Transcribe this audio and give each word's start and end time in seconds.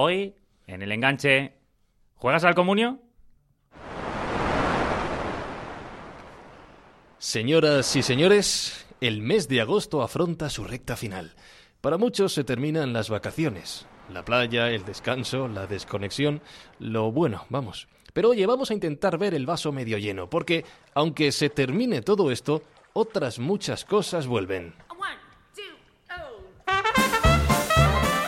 Hoy, 0.00 0.36
en 0.68 0.80
el 0.82 0.92
enganche, 0.92 1.54
¿juegas 2.14 2.44
al 2.44 2.54
comunio? 2.54 3.00
Señoras 7.18 7.96
y 7.96 8.04
señores, 8.04 8.86
el 9.00 9.22
mes 9.22 9.48
de 9.48 9.60
agosto 9.60 10.02
afronta 10.02 10.50
su 10.50 10.62
recta 10.62 10.94
final. 10.94 11.34
Para 11.80 11.98
muchos 11.98 12.32
se 12.32 12.44
terminan 12.44 12.92
las 12.92 13.10
vacaciones, 13.10 13.88
la 14.08 14.24
playa, 14.24 14.70
el 14.70 14.84
descanso, 14.84 15.48
la 15.48 15.66
desconexión, 15.66 16.42
lo 16.78 17.10
bueno, 17.10 17.46
vamos. 17.48 17.88
Pero 18.12 18.28
oye, 18.28 18.46
vamos 18.46 18.70
a 18.70 18.74
intentar 18.74 19.18
ver 19.18 19.34
el 19.34 19.46
vaso 19.46 19.72
medio 19.72 19.98
lleno, 19.98 20.30
porque 20.30 20.64
aunque 20.94 21.32
se 21.32 21.50
termine 21.50 22.02
todo 22.02 22.30
esto, 22.30 22.62
otras 22.92 23.40
muchas 23.40 23.84
cosas 23.84 24.28
vuelven. 24.28 24.74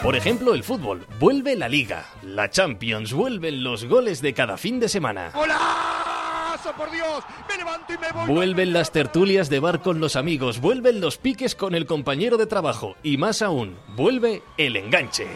Por 0.03 0.17
ejemplo, 0.17 0.55
el 0.55 0.65
fútbol. 0.65 1.07
Vuelve 1.19 1.57
la 1.57 1.69
liga. 1.69 2.07
La 2.23 2.49
Champions. 2.49 3.13
Vuelven 3.13 3.63
los 3.63 3.85
goles 3.85 4.23
de 4.23 4.33
cada 4.33 4.57
fin 4.57 4.81
de 4.81 4.89
semana. 4.89 5.31
¡Golazo, 5.35 6.73
por 6.75 6.91
Dios! 6.91 7.23
¡Me 7.47 7.59
levanto 7.59 7.93
y 7.93 7.99
me 7.99 8.11
voy! 8.11 8.35
Vuelven 8.35 8.73
las 8.73 8.93
tertulias 8.93 9.51
de 9.51 9.61
bar 9.61 9.83
con 9.83 10.01
los 10.01 10.17
amigos. 10.17 10.59
Vuelven 10.59 11.03
los 11.03 11.19
piques 11.19 11.55
con 11.55 11.75
el 11.75 11.85
compañero 11.85 12.39
de 12.39 12.47
trabajo. 12.47 12.97
Y 13.03 13.19
más 13.19 13.43
aún, 13.43 13.77
vuelve 13.95 14.43
el 14.57 14.77
enganche. 14.77 15.29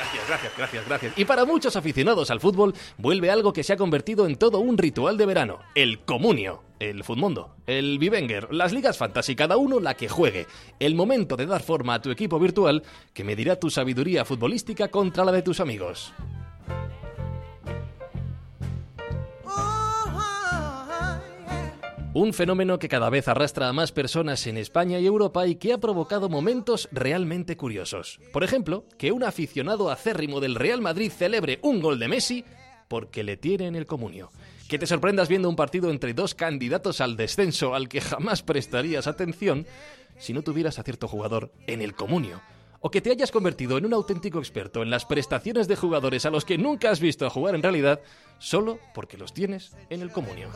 Gracias, 0.00 0.26
gracias, 0.26 0.52
gracias, 0.56 0.86
gracias. 0.86 1.18
Y 1.18 1.26
para 1.26 1.44
muchos 1.44 1.76
aficionados 1.76 2.30
al 2.30 2.40
fútbol, 2.40 2.74
vuelve 2.96 3.30
algo 3.30 3.52
que 3.52 3.62
se 3.62 3.74
ha 3.74 3.76
convertido 3.76 4.26
en 4.26 4.36
todo 4.36 4.58
un 4.60 4.78
ritual 4.78 5.18
de 5.18 5.26
verano: 5.26 5.58
el 5.74 6.00
comunio. 6.00 6.62
El 6.80 7.04
Futmundo, 7.04 7.56
el 7.66 7.98
Vivenger, 7.98 8.54
las 8.54 8.72
ligas 8.72 8.96
fantasy, 8.96 9.36
cada 9.36 9.58
uno 9.58 9.80
la 9.80 9.92
que 9.98 10.08
juegue. 10.08 10.46
El 10.78 10.94
momento 10.94 11.36
de 11.36 11.44
dar 11.44 11.62
forma 11.62 11.92
a 11.92 12.00
tu 12.00 12.10
equipo 12.10 12.38
virtual 12.38 12.84
que 13.12 13.22
medirá 13.22 13.56
tu 13.56 13.68
sabiduría 13.68 14.24
futbolística 14.24 14.88
contra 14.88 15.26
la 15.26 15.32
de 15.32 15.42
tus 15.42 15.60
amigos. 15.60 16.14
Un 22.12 22.32
fenómeno 22.32 22.80
que 22.80 22.88
cada 22.88 23.08
vez 23.08 23.28
arrastra 23.28 23.68
a 23.68 23.72
más 23.72 23.92
personas 23.92 24.44
en 24.48 24.56
España 24.56 24.98
y 24.98 25.06
Europa 25.06 25.46
y 25.46 25.54
que 25.54 25.72
ha 25.72 25.78
provocado 25.78 26.28
momentos 26.28 26.88
realmente 26.90 27.56
curiosos. 27.56 28.18
Por 28.32 28.42
ejemplo, 28.42 28.84
que 28.98 29.12
un 29.12 29.22
aficionado 29.22 29.90
acérrimo 29.90 30.40
del 30.40 30.56
Real 30.56 30.80
Madrid 30.80 31.12
celebre 31.16 31.60
un 31.62 31.80
gol 31.80 32.00
de 32.00 32.08
Messi 32.08 32.44
porque 32.88 33.22
le 33.22 33.36
tiene 33.36 33.68
en 33.68 33.76
el 33.76 33.86
comunio. 33.86 34.32
Que 34.68 34.76
te 34.76 34.88
sorprendas 34.88 35.28
viendo 35.28 35.48
un 35.48 35.54
partido 35.54 35.88
entre 35.88 36.12
dos 36.12 36.34
candidatos 36.34 37.00
al 37.00 37.16
descenso 37.16 37.76
al 37.76 37.88
que 37.88 38.00
jamás 38.00 38.42
prestarías 38.42 39.06
atención 39.06 39.64
si 40.18 40.32
no 40.32 40.42
tuvieras 40.42 40.80
a 40.80 40.82
cierto 40.82 41.06
jugador 41.06 41.52
en 41.68 41.80
el 41.80 41.94
comunio. 41.94 42.40
O 42.80 42.90
que 42.90 43.00
te 43.00 43.12
hayas 43.12 43.30
convertido 43.30 43.78
en 43.78 43.86
un 43.86 43.94
auténtico 43.94 44.40
experto 44.40 44.82
en 44.82 44.90
las 44.90 45.06
prestaciones 45.06 45.68
de 45.68 45.76
jugadores 45.76 46.26
a 46.26 46.30
los 46.30 46.44
que 46.44 46.58
nunca 46.58 46.90
has 46.90 46.98
visto 46.98 47.30
jugar 47.30 47.54
en 47.54 47.62
realidad 47.62 48.00
solo 48.40 48.80
porque 48.94 49.16
los 49.16 49.32
tienes 49.32 49.76
en 49.90 50.02
el 50.02 50.10
comunio. 50.10 50.50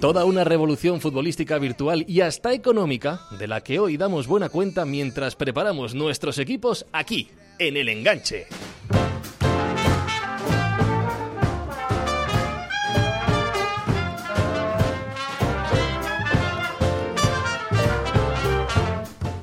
Toda 0.00 0.24
una 0.24 0.44
revolución 0.44 1.00
futbolística 1.00 1.58
virtual 1.58 2.04
y 2.08 2.22
hasta 2.22 2.52
económica 2.52 3.20
de 3.38 3.46
la 3.46 3.60
que 3.60 3.78
hoy 3.78 3.96
damos 3.96 4.26
buena 4.26 4.48
cuenta 4.48 4.84
mientras 4.84 5.36
preparamos 5.36 5.94
nuestros 5.94 6.38
equipos 6.38 6.86
aquí, 6.92 7.28
en 7.58 7.76
el 7.76 7.88
enganche. 7.88 8.46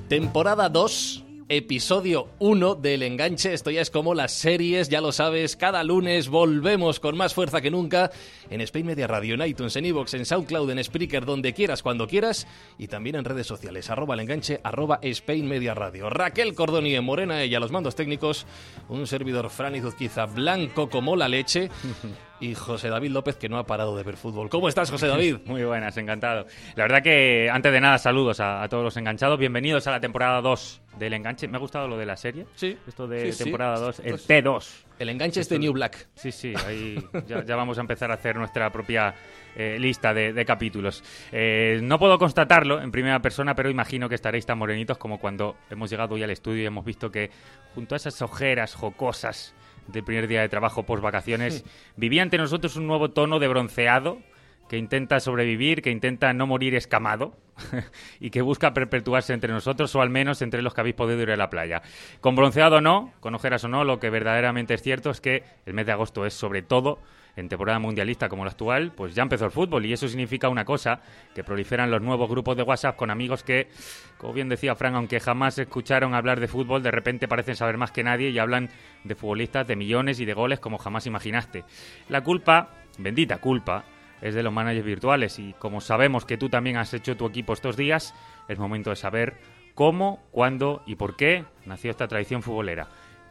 Temporada 0.10 0.70
2, 0.70 1.24
episodio 1.50 2.28
1 2.38 2.76
del 2.76 3.02
enganche. 3.02 3.54
Esto 3.54 3.72
ya 3.72 3.82
es 3.82 3.90
como 3.90 4.14
las 4.14 4.32
series, 4.32 4.88
ya 4.88 5.02
lo 5.02 5.12
sabes. 5.12 5.56
Cada 5.56 5.84
lunes 5.84 6.30
volvemos 6.30 7.00
con 7.00 7.18
más 7.18 7.34
fuerza 7.34 7.60
que 7.60 7.72
nunca 7.72 8.12
en 8.52 8.62
Spain 8.62 8.86
Media 8.86 9.08
Radio, 9.08 9.34
en 9.34 9.42
iTunes, 9.42 9.76
en 9.76 9.86
Evox, 9.86 10.14
en 10.14 10.26
SoundCloud, 10.26 10.70
en 10.70 10.84
Spreaker, 10.84 11.26
donde 11.26 11.54
quieras, 11.54 11.82
cuando 11.82 12.08
quieras. 12.08 12.48
Y 12.78 12.88
también 12.88 13.16
en 13.16 13.26
redes 13.26 13.48
sociales, 13.48 13.90
arroba 13.90 14.14
el 14.14 14.22
enganche, 14.22 14.62
arroba 14.64 15.00
Spain 15.02 15.48
Media 15.48 15.74
Radio. 15.74 16.12
Raquel 16.12 16.54
Cordoni 16.54 16.96
en 16.96 17.04
Morena, 17.04 17.42
ella 17.42 17.60
los 17.60 17.72
mandos 17.72 17.96
técnicos. 17.96 18.46
Un 18.88 19.08
servidor 19.08 19.50
Fran 19.50 19.76
Izuzquiza, 19.76 20.28
blanco 20.28 20.88
como 20.90 21.16
la 21.16 21.28
leche. 21.28 21.72
y 22.40 22.54
José 22.54 22.90
David 22.90 23.10
López, 23.10 23.38
que 23.38 23.50
no 23.50 23.58
ha 23.58 23.66
parado 23.66 23.98
de 23.98 24.04
ver 24.04 24.18
fútbol. 24.18 24.50
¿Cómo 24.50 24.70
estás, 24.70 24.92
José 24.92 25.08
David? 25.08 25.38
Muy 25.46 25.64
buenas, 25.64 25.98
encantado. 25.98 26.46
La 26.76 26.84
verdad 26.84 27.02
que, 27.02 27.50
antes 27.52 27.72
de 27.72 27.82
nada, 27.82 27.98
saludos 27.98 28.40
a, 28.40 28.62
a 28.62 28.70
todos 28.70 28.84
los 28.84 28.98
enganchados. 28.98 29.40
Bienvenidos 29.40 29.88
a 29.88 29.92
la 29.92 30.00
temporada 30.00 30.42
2 30.42 30.82
del 31.00 31.14
enganche. 31.14 31.48
Me 31.48 31.58
ha 31.58 31.60
gustado 31.60 31.88
lo 31.88 31.98
de 31.98 32.06
la 32.06 32.16
serie. 32.18 32.46
Sí. 32.56 32.78
Esto 32.88 33.08
de 33.08 33.32
Sí, 33.32 33.44
temporada 33.46 33.80
2, 33.80 34.00
el 34.00 34.06
Esto 34.16 34.34
es- 34.34 34.44
T2. 34.44 34.86
El 35.00 35.10
enganche 35.10 35.40
es 35.40 35.48
de 35.50 35.58
New 35.60 35.72
Black. 35.72 36.08
Sí, 36.16 36.32
sí, 36.32 36.54
ahí 36.68 37.02
ya, 37.28 37.44
ya 37.46 37.56
vamos 37.56 37.78
a 37.78 37.82
empezar 37.82 38.12
a 38.12 38.16
hacer 38.16 38.36
nuestra 38.36 38.70
propia 38.70 39.16
eh, 39.56 39.78
lista 39.80 40.14
de, 40.14 40.34
de 40.34 40.46
capítulos. 40.46 41.02
Eh, 41.32 41.80
no 41.82 41.98
puedo 41.98 42.20
constatarlo 42.20 42.82
en 42.82 42.92
primera 42.92 43.22
persona, 43.22 43.56
pero 43.56 43.70
imagino 43.70 44.10
que 44.10 44.16
estaréis 44.16 44.46
tan 44.46 44.58
morenitos 44.58 44.98
como 44.98 45.18
cuando 45.20 45.56
hemos 45.70 45.90
llegado 45.90 46.16
hoy 46.16 46.24
al 46.24 46.32
estudio 46.32 46.64
y 46.64 46.66
hemos 46.66 46.84
visto 46.84 47.10
que 47.10 47.32
junto 47.74 47.96
a 47.96 47.98
esas 47.98 48.22
ojeras 48.22 48.76
jocosas 48.76 49.56
del 49.88 50.04
primer 50.04 50.28
día 50.28 50.42
de 50.42 50.50
trabajo 50.50 50.84
post 50.84 51.02
vacaciones, 51.02 51.64
vivía 51.96 52.22
ante 52.22 52.38
nosotros 52.38 52.76
un 52.76 52.86
nuevo 52.86 53.10
tono 53.12 53.40
de 53.40 53.48
bronceado 53.48 54.20
que 54.70 54.78
intenta 54.78 55.20
sobrevivir, 55.20 55.82
que 55.82 55.90
intenta 55.90 56.32
no 56.32 56.48
morir 56.48 56.76
escamado 56.76 57.34
y 58.20 58.30
que 58.30 58.42
busca 58.42 58.74
perpetuarse 58.74 59.34
entre 59.34 59.52
nosotros 59.52 59.94
o 59.96 60.02
al 60.02 60.10
menos 60.10 60.42
entre 60.42 60.62
los 60.62 60.74
que 60.74 60.82
habéis 60.82 60.96
podido 60.96 61.22
ir 61.22 61.32
a 61.32 61.36
la 61.36 61.50
playa. 61.50 61.82
Con 62.22 62.36
bronceado 62.36 62.78
o 62.78 62.82
no, 62.82 63.12
con 63.20 63.36
ojeras 63.36 63.64
o 63.64 63.68
no, 63.68 63.84
lo 63.84 64.00
que 64.00 64.10
verdaderamente 64.10 64.76
es 64.76 64.82
cierto 64.82 65.10
es 65.10 65.20
que 65.20 65.44
el 65.66 65.74
mes 65.74 65.88
de 65.88 65.92
agosto 65.92 66.26
es 66.26 66.34
sobre 66.34 66.62
todo 66.62 67.00
en 67.36 67.50
temporada 67.50 67.80
mundialista 67.80 68.30
como 68.30 68.44
la 68.44 68.52
actual, 68.52 68.92
pues 68.96 69.16
ya 69.16 69.24
empezó 69.24 69.46
el 69.46 69.52
fútbol 69.52 69.86
y 69.86 69.94
eso 69.94 70.08
significa 70.08 70.50
una 70.50 70.66
cosa, 70.66 71.02
que 71.34 71.44
proliferan 71.44 71.90
los 71.90 72.02
nuevos 72.02 72.30
grupos 72.30 72.58
de 72.58 72.64
WhatsApp 72.64 72.96
con 72.96 73.10
amigos 73.10 73.44
que, 73.44 73.70
como 74.18 74.34
bien 74.34 74.50
decía 74.50 74.76
Frank, 74.76 74.96
aunque 74.96 75.20
jamás 75.20 75.58
escucharon 75.58 76.14
hablar 76.14 76.40
de 76.40 76.48
fútbol, 76.48 76.84
de 76.84 76.92
repente 76.92 77.28
parecen 77.28 77.56
saber 77.56 77.78
más 77.78 77.92
que 77.92 78.04
nadie 78.04 78.30
y 78.30 78.40
hablan 78.40 78.70
de 79.04 79.16
futbolistas 79.16 79.68
de 79.68 79.76
millones 79.76 80.20
y 80.20 80.26
de 80.26 80.34
goles 80.34 80.60
como 80.60 80.78
jamás 80.78 81.08
imaginaste. 81.08 81.64
La 82.10 82.22
culpa, 82.22 82.72
bendita 82.98 83.38
culpa, 83.38 83.86
es 84.22 84.36
de 84.36 84.44
los 84.44 84.54
managers 84.54 84.86
virtuales 84.86 85.40
y 85.40 85.54
como 85.54 85.82
sabemos 85.82 86.26
que 86.26 86.38
tú 86.38 86.50
también 86.50 86.78
has 86.78 86.94
hecho 86.94 87.18
tu 87.18 87.26
equipo 87.26 87.54
estos 87.54 87.78
días, 87.78 88.14
es 88.48 88.60
momento 88.60 88.90
de 88.90 88.96
saber 88.96 89.38
cómo, 89.76 90.22
cuándo 90.32 90.82
y 90.86 90.96
por 90.96 91.16
qué 91.16 91.46
nació 91.66 91.92
esta 91.92 92.08
tradición 92.08 92.44
futbolera. 92.44 92.88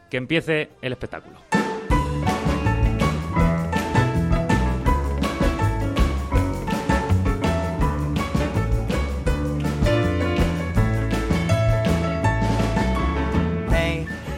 Que 0.09 0.17
empiece 0.17 0.69
el 0.81 0.93
espectáculo. 0.93 1.58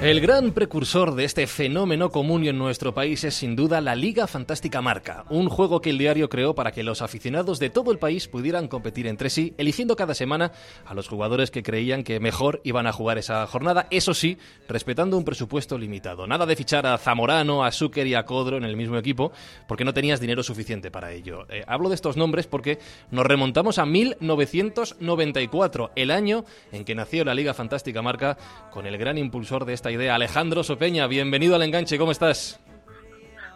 El 0.02 0.20
gran 0.20 0.54
precursor 0.54 1.14
de 1.14 1.26
este 1.26 1.46
fenómeno 1.46 2.10
común 2.10 2.44
en 2.48 2.58
nuestro 2.58 2.92
país 2.92 3.24
es 3.24 3.36
sin 3.36 3.56
duda 3.56 3.82
la 3.82 3.94
Liga 3.94 4.26
Fantástica 4.26 4.82
Marca, 4.82 5.26
un 5.30 5.48
juego 5.48 5.80
que 5.80 5.92
el 5.92 6.00
diario 6.00 6.28
creó 6.28 6.56
para 6.56 6.72
que 6.72 6.82
los 6.82 7.04
aficionados 7.04 7.60
de 7.60 7.70
todo 7.70 7.92
el 7.92 8.00
país 8.00 8.28
pudieran 8.28 8.68
competir 8.68 9.06
entre 9.06 9.30
sí, 9.30 9.54
eligiendo 9.60 9.96
cada 9.96 10.16
semana 10.16 10.54
a 10.88 10.96
los 10.96 11.08
jugadores 11.08 11.52
que 11.52 11.62
creían 11.62 12.04
que 12.04 12.20
mejor 12.20 12.62
iban 12.64 12.88
a 12.88 12.94
jugar 12.94 13.20
esa 13.20 13.46
jornada, 13.46 13.86
eso 13.92 14.16
sí, 14.16 14.40
respetando 14.68 15.20
un 15.20 15.24
presupuesto 15.24 15.78
limitado. 15.78 16.26
Nada 16.26 16.48
de 16.48 16.56
fichar 16.56 16.88
a 16.88 16.98
Zamorano, 16.98 17.64
a 17.64 17.72
Zucker 17.72 18.08
y 18.08 18.16
a 18.16 18.26
Codro 18.26 18.58
en 18.58 18.64
el 18.64 18.76
mismo 18.76 18.98
equipo, 18.98 19.32
porque 19.68 19.86
no 19.86 19.94
tenías 19.94 20.20
dinero 20.20 20.42
suficiente 20.42 20.90
para 20.90 21.12
ello. 21.12 21.46
Eh, 21.48 21.64
hablo 21.68 21.90
de 21.90 21.96
estos 21.96 22.18
nombres 22.18 22.48
porque 22.48 22.80
nos 23.12 23.28
remontamos 23.28 23.78
a 23.78 23.86
1994, 23.86 25.92
el 25.96 26.10
año 26.10 26.44
en 26.72 26.86
que 26.86 26.96
nació 26.96 27.24
la 27.24 27.36
Liga 27.36 27.54
Fantástica 27.54 28.02
Marca, 28.02 28.36
con 28.72 28.88
el 28.88 28.98
gran 28.98 29.20
impulsor 29.20 29.66
de 29.66 29.74
esta 29.74 29.91
idea, 29.92 30.16
Alejandro 30.16 30.64
Sopeña. 30.64 31.08
Bienvenido 31.08 31.56
al 31.56 31.64
enganche, 31.64 31.98
¿cómo 31.98 32.12
estás? 32.12 32.60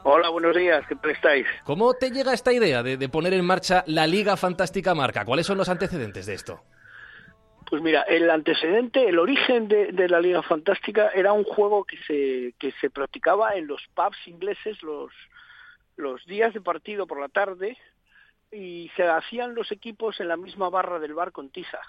Hola, 0.04 0.30
buenos 0.30 0.56
días, 0.56 0.86
¿qué 0.88 0.96
tal 0.96 1.12
estáis? 1.12 1.48
¿Cómo 1.64 1.96
te 1.96 2.12
llega 2.12 2.32
esta 2.34 2.54
idea 2.54 2.84
de, 2.84 2.98
de 2.98 3.10
poner 3.10 3.34
en 3.34 3.44
marcha 3.44 3.84
la 3.88 4.06
Liga 4.06 4.38
Fantástica 4.38 4.94
Marca? 4.94 5.26
¿Cuáles 5.26 5.48
son 5.48 5.58
los 5.58 5.68
antecedentes 5.68 6.28
de 6.28 6.36
esto? 6.36 6.62
Pues 7.68 7.82
mira, 7.82 8.04
el 8.04 8.30
antecedente, 8.30 9.10
el 9.10 9.18
origen 9.18 9.68
de, 9.68 9.92
de 9.92 10.08
la 10.08 10.20
Liga 10.20 10.44
Fantástica 10.44 11.10
era 11.10 11.34
un 11.34 11.44
juego 11.44 11.84
que 11.84 11.98
se, 12.06 12.54
que 12.60 12.72
se 12.80 12.92
practicaba 12.92 13.56
en 13.56 13.66
los 13.66 13.82
pubs 13.96 14.28
ingleses 14.28 14.84
los, 14.84 15.12
los 15.96 16.24
días 16.28 16.54
de 16.54 16.62
partido 16.62 17.08
por 17.08 17.20
la 17.20 17.30
tarde 17.30 17.76
y 18.52 18.92
se 18.96 19.04
hacían 19.08 19.56
los 19.56 19.72
equipos 19.72 20.20
en 20.20 20.28
la 20.28 20.38
misma 20.38 20.70
barra 20.70 21.00
del 21.00 21.16
bar 21.16 21.32
con 21.32 21.50
tiza. 21.50 21.80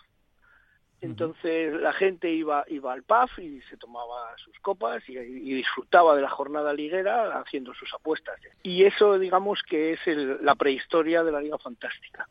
Entonces 1.02 1.74
la 1.74 1.92
gente 1.92 2.30
iba, 2.30 2.64
iba 2.68 2.92
al 2.92 3.02
pub 3.02 3.28
y 3.38 3.60
se 3.68 3.76
tomaba 3.76 4.36
sus 4.38 4.58
copas 4.60 5.06
y, 5.08 5.18
y 5.18 5.54
disfrutaba 5.54 6.16
de 6.16 6.22
la 6.22 6.30
jornada 6.30 6.72
liguera 6.72 7.38
haciendo 7.38 7.74
sus 7.74 7.92
apuestas. 7.94 8.40
Y 8.62 8.84
eso 8.84 9.18
digamos 9.18 9.62
que 9.62 9.92
es 9.92 10.06
el- 10.06 10.38
la 10.44 10.54
prehistoria 10.54 11.22
de 11.22 11.32
la 11.32 11.40
Liga 11.40 11.58
Fantástica. 11.58 12.28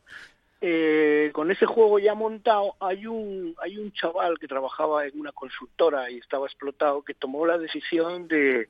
eh, 0.62 1.30
con 1.34 1.50
ese 1.50 1.66
juego 1.66 1.98
ya 1.98 2.14
montado, 2.14 2.76
hay 2.80 3.06
un, 3.06 3.54
hay 3.60 3.76
un 3.76 3.92
chaval 3.92 4.38
que 4.38 4.48
trabajaba 4.48 5.04
en 5.06 5.20
una 5.20 5.30
consultora 5.32 6.10
y 6.10 6.16
estaba 6.16 6.46
explotado 6.46 7.02
que 7.02 7.12
tomó 7.12 7.44
la 7.44 7.58
decisión 7.58 8.26
de 8.26 8.66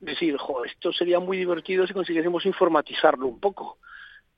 decir, 0.00 0.36
jo, 0.36 0.64
esto 0.64 0.92
sería 0.92 1.18
muy 1.18 1.36
divertido 1.36 1.86
si 1.88 1.92
consiguiésemos 1.92 2.46
informatizarlo 2.46 3.26
un 3.26 3.40
poco. 3.40 3.78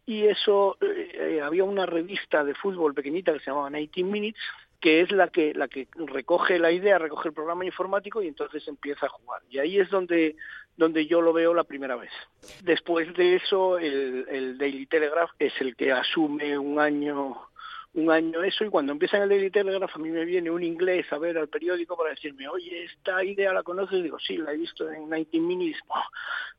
Y 0.07 0.25
eso, 0.25 0.79
eh, 0.81 1.41
había 1.45 1.65
una 1.65 1.85
revista 1.85 2.43
de 2.45 2.55
fútbol 2.55 2.95
pequeñita 2.95 3.33
que 3.35 3.41
se 3.41 3.51
llamaba 3.51 3.69
19 3.71 4.11
Minutes, 4.11 4.43
que 4.81 5.01
es 5.01 5.11
la 5.11 5.29
que 5.29 5.55
la 5.55 5.69
que 5.69 5.89
recoge 5.95 6.59
la 6.59 6.73
idea, 6.73 6.99
recoge 6.99 7.29
el 7.29 7.35
programa 7.35 7.65
informático 7.65 8.23
y 8.23 8.29
entonces 8.29 8.67
empieza 8.69 9.07
a 9.07 9.11
jugar. 9.11 9.43
Y 9.51 9.59
ahí 9.59 9.79
es 9.79 9.91
donde 9.91 10.37
donde 10.77 11.07
yo 11.07 11.23
lo 11.23 11.33
veo 11.33 11.55
la 11.55 11.65
primera 11.65 11.97
vez. 11.97 12.11
Después 12.63 13.13
de 13.15 13.37
eso, 13.37 13.79
el, 13.79 14.27
el 14.29 14.59
Daily 14.59 14.87
Telegraph 14.87 15.31
es 15.39 15.53
el 15.61 15.75
que 15.75 15.91
asume 15.91 16.59
un 16.59 16.79
año 16.79 17.49
un 17.97 18.11
año 18.11 18.43
eso 18.43 18.65
y 18.65 18.69
cuando 18.69 18.93
empieza 18.93 19.17
en 19.17 19.25
el 19.25 19.29
Daily 19.31 19.51
Telegraph 19.51 19.97
a 19.97 19.99
mí 19.99 20.11
me 20.11 20.25
viene 20.25 20.51
un 20.51 20.63
inglés 20.63 21.11
a 21.13 21.19
ver 21.19 21.39
al 21.39 21.49
periódico 21.49 21.97
para 21.97 22.11
decirme, 22.11 22.47
oye, 22.47 22.85
esta 22.85 23.25
idea 23.25 23.55
la 23.55 23.63
conoces, 23.63 23.99
y 23.99 24.03
digo, 24.03 24.19
sí, 24.19 24.37
la 24.37 24.53
he 24.53 24.57
visto 24.57 24.91
en 24.91 25.09
19 25.09 25.41
Minutes, 25.41 25.81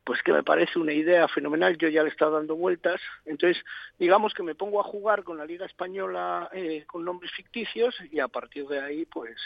pues 0.03 0.21
que 0.23 0.33
me 0.33 0.43
parece 0.43 0.79
una 0.79 0.93
idea 0.93 1.27
fenomenal, 1.27 1.77
yo 1.77 1.89
ya 1.89 2.01
le 2.01 2.09
he 2.09 2.11
estado 2.11 2.31
dando 2.31 2.55
vueltas, 2.55 2.99
entonces 3.25 3.63
digamos 3.99 4.33
que 4.33 4.41
me 4.41 4.55
pongo 4.55 4.79
a 4.79 4.83
jugar 4.83 5.23
con 5.23 5.37
la 5.37 5.45
Liga 5.45 5.65
Española 5.65 6.49
eh, 6.53 6.85
con 6.87 7.05
nombres 7.05 7.31
ficticios 7.33 7.95
y 8.11 8.19
a 8.19 8.27
partir 8.27 8.67
de 8.67 8.81
ahí 8.81 9.05
pues 9.05 9.37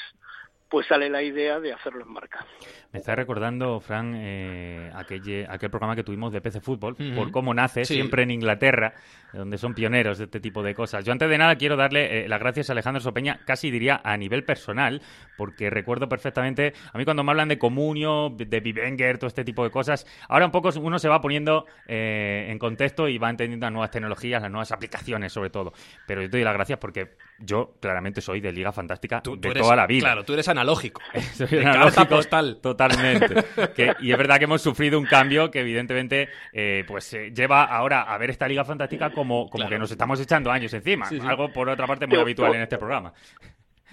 pues 0.71 0.87
sale 0.87 1.09
la 1.09 1.21
idea 1.21 1.59
de 1.59 1.73
hacerlo 1.73 2.05
en 2.05 2.13
marca. 2.13 2.45
Me 2.93 2.99
está 2.99 3.13
recordando, 3.13 3.81
Fran, 3.81 4.13
eh, 4.15 4.89
aquel, 4.95 5.45
aquel 5.49 5.69
programa 5.69 5.97
que 5.97 6.03
tuvimos 6.03 6.31
de 6.31 6.39
PC 6.39 6.61
Fútbol, 6.61 6.95
por 7.13 7.29
cómo 7.29 7.53
nace, 7.53 7.83
siempre 7.83 8.23
en 8.23 8.31
Inglaterra, 8.31 8.93
donde 9.33 9.57
son 9.57 9.73
pioneros 9.73 10.17
de 10.17 10.25
este 10.25 10.39
tipo 10.39 10.63
de 10.63 10.73
cosas. 10.73 11.03
Yo 11.03 11.11
antes 11.11 11.29
de 11.29 11.37
nada 11.37 11.57
quiero 11.57 11.75
darle 11.75 12.23
eh, 12.23 12.29
las 12.29 12.39
gracias 12.39 12.69
a 12.69 12.73
Alejandro 12.73 13.01
Sopeña, 13.01 13.41
casi 13.45 13.69
diría 13.69 13.99
a 14.01 14.15
nivel 14.15 14.45
personal, 14.45 15.01
porque 15.37 15.69
recuerdo 15.69 16.07
perfectamente, 16.07 16.71
a 16.93 16.97
mí 16.97 17.03
cuando 17.03 17.25
me 17.25 17.31
hablan 17.31 17.49
de 17.49 17.59
Comunio, 17.59 18.29
de 18.29 18.59
Vivenger, 18.61 19.17
todo 19.17 19.27
este 19.27 19.43
tipo 19.43 19.65
de 19.65 19.71
cosas, 19.71 20.07
ahora 20.29 20.45
un 20.45 20.51
poco 20.51 20.69
uno 20.79 20.99
se 20.99 21.09
va 21.09 21.19
poniendo 21.19 21.65
eh, 21.85 22.47
en 22.49 22.57
contexto 22.57 23.09
y 23.09 23.17
va 23.17 23.29
entendiendo 23.29 23.65
las 23.65 23.73
nuevas 23.73 23.91
tecnologías, 23.91 24.41
las 24.41 24.51
nuevas 24.51 24.71
aplicaciones 24.71 25.33
sobre 25.33 25.49
todo. 25.49 25.73
Pero 26.07 26.21
yo 26.21 26.29
te 26.29 26.37
doy 26.37 26.45
las 26.45 26.53
gracias 26.53 26.79
porque 26.79 27.09
yo 27.41 27.75
claramente 27.79 28.21
soy 28.21 28.41
de 28.41 28.51
Liga 28.51 28.71
Fantástica 28.71 29.21
de 29.37 29.53
toda 29.53 29.75
la 29.75 29.87
vida. 29.87 30.05
Claro, 30.05 30.23
tú 30.23 30.33
eres 30.33 30.47
analógico. 30.47 31.01
Soy 31.33 31.59
analógico 31.59 32.07
postal. 32.07 32.59
Totalmente. 32.61 33.43
y 34.01 34.11
es 34.11 34.17
verdad 34.17 34.37
que 34.37 34.45
hemos 34.45 34.61
sufrido 34.61 34.99
un 34.99 35.05
cambio 35.05 35.49
que 35.49 35.59
evidentemente 35.59 36.29
eh, 36.53 36.83
pues 36.87 37.13
eh, 37.13 37.31
lleva 37.31 37.63
ahora 37.63 38.03
a 38.03 38.17
ver 38.17 38.29
esta 38.29 38.47
Liga 38.47 38.63
Fantástica 38.63 39.11
como, 39.11 39.49
como 39.49 39.67
que 39.67 39.79
nos 39.79 39.91
estamos 39.91 40.19
echando 40.19 40.51
años 40.51 40.73
encima. 40.73 41.09
Algo, 41.23 41.51
por 41.51 41.69
otra 41.69 41.87
parte, 41.87 42.07
muy 42.07 42.19
habitual 42.19 42.55
en 42.55 42.61
este 42.61 42.77
programa 42.77 43.13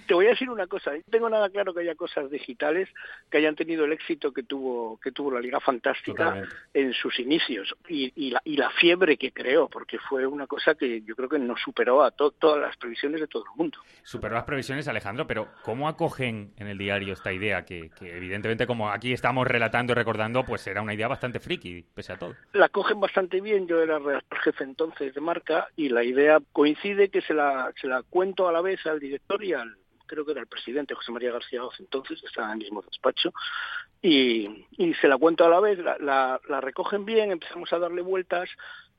te 0.08 0.14
voy 0.14 0.26
a 0.26 0.30
decir 0.30 0.48
una 0.48 0.66
cosa, 0.66 0.92
no 0.92 1.02
tengo 1.10 1.28
nada 1.28 1.50
claro 1.50 1.74
que 1.74 1.80
haya 1.80 1.94
cosas 1.94 2.30
digitales 2.30 2.88
que 3.30 3.38
hayan 3.38 3.54
tenido 3.54 3.84
el 3.84 3.92
éxito 3.92 4.32
que 4.32 4.42
tuvo 4.42 4.98
que 5.00 5.12
tuvo 5.12 5.30
la 5.30 5.40
Liga 5.40 5.60
Fantástica 5.60 6.42
en 6.72 6.94
sus 6.94 7.20
inicios 7.20 7.76
y, 7.86 8.30
la, 8.30 8.40
y, 8.44 8.56
la, 8.56 8.70
fiebre 8.70 9.18
que 9.18 9.32
creó, 9.32 9.68
porque 9.68 9.98
fue 9.98 10.26
una 10.26 10.46
cosa 10.46 10.74
que 10.74 11.02
yo 11.02 11.14
creo 11.14 11.28
que 11.28 11.38
nos 11.38 11.60
superó 11.60 12.02
a 12.02 12.10
todas 12.10 12.58
las 12.58 12.76
previsiones 12.78 13.20
de 13.20 13.26
todo 13.26 13.44
el 13.44 13.56
mundo. 13.56 13.78
Superó 14.02 14.34
las 14.34 14.44
previsiones, 14.44 14.88
Alejandro, 14.88 15.26
pero 15.26 15.48
¿cómo 15.62 15.88
acogen 15.88 16.54
en 16.56 16.68
el 16.68 16.78
diario 16.78 17.12
esta 17.12 17.32
idea 17.32 17.66
que, 17.66 17.90
evidentemente 18.00 18.66
como 18.66 18.90
aquí 18.90 19.12
estamos 19.12 19.46
relatando 19.46 19.92
y 19.92 19.94
recordando, 19.94 20.42
pues 20.44 20.66
era 20.66 20.80
una 20.80 20.94
idea 20.94 21.08
bastante 21.08 21.38
friki, 21.38 21.84
pese 21.94 22.14
a 22.14 22.18
todo? 22.18 22.34
La 22.54 22.70
cogen 22.70 22.98
bastante 22.98 23.42
bien, 23.42 23.66
yo 23.66 23.82
era 23.82 23.98
redactor 23.98 24.38
jefe 24.38 24.64
entonces 24.64 25.14
de 25.14 25.20
marca 25.20 25.68
y 25.76 25.90
la 25.90 26.02
idea 26.02 26.40
coincide 26.52 27.10
que 27.10 27.20
se 27.20 27.34
la, 27.34 27.72
se 27.78 27.88
la 27.88 28.02
cuento 28.02 28.48
a 28.48 28.52
la 28.52 28.62
vez 28.62 28.86
al 28.86 29.00
director 29.00 29.44
y 29.44 29.52
al 29.52 29.76
creo 30.08 30.24
que 30.24 30.32
era 30.32 30.40
el 30.40 30.48
presidente 30.48 30.94
José 30.94 31.12
María 31.12 31.30
García 31.30 31.64
Oz 31.64 31.78
entonces, 31.78 32.20
estaba 32.24 32.48
en 32.48 32.54
el 32.54 32.58
mismo 32.58 32.82
despacho, 32.82 33.32
y, 34.02 34.66
y 34.76 34.94
se 34.94 35.06
la 35.06 35.16
cuento 35.16 35.44
a 35.44 35.48
la 35.48 35.60
vez, 35.60 35.78
la, 35.78 36.40
la, 36.48 36.60
recogen 36.60 37.04
bien, 37.04 37.30
empezamos 37.30 37.72
a 37.72 37.78
darle 37.78 38.02
vueltas, 38.02 38.48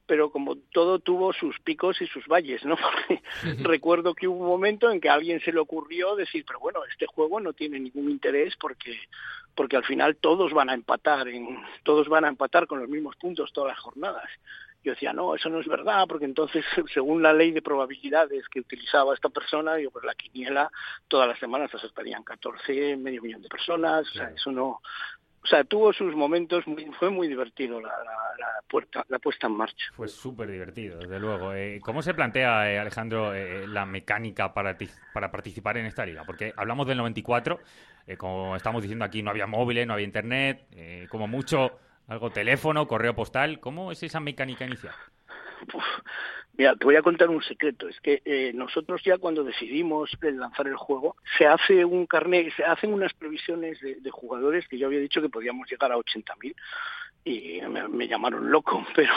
pero 0.06 0.32
como 0.32 0.56
todo 0.56 1.00
tuvo 1.00 1.34
sus 1.34 1.60
picos 1.60 2.02
y 2.02 2.08
sus 2.08 2.26
valles, 2.28 2.64
¿no? 2.66 2.78
Porque 2.82 3.22
recuerdo 3.62 4.14
que 4.14 4.28
hubo 4.28 4.44
un 4.44 4.50
momento 4.50 4.90
en 4.90 5.00
que 5.00 5.10
a 5.10 5.14
alguien 5.14 5.40
se 5.42 5.52
le 5.52 5.60
ocurrió 5.60 6.16
decir, 6.16 6.44
pero 6.48 6.60
bueno, 6.60 6.80
este 6.90 7.06
juego 7.06 7.40
no 7.40 7.54
tiene 7.54 7.80
ningún 7.80 8.10
interés 8.10 8.56
porque 8.60 8.98
porque 9.56 9.76
al 9.76 9.84
final 9.84 10.16
todos 10.16 10.54
van 10.54 10.70
a 10.70 10.74
empatar 10.74 11.28
en 11.28 11.60
todos 11.84 12.08
van 12.08 12.24
a 12.24 12.30
empatar 12.30 12.66
con 12.66 12.80
los 12.80 12.88
mismos 12.88 13.16
puntos 13.18 13.52
todas 13.52 13.74
las 13.74 13.80
jornadas 13.80 14.30
yo 14.84 14.94
decía, 14.94 15.14
no, 15.14 15.36
eso 15.36 15.50
no 15.50 15.60
es 15.60 15.68
verdad, 15.68 16.06
porque 16.08 16.26
entonces, 16.26 16.64
según 16.94 17.22
la 17.22 17.34
ley 17.34 17.52
de 17.52 17.62
probabilidades 17.62 18.48
que 18.48 18.62
utilizaba 18.62 19.14
esta 19.14 19.30
persona, 19.30 19.76
digo, 19.76 19.92
pues 19.92 20.06
la 20.06 20.16
quiniela 20.16 20.72
todas 21.08 21.28
las 21.28 21.40
semanas 21.40 21.74
aceptarían 21.74 22.24
14, 22.24 22.98
medio 22.98 23.22
millón 23.22 23.42
de 23.42 23.50
personas, 23.50 24.10
o 24.10 24.14
sea, 24.14 24.30
eso 24.30 24.52
no... 24.52 24.82
O 25.42 25.48
sea, 25.48 25.64
tuvo 25.64 25.94
sus 25.94 26.14
momentos, 26.16 26.66
fue 27.00 27.10
muy 27.10 27.30
divertido 27.30 27.80
la, 27.80 27.88
la, 27.88 28.48
puerta, 28.68 29.06
la 29.08 29.20
puesta 29.20 29.48
en 29.48 29.54
marcha. 29.54 29.86
Fue 29.94 30.10
súper 30.10 30.52
divertido, 30.52 31.00
desde 31.00 31.18
luego. 31.18 31.54
Eh, 31.54 31.80
¿Cómo 31.82 32.02
se 32.02 32.14
plantea, 32.14 32.70
eh, 32.70 32.78
Alejandro, 32.78 33.34
eh, 33.34 33.66
la 33.66 33.86
mecánica 33.86 34.54
para, 34.54 34.78
para 35.14 35.32
participar 35.32 35.78
en 35.78 35.86
esta 35.86 36.06
liga? 36.06 36.26
Porque 36.26 36.54
hablamos 36.58 36.88
del 36.88 36.98
94, 36.98 37.58
como 38.18 38.58
estamos 38.58 38.82
diciendo 38.82 39.06
aquí, 39.06 39.24
no 39.24 39.32
había 39.32 39.48
móviles, 39.48 39.88
no 39.88 39.94
había 39.94 40.06
internet, 40.06 41.08
como 41.10 41.26
mucho 41.26 41.80
algo 42.10 42.32
teléfono, 42.32 42.88
correo 42.88 43.16
postal. 43.16 43.60
¿Cómo 43.60 43.92
es 43.92 44.04
esa 44.04 44.20
mecánica 44.20 44.66
inicial? 44.66 44.94
mira, 46.58 46.76
te 46.76 46.86
voy 46.86 46.96
a 46.96 47.02
contar 47.02 47.30
un 47.30 47.42
secreto. 47.44 47.88
Es 47.88 48.00
que 48.02 48.22
eh, 48.26 48.52
nosotros 48.54 49.02
ya 49.04 49.18
cuando 49.18 49.44
decidimos 49.44 50.12
lanzar 50.22 50.68
el 50.68 50.76
juego, 50.76 51.16
se 51.38 51.46
hace 51.46 51.86
un 51.86 52.06
carnet, 52.06 52.54
se 52.56 52.64
hacen 52.64 52.94
unas 52.94 53.14
previsiones 53.14 53.80
de, 53.80 53.96
de 53.96 54.12
jugadores 54.12 54.68
que 54.68 54.78
yo 54.78 54.88
había 54.88 55.00
dicho 55.00 55.22
que 55.22 55.30
podíamos 55.30 55.70
llegar 55.70 55.92
a 55.92 55.98
80.000 55.98 56.56
y 57.24 57.62
me, 57.62 58.08
llamaron 58.08 58.52
loco, 58.52 58.86
pero 58.96 59.14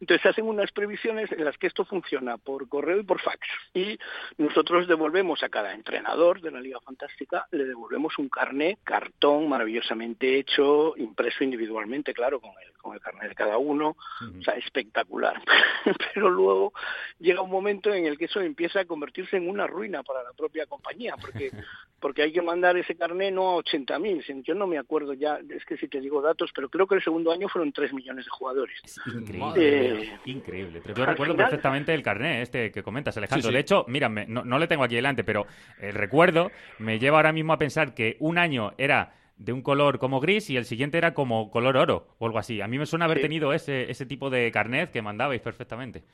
entonces 0.00 0.26
hacen 0.26 0.46
unas 0.46 0.70
previsiones 0.72 1.30
en 1.32 1.44
las 1.44 1.56
que 1.58 1.66
esto 1.66 1.84
funciona 1.84 2.36
por 2.36 2.68
correo 2.68 3.00
y 3.00 3.04
por 3.04 3.20
fax. 3.20 3.40
Y 3.74 3.98
nosotros 4.38 4.86
devolvemos 4.86 5.42
a 5.42 5.48
cada 5.48 5.74
entrenador 5.74 6.40
de 6.40 6.50
la 6.50 6.60
Liga 6.60 6.80
Fantástica, 6.80 7.46
le 7.50 7.64
devolvemos 7.64 8.18
un 8.18 8.28
carnet, 8.28 8.78
cartón 8.84 9.48
maravillosamente 9.48 10.38
hecho, 10.38 10.94
impreso 10.96 11.44
individualmente, 11.44 12.12
claro, 12.12 12.40
con 12.40 12.52
el, 12.64 12.71
con 12.82 12.94
el 12.94 13.00
carnet 13.00 13.30
de 13.30 13.34
cada 13.34 13.56
uno, 13.58 13.96
o 14.20 14.42
sea, 14.42 14.54
espectacular. 14.54 15.40
pero 16.14 16.28
luego 16.28 16.72
llega 17.18 17.40
un 17.40 17.50
momento 17.50 17.94
en 17.94 18.06
el 18.06 18.18
que 18.18 18.26
eso 18.26 18.40
empieza 18.40 18.80
a 18.80 18.84
convertirse 18.84 19.36
en 19.36 19.48
una 19.48 19.66
ruina 19.66 20.02
para 20.02 20.22
la 20.22 20.32
propia 20.32 20.66
compañía, 20.66 21.14
porque, 21.20 21.50
porque 22.00 22.22
hay 22.22 22.32
que 22.32 22.42
mandar 22.42 22.76
ese 22.76 22.96
carnet 22.96 23.32
no 23.32 23.52
a 23.52 23.62
80.000, 23.62 24.42
yo 24.42 24.54
no 24.54 24.66
me 24.66 24.78
acuerdo 24.78 25.14
ya, 25.14 25.38
es 25.48 25.64
que 25.64 25.76
si 25.76 25.88
te 25.88 26.00
digo 26.00 26.20
datos, 26.20 26.50
pero 26.54 26.68
creo 26.68 26.86
que 26.86 26.96
el 26.96 27.02
segundo 27.02 27.32
año 27.32 27.48
fueron 27.48 27.72
3 27.72 27.92
millones 27.92 28.24
de 28.24 28.30
jugadores. 28.30 28.80
increíble. 29.06 30.02
Eh, 30.02 30.18
increíble. 30.26 30.82
Yo 30.94 31.06
recuerdo 31.06 31.36
perfectamente 31.36 31.94
el 31.94 32.02
carnet 32.02 32.42
este 32.42 32.70
que 32.70 32.82
comentas, 32.82 33.16
Alejandro. 33.16 33.50
De 33.50 33.60
hecho, 33.60 33.84
mírame, 33.88 34.26
no, 34.26 34.44
no 34.44 34.58
le 34.58 34.66
tengo 34.66 34.84
aquí 34.84 34.96
delante, 34.96 35.24
pero 35.24 35.46
el 35.78 35.94
recuerdo 35.94 36.50
me 36.78 36.98
lleva 36.98 37.18
ahora 37.18 37.32
mismo 37.32 37.52
a 37.52 37.58
pensar 37.58 37.94
que 37.94 38.16
un 38.18 38.38
año 38.38 38.72
era 38.78 39.14
de 39.44 39.52
un 39.52 39.62
color 39.62 39.98
como 39.98 40.20
gris 40.20 40.50
y 40.50 40.56
el 40.56 40.64
siguiente 40.64 40.98
era 40.98 41.14
como 41.14 41.50
color 41.50 41.76
oro 41.76 42.06
o 42.18 42.26
algo 42.26 42.38
así. 42.38 42.60
A 42.60 42.68
mí 42.68 42.78
me 42.78 42.86
suena 42.86 43.06
haber 43.06 43.20
tenido 43.20 43.52
ese, 43.52 43.90
ese 43.90 44.06
tipo 44.06 44.30
de 44.30 44.50
carnet 44.50 44.90
que 44.90 45.02
mandabais 45.02 45.40
perfectamente. 45.40 46.04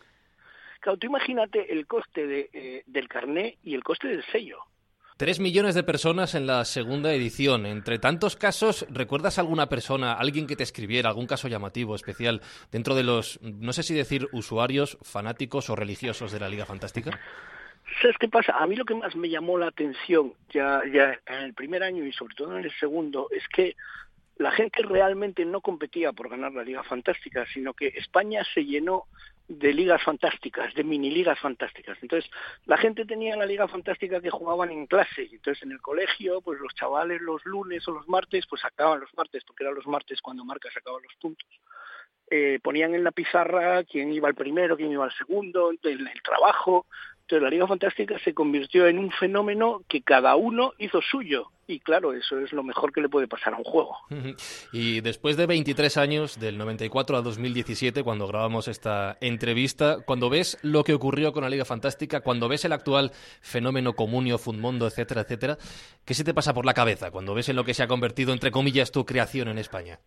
Claro, 0.80 0.99
tú 0.99 1.06
imagínate 1.08 1.73
el 1.73 1.87
coste 1.87 2.26
de, 2.26 2.50
eh, 2.52 2.82
del 2.87 3.08
carnet 3.08 3.58
y 3.62 3.75
el 3.75 3.82
coste 3.82 4.08
del 4.08 4.25
sello. 4.32 4.58
Tres 5.16 5.40
millones 5.40 5.75
de 5.75 5.82
personas 5.82 6.37
en 6.37 6.47
la 6.47 6.64
segunda 6.64 7.12
edición. 7.12 7.66
Entre 7.66 7.99
tantos 7.99 8.37
casos, 8.37 8.87
¿recuerdas 8.88 9.40
alguna 9.40 9.68
persona, 9.68 10.12
alguien 10.12 10.47
que 10.47 10.54
te 10.54 10.62
escribiera, 10.62 11.08
algún 11.08 11.26
caso 11.26 11.49
llamativo, 11.49 11.97
especial, 11.97 12.40
dentro 12.70 12.94
de 12.94 13.02
los, 13.02 13.40
no 13.42 13.73
sé 13.73 13.82
si 13.82 13.94
decir, 13.94 14.28
usuarios, 14.30 14.97
fanáticos 15.02 15.70
o 15.70 15.76
religiosos 15.76 16.30
de 16.30 16.38
la 16.38 16.49
Liga 16.49 16.66
Fantástica? 16.66 17.18
¿Sabes 18.00 18.16
qué 18.18 18.28
pasa? 18.28 18.52
A 18.57 18.66
mí 18.66 18.76
lo 18.76 18.85
que 18.85 18.95
más 18.95 19.16
me 19.16 19.28
llamó 19.28 19.59
la 19.59 19.68
atención 19.68 20.35
ya, 20.50 20.83
en 20.85 21.42
el 21.42 21.54
primer 21.54 21.83
año 21.83 22.04
y 22.04 22.12
sobre 22.12 22.35
todo 22.35 22.57
en 22.57 22.64
el 22.64 22.73
segundo 22.78 23.28
es 23.30 23.47
que 23.49 23.75
la 24.37 24.52
gente 24.52 24.83
realmente 24.83 25.45
no 25.45 25.61
competía 25.61 26.12
por 26.12 26.28
ganar 26.28 26.52
la 26.52 26.62
Liga 26.62 26.85
Fantástica, 26.85 27.45
sino 27.52 27.75
que 27.75 27.88
España 27.88 28.42
se 28.54 28.64
llenó 28.64 29.07
de 29.49 29.73
ligas 29.73 30.02
fantásticas, 30.02 30.75
de 30.75 30.85
mini 30.85 31.11
ligas 31.11 31.40
fantásticas. 31.40 31.99
Entonces, 32.02 32.30
la 32.66 32.76
gente 32.76 33.07
tenía 33.07 33.35
la 33.35 33.47
liga 33.47 33.66
fantástica 33.66 34.21
que 34.21 34.30
jugaban 34.30 34.71
en 34.71 34.87
clase, 34.87 35.26
entonces 35.33 35.62
en 35.62 35.73
el 35.73 35.80
colegio, 35.80 36.42
pues 36.42 36.61
los 36.61 36.75
chavales 36.75 37.23
los 37.23 37.45
lunes 37.47 37.88
o 37.88 37.92
los 37.92 38.07
martes, 38.09 38.47
pues 38.47 38.61
sacaban 38.61 39.00
los 39.00 39.12
martes, 39.16 39.42
porque 39.45 39.64
eran 39.64 39.75
los 39.75 39.87
martes 39.87 40.21
cuando 40.21 40.45
Marca 40.45 40.71
sacaba 40.71 40.99
los 41.02 41.14
puntos. 41.14 41.49
Eh, 42.30 42.61
ponían 42.62 42.95
en 42.95 43.04
la 43.04 43.11
pizarra 43.11 43.83
quién 43.85 44.12
iba 44.12 44.28
al 44.28 44.35
primero, 44.35 44.76
quién 44.76 44.92
iba 44.92 45.07
al 45.07 45.14
segundo, 45.14 45.71
el, 45.71 46.07
el 46.07 46.23
trabajo, 46.23 46.87
Entonces 47.28 47.42
la 47.42 47.50
Liga 47.50 47.66
Fantástica 47.66 48.18
se 48.20 48.32
convirtió 48.32 48.87
en 48.87 48.99
un 48.99 49.11
fenómeno 49.11 49.82
que 49.87 50.00
cada 50.00 50.35
uno 50.37 50.73
hizo 50.78 51.02
suyo. 51.02 51.50
Y 51.66 51.78
claro, 51.78 52.14
eso 52.14 52.38
es 52.38 52.54
lo 52.54 52.62
mejor 52.62 52.90
que 52.90 53.02
le 53.02 53.11
puede 53.11 53.28
pasar 53.28 53.52
a 53.52 53.58
un 53.58 53.64
juego. 53.64 53.99
Y 54.73 55.02
después 55.02 55.37
de 55.37 55.44
23 55.44 55.99
años, 55.99 56.40
del 56.40 56.56
94 56.56 57.18
a 57.18 57.20
2017, 57.20 58.02
cuando 58.02 58.26
grabamos 58.28 58.66
esta 58.66 59.18
entrevista, 59.20 59.99
cuando 60.06 60.30
ves 60.30 60.58
lo 60.62 60.85
que 60.85 60.94
ocurrió 60.94 61.35
con 61.35 61.42
la 61.42 61.50
Liga 61.50 61.66
Fantástica, 61.66 62.23
cuando 62.23 62.49
ves 62.49 62.64
el 62.64 62.73
actual 62.73 63.11
fenómeno 63.42 63.92
comunio, 63.92 64.38
Fundmondo, 64.38 64.87
etcétera, 64.87 65.20
etcétera, 65.20 65.58
¿qué 66.06 66.14
se 66.14 66.25
te 66.25 66.32
pasa 66.32 66.54
por 66.54 66.64
la 66.64 66.73
cabeza 66.73 67.11
cuando 67.11 67.35
ves 67.35 67.50
en 67.50 67.56
lo 67.56 67.64
que 67.64 67.75
se 67.75 67.82
ha 67.82 67.88
convertido, 67.88 68.32
entre 68.32 68.50
comillas, 68.50 68.90
tu 68.90 69.04
creación 69.04 69.49
en 69.49 69.58
España? 69.58 70.00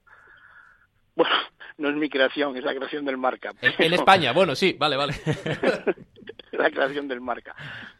Bueno, 1.15 1.35
no 1.77 1.89
es 1.89 1.95
mi 1.95 2.09
creación, 2.09 2.57
es 2.57 2.63
la 2.63 2.73
creación 2.73 3.05
del 3.05 3.17
marca. 3.17 3.51
En, 3.61 3.93
España, 3.93 4.31
bueno, 4.31 4.55
sí, 4.55 4.75
vale, 4.79 4.97
vale. 4.97 5.13
la 6.58 6.70
creación 6.70 7.08
del 7.08 7.22
marca. 7.22 7.55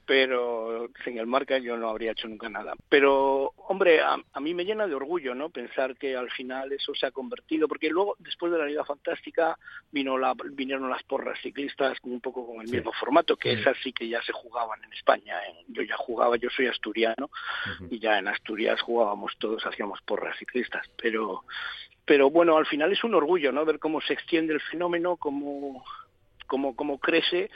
Pero 0.06 0.90
sin 1.04 1.18
el 1.18 1.28
marca 1.28 1.58
yo 1.58 1.78
no 1.78 1.90
habría 1.90 2.12
hecho 2.12 2.28
nunca 2.28 2.50
nada. 2.50 2.74
Pero, 2.90 3.54
hombre, 3.68 4.02
a, 4.02 4.18
mí 4.40 4.54
me 4.54 4.66
llena 4.66 4.88
de 4.88 4.96
orgullo, 4.96 5.34
¿no? 5.34 5.50
Pensar 5.50 5.96
que 5.96 6.16
al 6.16 6.30
final 6.32 6.72
eso 6.74 6.94
se 6.94 7.06
ha 7.06 7.12
convertido, 7.12 7.68
porque 7.68 7.90
luego, 7.90 8.16
después 8.20 8.52
de 8.52 8.58
la 8.58 8.66
Liga 8.66 8.84
Fantástica, 8.84 9.58
vino 9.92 10.18
la, 10.18 10.34
vinieron 10.52 10.90
las 10.90 11.04
porras 11.04 11.40
ciclistas 11.42 11.98
un 12.04 12.20
poco 12.20 12.46
con 12.46 12.62
el 12.62 12.68
mismo 12.68 12.92
formato, 12.94 13.38
que 13.38 13.54
esas 13.54 13.78
sí 13.82 13.94
que 13.94 14.08
ya 14.08 14.22
se 14.22 14.34
jugaban 14.34 14.84
en 14.84 14.92
España. 14.94 15.40
Yo 15.68 15.84
ya 15.84 15.96
jugaba, 15.96 16.36
yo 16.36 16.50
soy 16.50 16.68
asturiano, 16.68 17.30
y 17.90 18.00
ya 18.00 18.18
en 18.20 18.28
Asturias 18.28 18.82
jugábamos 18.82 19.34
todos, 19.38 19.66
hacíamos 19.66 20.02
porras 20.02 20.38
ciclistas. 20.38 20.86
Pero 21.02 21.44
pero 22.04 22.30
bueno, 22.30 22.58
al 22.58 22.66
final 22.66 22.92
es 22.92 23.04
un 23.04 23.14
orgullo, 23.14 23.52
¿no? 23.52 23.64
Ver 23.64 23.80
cómo 23.80 24.02
se 24.02 24.14
extiende 24.14 24.54
el 24.54 24.60
fenómeno, 24.60 25.16
cómo, 25.16 25.86
cómo, 26.48 26.76
cómo 26.76 27.00
crece 27.00 27.50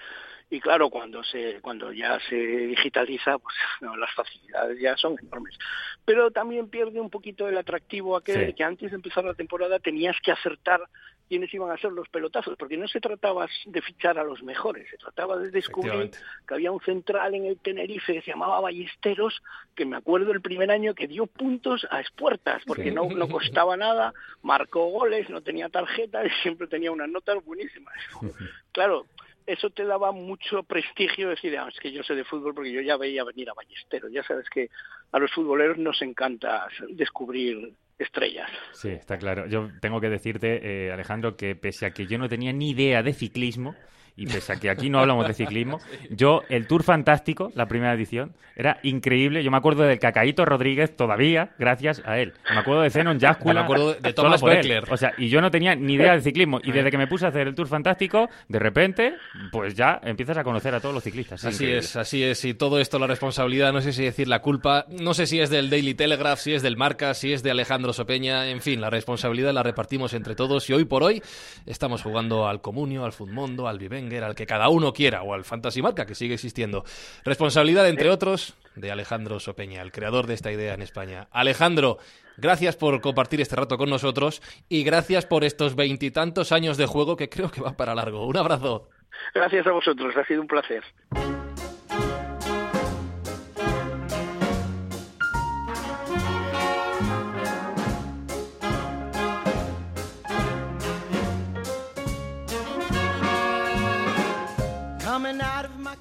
y 0.49 0.59
claro, 0.59 0.89
cuando 0.89 1.23
se 1.23 1.59
cuando 1.61 1.91
ya 1.91 2.19
se 2.29 2.35
digitaliza, 2.35 3.37
pues 3.39 3.55
las 3.99 4.13
facilidades 4.13 4.79
ya 4.79 4.95
son 4.97 5.15
enormes. 5.21 5.57
Pero 6.05 6.31
también 6.31 6.69
pierde 6.69 6.99
un 6.99 7.09
poquito 7.09 7.47
el 7.47 7.57
atractivo 7.57 8.15
aquel 8.15 8.53
que 8.53 8.63
antes 8.63 8.91
de 8.91 8.95
empezar 8.95 9.23
la 9.23 9.33
temporada 9.33 9.79
tenías 9.79 10.15
que 10.21 10.31
acertar 10.31 10.81
quiénes 11.27 11.53
iban 11.53 11.71
a 11.71 11.77
ser 11.77 11.91
los 11.91 12.07
pelotazos, 12.09 12.55
porque 12.57 12.77
no 12.77 12.87
se 12.87 12.99
trataba 12.99 13.47
de 13.65 13.81
fichar 13.81 14.19
a 14.19 14.23
los 14.23 14.43
mejores, 14.43 14.87
se 14.89 14.97
trataba 14.97 15.37
de 15.37 15.49
descubrir 15.49 16.11
que 16.47 16.53
había 16.53 16.71
un 16.71 16.81
central 16.81 17.33
en 17.33 17.45
el 17.45 17.57
Tenerife 17.57 18.13
que 18.13 18.21
se 18.21 18.31
llamaba 18.31 18.59
Ballesteros, 18.59 19.41
que 19.75 19.85
me 19.85 19.97
acuerdo 19.97 20.31
el 20.31 20.41
primer 20.41 20.69
año 20.71 20.93
que 20.93 21.07
dio 21.07 21.25
puntos 21.25 21.87
a 21.89 21.99
espuertas, 21.99 22.61
porque 22.65 22.91
no, 22.91 23.09
no 23.09 23.27
costaba 23.27 23.75
nada, 23.75 24.13
marcó 24.43 24.85
goles, 24.89 25.29
no 25.29 25.41
tenía 25.41 25.69
tarjeta 25.69 26.23
y 26.25 26.29
siempre 26.43 26.67
tenía 26.67 26.91
unas 26.91 27.09
notas 27.09 27.43
buenísimas. 27.43 27.95
Claro, 28.75 29.05
eso 29.45 29.69
te 29.69 29.85
daba 29.85 30.11
mucho 30.11 30.63
prestigio 30.63 31.29
decir, 31.29 31.57
ah, 31.57 31.69
es 31.71 31.79
que 31.79 31.91
yo 31.91 32.03
sé 32.03 32.15
de 32.15 32.23
fútbol 32.23 32.53
porque 32.55 32.71
yo 32.71 32.81
ya 32.81 32.97
veía 32.97 33.23
venir 33.23 33.49
a 33.49 33.53
Ballesteros. 33.53 34.11
Ya 34.11 34.23
sabes 34.23 34.49
que 34.49 34.69
a 35.11 35.19
los 35.19 35.31
futboleros 35.31 35.77
nos 35.77 36.01
encanta 36.01 36.67
descubrir 36.89 37.73
estrellas. 37.97 38.49
Sí, 38.73 38.89
está 38.89 39.17
claro. 39.17 39.47
Yo 39.47 39.69
tengo 39.81 40.01
que 40.01 40.09
decirte, 40.09 40.87
eh, 40.87 40.91
Alejandro, 40.91 41.35
que 41.35 41.55
pese 41.55 41.85
a 41.85 41.91
que 41.91 42.07
yo 42.07 42.17
no 42.17 42.27
tenía 42.27 42.51
ni 42.51 42.71
idea 42.71 43.03
de 43.03 43.13
ciclismo, 43.13 43.75
y 44.15 44.27
pese 44.27 44.53
a 44.53 44.55
que 44.55 44.69
aquí 44.69 44.89
no 44.89 44.99
hablamos 44.99 45.27
de 45.27 45.33
ciclismo, 45.33 45.79
yo, 46.09 46.43
el 46.49 46.67
Tour 46.67 46.83
Fantástico, 46.83 47.51
la 47.55 47.67
primera 47.67 47.93
edición, 47.93 48.33
era 48.55 48.79
increíble. 48.83 49.43
Yo 49.43 49.51
me 49.51 49.57
acuerdo 49.57 49.83
del 49.83 49.99
Cacaíto 49.99 50.45
Rodríguez 50.45 50.95
todavía, 50.95 51.51
gracias 51.59 52.01
a 52.05 52.19
él. 52.19 52.33
Me 52.49 52.59
acuerdo 52.59 52.81
de 52.81 52.89
Zenon 52.89 53.19
Jascula. 53.19 53.53
Me 53.53 53.59
acuerdo 53.61 53.93
de 53.95 54.13
Thomas 54.13 54.41
Beckler. 54.41 54.85
O 54.89 54.97
sea, 54.97 55.13
y 55.17 55.27
yo 55.27 55.41
no 55.41 55.51
tenía 55.51 55.75
ni 55.75 55.95
idea 55.95 56.13
de 56.13 56.21
ciclismo. 56.21 56.59
Y 56.63 56.71
desde 56.71 56.89
que 56.89 56.97
me 56.97 57.07
puse 57.07 57.25
a 57.25 57.29
hacer 57.29 57.47
el 57.47 57.55
Tour 57.55 57.67
Fantástico, 57.67 58.29
de 58.47 58.59
repente, 58.59 59.15
pues 59.51 59.75
ya 59.75 59.99
empiezas 60.03 60.37
a 60.37 60.43
conocer 60.43 60.73
a 60.73 60.79
todos 60.79 60.95
los 60.95 61.03
ciclistas. 61.03 61.43
así 61.43 61.69
es, 61.69 61.95
así 61.97 62.23
es. 62.23 62.45
Y 62.45 62.53
todo 62.53 62.79
esto, 62.79 62.97
la 62.97 63.07
responsabilidad, 63.07 63.73
no 63.73 63.81
sé 63.81 63.91
si 63.91 64.03
decir 64.03 64.27
la 64.29 64.41
culpa, 64.41 64.85
no 64.89 65.13
sé 65.13 65.27
si 65.27 65.39
es 65.41 65.49
del 65.49 65.69
Daily 65.69 65.93
Telegraph, 65.93 66.39
si 66.39 66.53
es 66.53 66.61
del 66.61 66.77
Marca, 66.77 67.13
si 67.13 67.33
es 67.33 67.43
de 67.43 67.51
Alejandro 67.51 67.91
Sopeña, 67.91 68.47
en 68.47 68.61
fin, 68.61 68.79
la 68.79 68.89
responsabilidad 68.89 69.53
la 69.53 69.63
repartimos 69.63 70.13
entre 70.13 70.35
todos. 70.35 70.69
Y 70.69 70.73
hoy 70.73 70.85
por 70.85 71.03
hoy 71.03 71.21
estamos 71.65 72.01
jugando 72.01 72.47
al 72.47 72.61
Comunio, 72.61 73.03
al 73.03 73.11
Futmundo, 73.11 73.67
al 73.67 73.79
Viven 73.79 74.04
al 74.23 74.35
que 74.35 74.45
cada 74.45 74.69
uno 74.69 74.93
quiera, 74.93 75.23
o 75.23 75.33
al 75.33 75.43
Fantasy 75.43 75.81
Marca, 75.81 76.05
que 76.05 76.15
sigue 76.15 76.33
existiendo. 76.33 76.83
Responsabilidad, 77.23 77.87
entre 77.89 78.09
otros, 78.09 78.55
de 78.75 78.91
Alejandro 78.91 79.39
Sopeña, 79.39 79.81
el 79.81 79.91
creador 79.91 80.27
de 80.27 80.33
esta 80.33 80.51
idea 80.51 80.73
en 80.73 80.81
España. 80.81 81.27
Alejandro, 81.31 81.97
gracias 82.37 82.75
por 82.75 83.01
compartir 83.01 83.41
este 83.41 83.55
rato 83.55 83.77
con 83.77 83.89
nosotros 83.89 84.41
y 84.69 84.83
gracias 84.83 85.25
por 85.25 85.43
estos 85.43 85.75
veintitantos 85.75 86.51
años 86.51 86.77
de 86.77 86.85
juego 86.85 87.15
que 87.15 87.29
creo 87.29 87.51
que 87.51 87.61
va 87.61 87.77
para 87.77 87.95
largo. 87.95 88.25
Un 88.25 88.37
abrazo. 88.37 88.89
Gracias 89.33 89.65
a 89.67 89.71
vosotros, 89.71 90.15
ha 90.17 90.25
sido 90.25 90.41
un 90.41 90.47
placer. 90.47 90.83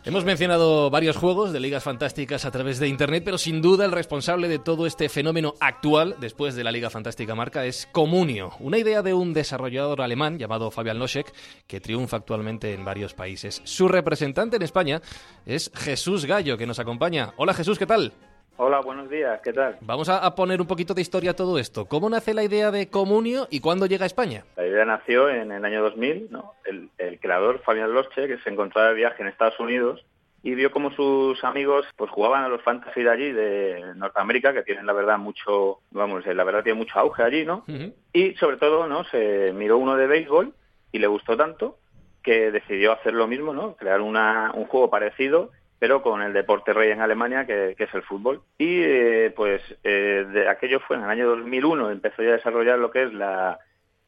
Hemos 0.07 0.27
mencionado 0.27 0.91
varios 0.91 1.17
juegos 1.17 1.55
de 1.55 1.61
ligas 1.61 1.83
fantásticas 1.83 2.45
a 2.45 2.51
través 2.51 2.79
de 2.79 2.89
Internet, 2.89 3.23
pero 3.25 3.39
sin 3.39 3.63
duda 3.63 3.87
el 3.87 3.93
responsable 3.93 4.49
de 4.49 4.59
todo 4.59 4.85
este 4.85 5.09
fenómeno 5.09 5.55
actual, 5.61 6.17
después 6.21 6.55
de 6.55 6.63
la 6.63 6.73
Liga 6.73 6.91
Fantástica 6.91 7.35
Marca, 7.35 7.65
es 7.65 7.89
Comunio, 7.91 8.53
una 8.61 8.77
idea 8.77 9.01
de 9.01 9.15
un 9.15 9.33
desarrollador 9.33 10.03
alemán 10.03 10.39
llamado 10.39 10.71
Fabian 10.71 10.99
Loschek, 10.99 11.33
que 11.67 11.81
triunfa 11.81 12.19
actualmente 12.19 12.75
en 12.75 12.85
varios 12.85 13.15
países. 13.15 13.63
Su 13.65 13.89
representante 13.89 14.57
en 14.57 14.63
España 14.63 15.01
es 15.47 15.71
Jesús 15.75 16.27
Gallo, 16.27 16.59
que 16.59 16.67
nos 16.67 16.79
acompaña. 16.79 17.33
Hola 17.39 17.55
Jesús, 17.55 17.79
¿qué 17.79 17.87
tal? 17.87 18.13
Hola, 18.57 18.81
buenos 18.81 19.11
días, 19.11 19.41
¿qué 19.43 19.53
tal? 19.53 19.77
Vamos 19.81 20.09
a, 20.09 20.33
poner 20.37 20.61
un 20.61 20.69
poquito 20.69 20.95
de 20.95 21.03
historia 21.03 21.33
a 21.33 21.35
todo 21.35 21.59
esto. 21.59 21.87
¿Cómo 21.87 22.09
nace 22.09 22.35
la 22.35 22.45
idea 22.45 22.71
de 22.71 22.89
Comunio 22.89 23.49
y 23.51 23.59
cuándo 23.59 23.87
llega 23.87 24.05
a 24.05 24.07
España? 24.07 24.45
La 24.57 24.65
idea 24.65 24.85
nació 24.85 25.29
en 25.29 25.51
el 25.51 25.65
año 25.65 25.83
2000, 25.83 26.29
¿no? 26.31 26.53
El, 26.65 27.19
creador, 27.19 27.63
Fabián 27.65 27.93
Loche, 27.93 28.29
que 28.29 28.39
se 28.39 28.51
encontraba 28.51 28.91
de 28.91 28.95
viaje 28.95 29.23
en 29.23 29.29
Estados 29.29 29.59
Unidos 29.59 30.05
y 30.45 30.55
vio 30.55 30.71
como 30.71 30.93
sus 30.93 31.43
amigos 31.43 31.87
pues 31.97 32.11
jugaban 32.11 32.45
a 32.45 32.49
los 32.49 32.63
fantasy 32.63 33.03
de 33.03 33.11
allí, 33.11 33.33
de 33.33 33.93
Norteamérica, 33.97 34.53
que 34.53 34.63
tienen 34.63 34.87
la 34.87 34.93
verdad 34.93 35.19
mucho, 35.19 35.81
vamos, 35.91 36.25
la 36.25 36.45
verdad 36.45 36.63
tiene 36.63 36.79
mucho 36.79 36.97
auge 36.99 37.25
allí, 37.25 37.45
¿no? 37.45 37.65
Y 38.13 38.35
sobre 38.35 38.59
todo, 38.59 38.87
¿no? 38.87 39.03
Se 39.05 39.53
miró 39.53 39.79
uno 39.79 39.97
de 39.97 40.07
béisbol 40.07 40.55
y 40.93 40.99
le 41.01 41.07
gustó 41.09 41.37
tanto 41.37 41.79
que 42.23 42.53
decidió 42.53 42.93
hacer 42.93 43.15
lo 43.15 43.27
mismo, 43.27 43.53
¿no? 43.53 43.75
Crear 43.75 44.01
una, 44.01 44.53
un 44.55 44.67
juego 44.67 44.91
parecido 44.91 45.51
pero 45.79 46.03
con 46.03 46.23
el 46.23 46.33
deporte 46.33 46.73
rey 46.73 46.91
en 46.91 47.01
Alemania, 47.01 47.47
que, 47.47 47.75
es 47.77 47.95
el 47.95 48.03
fútbol. 48.03 48.43
Y 48.59 48.81
eh, 48.83 49.33
pues 49.35 49.63
eh, 49.83 50.27
de 50.33 50.49
aquello 50.49 50.81
fue 50.81 50.97
en 50.97 51.05
el 51.05 51.11
año 51.11 51.29
2001, 51.29 51.91
empezó 51.91 52.23
ya 52.23 52.31
a 52.31 52.37
desarrollar 52.37 52.79
lo 52.79 52.91
que 52.91 53.05
es 53.05 53.13
la, 53.13 53.59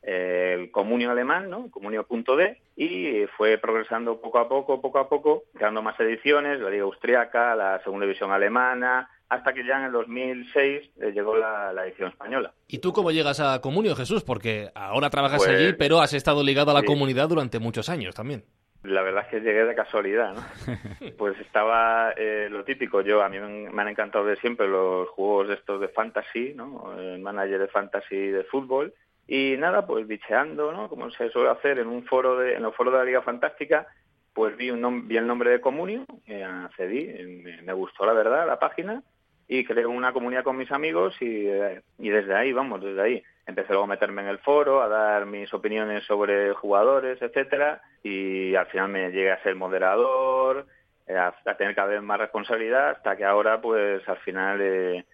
eh, 0.02 0.56
el 0.58 0.70
comunio 0.70 1.10
alemán, 1.10 1.50
¿no? 1.50 1.70
comunio.d, 1.70 2.60
y 2.76 3.26
fue 3.36 3.58
progresando 3.58 4.20
poco 4.20 4.38
a 4.38 4.48
poco, 4.48 4.80
poco 4.80 4.98
a 4.98 5.08
poco, 5.08 5.44
creando 5.54 5.82
más 5.82 5.98
ediciones, 6.00 6.60
la 6.60 6.70
Liga 6.70 6.84
Austriaca, 6.84 7.54
la 7.54 7.82
Segunda 7.82 8.06
División 8.06 8.30
Alemana, 8.30 9.10
hasta 9.28 9.52
que 9.52 9.66
ya 9.66 9.78
en 9.78 9.86
el 9.86 9.92
2006 9.92 10.90
llegó 11.12 11.36
la, 11.36 11.72
edición 11.84 12.10
española. 12.10 12.52
¿Y 12.68 12.78
tú 12.78 12.92
cómo 12.92 13.10
llegas 13.10 13.40
a 13.40 13.60
Comunio, 13.60 13.96
Jesús? 13.96 14.22
Porque 14.22 14.70
ahora 14.74 15.10
trabajas 15.10 15.42
pues 15.44 15.50
allí, 15.50 15.72
pero 15.72 16.00
has 16.00 16.12
estado 16.12 16.44
ligado 16.44 16.70
a 16.70 16.74
la 16.74 16.84
comunidad 16.84 17.28
durante 17.28 17.58
muchos 17.58 17.88
años 17.88 18.14
también. 18.14 18.44
La 18.82 19.02
verdad 19.02 19.24
es 19.24 19.28
que 19.28 19.40
llegué 19.40 19.64
de 19.64 19.74
casualidad, 19.74 20.34
¿no? 20.34 20.42
Pues 21.18 21.38
estaba 21.40 22.12
eh, 22.16 22.48
lo 22.50 22.64
típico. 22.64 23.00
Yo 23.00 23.22
a 23.22 23.28
mí 23.28 23.38
me 23.38 23.82
han 23.82 23.88
encantado 23.88 24.24
de 24.24 24.36
siempre 24.36 24.68
los 24.68 25.08
juegos 25.10 25.50
estos 25.50 25.80
de 25.80 25.88
fantasy, 25.88 26.52
¿no? 26.54 26.94
El 26.98 27.20
manager 27.20 27.60
de 27.60 27.68
fantasy 27.68 28.28
de 28.28 28.44
fútbol 28.44 28.94
y 29.26 29.56
nada, 29.58 29.86
pues 29.86 30.06
bicheando, 30.06 30.72
¿no? 30.72 30.88
Como 30.88 31.10
se 31.10 31.30
suele 31.30 31.50
hacer 31.50 31.78
en 31.78 31.88
un 31.88 32.04
foro 32.04 32.38
de 32.38 32.54
en 32.54 32.62
los 32.62 32.74
foros 32.76 32.92
de 32.92 32.98
la 33.00 33.04
Liga 33.04 33.22
Fantástica, 33.22 33.88
pues 34.32 34.56
vi 34.56 34.70
un 34.70 35.08
vi 35.08 35.16
el 35.16 35.26
nombre 35.26 35.50
de 35.50 35.60
Comunio, 35.60 36.04
eh, 36.26 36.44
accedí, 36.44 37.06
me, 37.42 37.62
me, 37.62 37.72
gustó 37.72 38.06
la 38.06 38.12
verdad 38.12 38.46
la 38.46 38.58
página 38.58 39.02
y 39.48 39.64
creé 39.64 39.86
una 39.86 40.12
comunidad 40.12 40.44
con 40.44 40.56
mis 40.56 40.70
amigos 40.70 41.16
y, 41.20 41.48
eh, 41.48 41.82
y 41.98 42.08
desde 42.10 42.34
ahí, 42.34 42.52
vamos, 42.52 42.82
desde 42.82 43.02
ahí 43.02 43.22
empecé 43.46 43.68
luego 43.70 43.84
a 43.84 43.88
meterme 43.88 44.22
en 44.22 44.28
el 44.28 44.38
foro, 44.38 44.82
a 44.82 44.88
dar 44.88 45.26
mis 45.26 45.52
opiniones 45.54 46.04
sobre 46.04 46.52
jugadores, 46.54 47.20
etcétera, 47.22 47.80
y 48.02 48.54
al 48.54 48.66
final 48.66 48.88
me 48.88 49.10
llegué 49.10 49.32
a 49.32 49.42
ser 49.42 49.54
moderador, 49.54 50.66
eh, 51.06 51.16
a, 51.16 51.32
tener 51.56 51.74
cada 51.74 51.88
vez 51.88 52.02
más 52.02 52.18
responsabilidad, 52.18 52.90
hasta 52.90 53.16
que 53.16 53.24
ahora, 53.24 53.60
pues 53.60 54.06
al 54.08 54.18
final, 54.18 54.60
eh, 54.60 55.04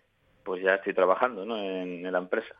pues 0.44 0.62
ya 0.62 0.74
estoy 0.74 0.94
trabajando 0.94 1.44
¿no? 1.44 1.58
en, 1.58 2.10
la 2.10 2.18
empresa. 2.18 2.54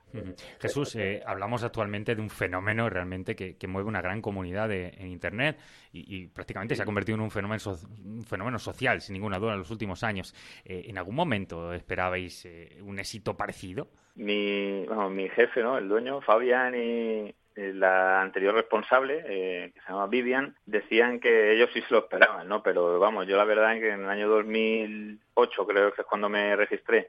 Jesús, 0.60 0.96
eh, 0.96 1.22
hablamos 1.26 1.64
actualmente 1.64 2.14
de 2.14 2.22
un 2.22 2.30
fenómeno 2.30 2.88
realmente 2.88 3.34
que, 3.36 3.56
mueve 3.66 3.88
una 3.88 4.02
gran 4.02 4.20
comunidad 4.20 4.70
en 4.72 5.08
Internet 5.08 5.58
y, 5.92 6.26
prácticamente 6.26 6.74
se 6.74 6.82
ha 6.82 6.84
convertido 6.84 7.16
en 7.16 7.22
un 7.22 7.30
fenómeno, 7.30 7.62
un 8.04 8.24
fenómeno 8.24 8.58
social, 8.58 9.00
sin 9.00 9.14
ninguna 9.14 9.38
duda, 9.38 9.52
en 9.52 9.58
los 9.58 9.70
últimos 9.70 10.02
años. 10.02 10.34
¿En 10.64 10.98
algún 10.98 11.14
momento 11.14 11.72
esperabais 11.72 12.46
un 12.82 12.98
éxito 12.98 13.36
parecido? 13.36 13.88
mi, 14.14 14.86
mi 15.10 15.28
jefe, 15.30 15.62
¿no? 15.62 15.78
El 15.78 15.88
dueño, 15.88 16.20
Fabián 16.20 16.74
y, 16.74 17.34
eh, 17.54 17.72
la 17.74 18.22
anterior 18.22 18.54
responsable, 18.54 19.22
eh, 19.26 19.72
que 19.74 19.80
se 19.80 19.88
llama 19.88 20.06
Vivian, 20.06 20.56
decían 20.66 21.20
que 21.20 21.52
ellos 21.52 21.70
sí 21.72 21.82
se 21.82 21.92
lo 21.92 22.00
esperaban, 22.00 22.48
¿no? 22.48 22.62
Pero 22.62 22.98
vamos, 22.98 23.26
yo 23.26 23.36
la 23.36 23.44
verdad 23.44 23.74
es 23.74 23.80
que 23.80 23.90
en 23.90 24.04
el 24.04 24.08
año 24.08 24.28
2008 24.28 25.66
creo 25.66 25.92
que 25.92 26.02
es 26.02 26.06
cuando 26.06 26.28
me 26.28 26.56
registré, 26.56 27.08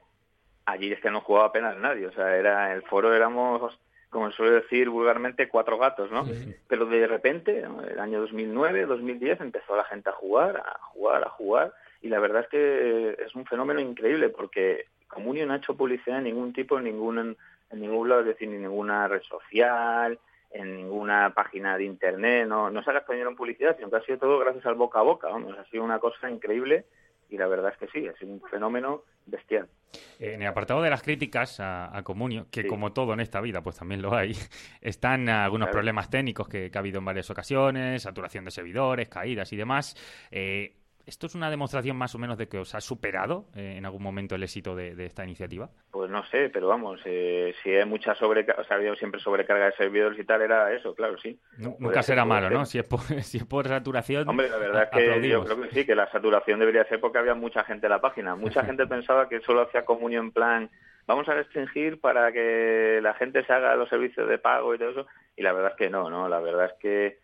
allí 0.66 0.92
es 0.92 1.00
que 1.00 1.10
no 1.10 1.20
jugaba 1.20 1.46
apenas 1.46 1.76
nadie, 1.78 2.06
o 2.06 2.12
sea, 2.12 2.36
era 2.36 2.72
el 2.72 2.82
foro 2.82 3.14
éramos, 3.14 3.78
como 4.10 4.30
suele 4.30 4.52
decir 4.52 4.88
vulgarmente, 4.88 5.48
cuatro 5.48 5.78
gatos, 5.78 6.10
¿no? 6.10 6.26
Pero 6.68 6.86
de 6.86 7.06
repente, 7.06 7.60
en 7.60 7.80
el 7.90 7.98
año 7.98 8.20
2009, 8.20 8.86
2010, 8.86 9.40
empezó 9.40 9.76
la 9.76 9.84
gente 9.84 10.10
a 10.10 10.12
jugar, 10.12 10.56
a 10.56 10.78
jugar, 10.92 11.24
a 11.24 11.30
jugar, 11.30 11.74
y 12.00 12.08
la 12.08 12.20
verdad 12.20 12.42
es 12.42 12.48
que 12.48 13.16
es 13.24 13.34
un 13.34 13.46
fenómeno 13.46 13.80
increíble 13.80 14.28
porque 14.28 14.86
Comunio 15.08 15.46
no 15.46 15.54
ha 15.54 15.58
hecho 15.58 15.76
publicidad 15.76 16.18
en 16.18 16.24
ningún 16.24 16.52
tipo, 16.52 16.78
en 16.78 16.84
ningún, 16.84 17.36
en 17.70 17.80
ningún 17.80 18.08
lado, 18.08 18.22
es 18.22 18.26
decir, 18.26 18.48
en 18.48 18.62
ninguna 18.62 19.08
red 19.08 19.22
social, 19.22 20.18
en 20.50 20.76
ninguna 20.76 21.32
página 21.34 21.76
de 21.76 21.84
internet, 21.84 22.46
no, 22.46 22.70
no 22.70 22.82
se 22.82 22.90
ha 22.90 22.94
gastado 22.94 23.18
en 23.18 23.36
publicidad, 23.36 23.76
sino 23.76 23.90
que 23.90 23.96
ha 23.96 24.02
sido 24.02 24.18
todo 24.18 24.38
gracias 24.38 24.64
al 24.66 24.76
boca 24.76 25.00
a 25.00 25.02
boca, 25.02 25.28
vamos, 25.28 25.56
ha 25.58 25.64
sido 25.64 25.82
una 25.82 25.98
cosa 25.98 26.30
increíble 26.30 26.84
y 27.34 27.36
la 27.36 27.48
verdad 27.48 27.72
es 27.72 27.78
que 27.78 27.88
sí, 27.88 28.06
sido 28.18 28.32
un 28.32 28.40
fenómeno 28.42 29.02
bestial. 29.26 29.68
En 30.20 30.40
el 30.40 30.48
apartado 30.48 30.82
de 30.82 30.90
las 30.90 31.02
críticas 31.02 31.58
a, 31.58 32.00
Comunio, 32.04 32.46
que 32.50 32.66
como 32.66 32.92
todo 32.92 33.12
en 33.12 33.20
esta 33.20 33.40
vida, 33.40 33.60
pues 33.60 33.76
también 33.76 34.02
lo 34.02 34.14
hay, 34.14 34.36
están 34.80 35.28
algunos 35.28 35.68
problemas 35.70 36.08
técnicos 36.08 36.48
que, 36.48 36.70
que, 36.70 36.78
ha 36.78 36.80
habido 36.80 37.00
en 37.00 37.04
varias 37.04 37.28
ocasiones, 37.30 38.02
saturación 38.02 38.44
de 38.44 38.52
servidores, 38.52 39.08
caídas 39.08 39.52
y 39.52 39.56
demás. 39.56 39.96
Eh, 40.30 40.76
¿Esto 41.06 41.26
es 41.26 41.34
una 41.34 41.50
demostración 41.50 41.96
más 41.96 42.14
o 42.14 42.18
menos 42.18 42.38
de 42.38 42.48
que 42.48 42.58
os 42.58 42.74
ha 42.74 42.80
superado 42.80 43.44
eh, 43.54 43.74
en 43.76 43.84
algún 43.84 44.02
momento 44.02 44.34
el 44.34 44.42
éxito 44.42 44.74
de, 44.74 45.04
esta 45.04 45.22
iniciativa? 45.24 45.68
Pues 45.90 46.10
no 46.10 46.24
sé, 46.26 46.48
pero 46.48 46.68
vamos, 46.68 47.00
eh, 47.04 47.54
si 47.62 47.70
hay 47.70 47.84
mucha 47.84 48.14
sobrecarga, 48.14 48.62
o 48.62 48.64
sea, 48.64 48.78
había 48.78 48.94
siempre 48.94 49.20
sobrecarga 49.20 49.66
de 49.66 49.72
servidores 49.72 50.18
y 50.18 50.24
tal, 50.24 50.40
era 50.40 50.72
eso, 50.72 50.94
claro, 50.94 51.18
sí. 51.18 51.38
nunca 51.58 52.02
será 52.02 52.24
malo, 52.24 52.48
¿no? 52.48 52.64
Si 52.64 52.78
es, 52.78 52.86
por, 52.86 53.00
si 53.22 53.38
es 53.38 53.44
por 53.44 53.68
saturación. 53.68 54.28
Hombre, 54.28 54.48
la 54.48 54.56
verdad 54.56 54.82
es 54.84 54.90
que 54.90 55.28
yo 55.28 55.44
creo 55.44 55.60
que 55.60 55.70
sí, 55.70 55.84
que 55.84 55.94
la 55.94 56.10
saturación 56.10 56.58
debería 56.58 56.84
ser 56.84 57.00
porque 57.00 57.18
había 57.18 57.34
mucha 57.34 57.64
gente 57.64 57.86
en 57.86 57.90
la 57.90 58.00
página. 58.00 58.34
Mucha 58.34 58.64
gente 58.64 58.86
pensaba 58.86 59.28
que 59.28 59.40
solo 59.40 59.62
hacía 59.62 59.84
comunión 59.84 60.26
en 60.26 60.32
plan, 60.32 60.70
vamos 61.06 61.28
a 61.28 61.34
restringir 61.34 62.00
para 62.00 62.32
que 62.32 63.00
la 63.02 63.12
gente 63.14 63.44
se 63.44 63.52
haga 63.52 63.76
los 63.76 63.90
servicios 63.90 64.26
de 64.28 64.38
pago 64.38 64.74
y 64.74 64.78
todo 64.78 64.90
eso. 64.90 65.06
Y 65.36 65.42
la 65.42 65.52
verdad 65.52 65.72
es 65.72 65.76
que 65.76 65.90
no, 65.90 66.08
¿no? 66.08 66.28
La 66.28 66.40
verdad 66.40 66.66
es 66.66 66.74
que 66.80 67.23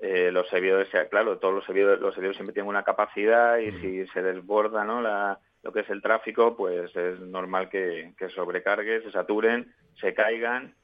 eh, 0.00 0.30
los 0.32 0.48
servidores, 0.48 0.88
claro, 1.10 1.38
todos 1.38 1.54
los 1.54 1.64
servidores, 1.64 2.00
los 2.00 2.14
servidores 2.14 2.36
siempre 2.36 2.54
tienen 2.54 2.70
una 2.70 2.84
capacidad 2.84 3.58
y 3.58 3.70
si 3.80 4.06
se 4.08 4.22
desborda 4.22 4.84
¿no? 4.84 5.02
la, 5.02 5.38
lo 5.62 5.72
que 5.72 5.80
es 5.80 5.90
el 5.90 6.00
tráfico, 6.00 6.56
pues 6.56 6.94
es 6.96 7.20
normal 7.20 7.68
que, 7.68 8.14
que 8.16 8.30
sobrecargue, 8.30 9.02
se 9.02 9.12
saturen, 9.12 9.74
se 10.00 10.14
caigan 10.14 10.74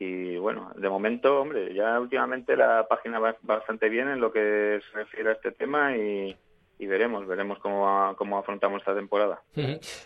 y 0.00 0.36
bueno, 0.36 0.72
de 0.76 0.88
momento, 0.88 1.40
hombre, 1.40 1.74
ya 1.74 1.98
últimamente 2.00 2.56
la 2.56 2.86
página 2.88 3.18
va 3.18 3.36
bastante 3.42 3.88
bien 3.88 4.08
en 4.08 4.20
lo 4.20 4.32
que 4.32 4.80
se 4.90 4.98
refiere 4.98 5.30
a 5.30 5.32
este 5.32 5.50
tema 5.50 5.96
y, 5.96 6.36
y 6.78 6.86
veremos, 6.86 7.26
veremos 7.26 7.58
cómo, 7.58 8.14
cómo 8.16 8.38
afrontamos 8.38 8.80
esta 8.80 8.94
temporada. 8.94 9.42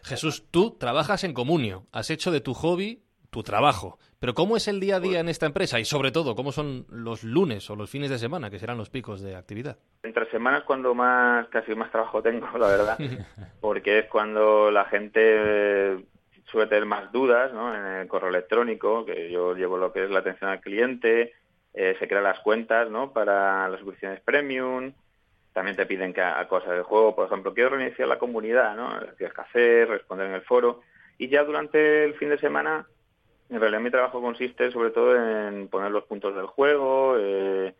Jesús, 0.02 0.46
tú 0.50 0.76
trabajas 0.78 1.24
en 1.24 1.34
Comunio, 1.34 1.86
has 1.92 2.08
hecho 2.10 2.30
de 2.30 2.40
tu 2.40 2.54
hobby 2.54 3.02
tu 3.32 3.42
trabajo. 3.42 3.98
Pero 4.20 4.34
¿cómo 4.34 4.58
es 4.58 4.68
el 4.68 4.78
día 4.78 4.96
a 4.96 5.00
día 5.00 5.18
en 5.18 5.28
esta 5.30 5.46
empresa? 5.46 5.80
Y 5.80 5.86
sobre 5.86 6.12
todo, 6.12 6.36
¿cómo 6.36 6.52
son 6.52 6.84
los 6.90 7.24
lunes 7.24 7.68
o 7.70 7.76
los 7.76 7.90
fines 7.90 8.10
de 8.10 8.18
semana, 8.18 8.50
que 8.50 8.58
serán 8.58 8.76
los 8.76 8.90
picos 8.90 9.22
de 9.22 9.34
actividad? 9.34 9.78
Entre 10.02 10.30
semanas 10.30 10.64
cuando 10.64 10.94
más, 10.94 11.48
casi 11.48 11.74
más 11.74 11.90
trabajo 11.90 12.22
tengo, 12.22 12.46
la 12.58 12.68
verdad, 12.68 12.98
porque 13.60 14.00
es 14.00 14.06
cuando 14.06 14.70
la 14.70 14.84
gente 14.84 15.20
eh, 15.22 16.04
suele 16.44 16.68
tener 16.68 16.84
más 16.84 17.10
dudas 17.10 17.52
¿no? 17.54 17.74
en 17.74 17.84
el 18.02 18.06
correo 18.06 18.28
electrónico, 18.28 19.06
que 19.06 19.30
yo 19.30 19.54
llevo 19.54 19.78
lo 19.78 19.94
que 19.94 20.04
es 20.04 20.10
la 20.10 20.18
atención 20.18 20.50
al 20.50 20.60
cliente, 20.60 21.32
eh, 21.72 21.96
se 21.98 22.06
crean 22.06 22.24
las 22.24 22.40
cuentas 22.40 22.90
¿no? 22.90 23.14
para 23.14 23.66
las 23.70 23.80
suscripciones 23.80 24.20
premium, 24.20 24.92
también 25.54 25.76
te 25.76 25.86
piden 25.86 26.12
que 26.12 26.20
a, 26.20 26.46
cosas 26.48 26.70
del 26.70 26.82
juego, 26.82 27.16
por 27.16 27.26
ejemplo, 27.26 27.54
quiero 27.54 27.70
reiniciar 27.70 28.08
la 28.08 28.18
comunidad, 28.18 28.76
¿no? 28.76 28.88
Tienes 29.16 29.34
que 29.34 29.40
hacer, 29.40 29.88
responder 29.88 30.28
en 30.28 30.34
el 30.34 30.42
foro, 30.42 30.80
y 31.18 31.28
ya 31.28 31.44
durante 31.44 32.04
el 32.04 32.14
fin 32.14 32.30
de 32.30 32.38
semana 32.38 32.86
en 33.52 33.60
realidad 33.60 33.80
mi 33.80 33.90
trabajo 33.90 34.22
consiste 34.22 34.70
sobre 34.70 34.90
todo 34.90 35.14
en 35.14 35.68
poner 35.68 35.90
los 35.90 36.04
puntos 36.04 36.34
del 36.34 36.46
juego 36.46 37.16
eh, 37.18 37.74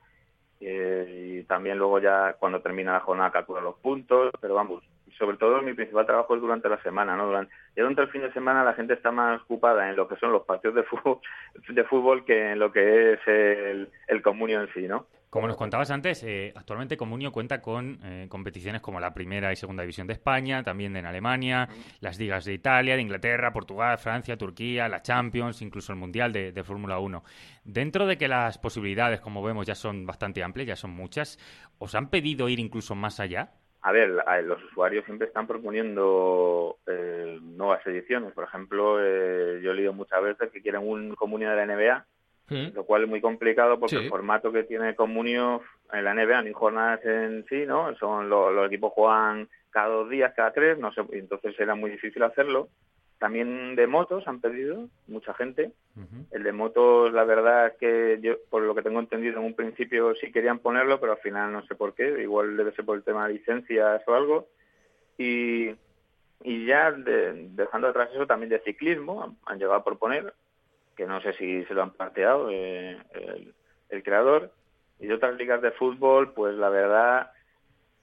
eh, 0.61 1.39
y 1.41 1.45
también 1.45 1.79
luego 1.79 1.99
ya 1.99 2.35
cuando 2.39 2.61
termina 2.61 2.93
la 2.93 3.01
jornada 3.01 3.33
calcular 3.33 3.63
los 3.63 3.77
puntos, 3.77 4.31
pero 4.41 4.55
vamos, 4.55 4.85
sobre 5.19 5.39
todo 5.39 5.63
mi 5.63 5.73
principal 5.73 6.05
trabajo 6.05 6.35
es 6.35 6.43
durante 6.43 6.69
la 6.69 6.81
semana, 6.83 7.17
¿no? 7.17 7.27
Durante, 7.27 7.53
ya 7.75 7.83
durante 7.83 8.03
el 8.03 8.09
fin 8.09 8.21
de 8.21 8.33
semana 8.33 8.63
la 8.63 8.75
gente 8.75 8.93
está 8.93 9.11
más 9.11 9.41
ocupada 9.43 9.89
en 9.89 9.97
lo 9.97 10.07
que 10.07 10.17
son 10.17 10.31
los 10.31 10.45
partidos 10.45 10.77
de 10.77 10.83
fútbol, 10.83 11.21
de 11.69 11.85
fútbol 11.85 12.25
que 12.27 12.53
en 12.53 12.59
lo 12.59 12.71
que 12.71 13.15
es 13.15 13.21
el, 13.27 13.89
el 14.09 14.23
comunio 14.23 14.61
en 14.61 14.73
sí, 14.75 14.87
¿no? 14.87 15.07
Como 15.33 15.49
nos 15.49 15.57
contabas 15.57 15.91
antes, 15.91 16.23
eh, 16.25 16.53
actualmente 16.55 16.99
Comunio 16.99 17.33
cuenta 17.33 17.63
con 17.63 17.99
eh, 18.05 18.27
competiciones 18.29 18.83
como 18.83 19.01
la 19.01 19.15
Primera 19.15 19.51
y 19.51 19.57
Segunda 19.57 19.83
División 19.83 20.07
de 20.07 20.13
España, 20.13 20.63
también 20.63 20.95
en 20.95 21.07
Alemania, 21.07 21.71
las 22.01 22.19
ligas 22.19 22.45
de 22.45 22.53
Italia, 22.53 22.97
de 22.97 23.01
Inglaterra, 23.01 23.51
Portugal, 23.51 23.97
Francia, 23.97 24.37
Turquía, 24.37 24.91
la 24.91 25.01
Champions, 25.01 25.63
incluso 25.63 25.91
el 25.91 25.99
Mundial 25.99 26.35
de, 26.35 26.63
Fórmula 26.65 26.99
1. 26.99 27.25
Dentro 27.65 28.07
de 28.07 28.19
que 28.19 28.29
las 28.29 28.59
posibilidades, 28.59 29.23
como 29.23 29.43
vemos, 29.43 29.67
ya 29.67 29.75
son 29.75 30.05
bastante 30.05 30.43
amplias, 30.43 30.69
ya 30.69 30.77
son 30.77 30.91
muchas, 30.91 31.39
¿os 31.79 31.95
han 31.95 32.11
pedido 32.11 32.51
ir 32.51 32.61
incluso 32.61 32.95
más 32.95 33.19
allá? 33.19 33.53
A 33.81 33.91
ver, 33.91 34.11
los 34.45 34.63
usuarios 34.65 35.07
siempre 35.07 35.29
están 35.29 35.47
proponiendo 35.47 36.77
eh, 36.87 37.39
nuevas 37.41 37.81
ediciones. 37.87 38.35
Por 38.35 38.45
ejemplo, 38.45 38.99
yo 38.99 39.71
he 39.71 39.75
leído 39.75 39.95
muchas 39.95 40.23
veces 40.23 40.51
que 40.53 40.61
quieren 40.61 40.87
un 40.87 41.15
Comunio 41.15 41.49
de 41.49 41.57
la 41.57 41.65
NBA 41.75 42.07
lo 42.75 42.85
cual 42.85 43.05
es 43.05 43.09
muy 43.09 43.21
complicado 43.21 43.79
porque 43.79 43.97
el 43.97 44.09
formato 44.09 44.53
que 44.53 44.65
tiene 44.65 44.95
Comunio 44.95 45.63
en 45.93 46.05
la 46.05 46.15
NBA, 46.15 46.43
ni 46.43 46.53
jornadas 46.53 47.05
en 47.05 47.45
sí, 47.49 47.65
¿no? 47.67 47.95
Son 47.97 48.29
los, 48.29 48.67
equipos 48.67 48.93
juegan 48.93 49.49
cada 49.71 49.89
dos 49.89 50.11
días, 50.11 50.33
cada 50.35 50.53
tres, 50.53 50.79
no 50.79 50.93
sé, 50.93 51.03
entonces 51.13 51.59
era 51.59 51.75
muy 51.75 51.91
difícil 51.91 52.23
hacerlo. 52.23 52.69
También 53.19 53.77
de 53.77 53.87
motos 53.87 54.27
han 54.27 54.41
pedido 54.41 54.89
mucha 55.07 55.33
gente. 55.35 55.71
El 56.33 56.43
de 56.43 56.53
motos, 56.53 57.13
la 57.13 57.23
verdad 57.23 57.69
es 57.69 57.75
que 57.75 58.19
yo, 58.21 58.35
por 58.51 58.63
lo 58.63 58.75
que 58.75 58.83
tengo 58.83 58.99
entendido, 58.99 59.39
en 59.39 59.47
un 59.47 59.55
principio 59.55 60.13
sí 60.17 60.33
querían 60.33 60.59
ponerlo, 60.59 60.99
pero 60.99 61.13
al 61.13 61.19
final 61.19 61.53
no 61.53 61.65
sé 61.67 61.77
por 61.77 61.95
qué. 61.95 62.21
Igual 62.21 62.57
debe 62.57 62.73
ser 62.73 62.85
por 62.85 62.97
el 62.97 63.05
tema 63.05 63.29
de 63.29 63.35
licencias 63.35 64.03
o 64.09 64.15
algo. 64.15 64.49
Y, 65.19 65.71
y 66.43 66.67
ya 66.67 66.91
dejando 66.91 67.87
atrás 67.87 68.11
eso, 68.13 68.27
también 68.27 68.51
de 68.51 68.59
ciclismo 68.61 69.37
han 69.47 69.59
llegado 69.59 69.77
a 69.77 69.85
proponer 69.85 70.35
que 70.97 71.07
no 71.07 71.21
sé 71.21 71.33
si 71.35 71.65
se 71.65 71.75
lo 71.75 71.83
han 71.83 71.93
planteado 71.93 72.49
eh, 72.51 72.97
el, 73.89 74.03
creador. 74.03 74.53
Y 74.99 75.07
de 75.07 75.15
otras 75.15 75.37
ligas 75.37 75.61
de 75.63 75.73
fútbol, 75.73 76.33
pues 76.33 76.55
la 76.55 76.69
verdad, 76.69 77.33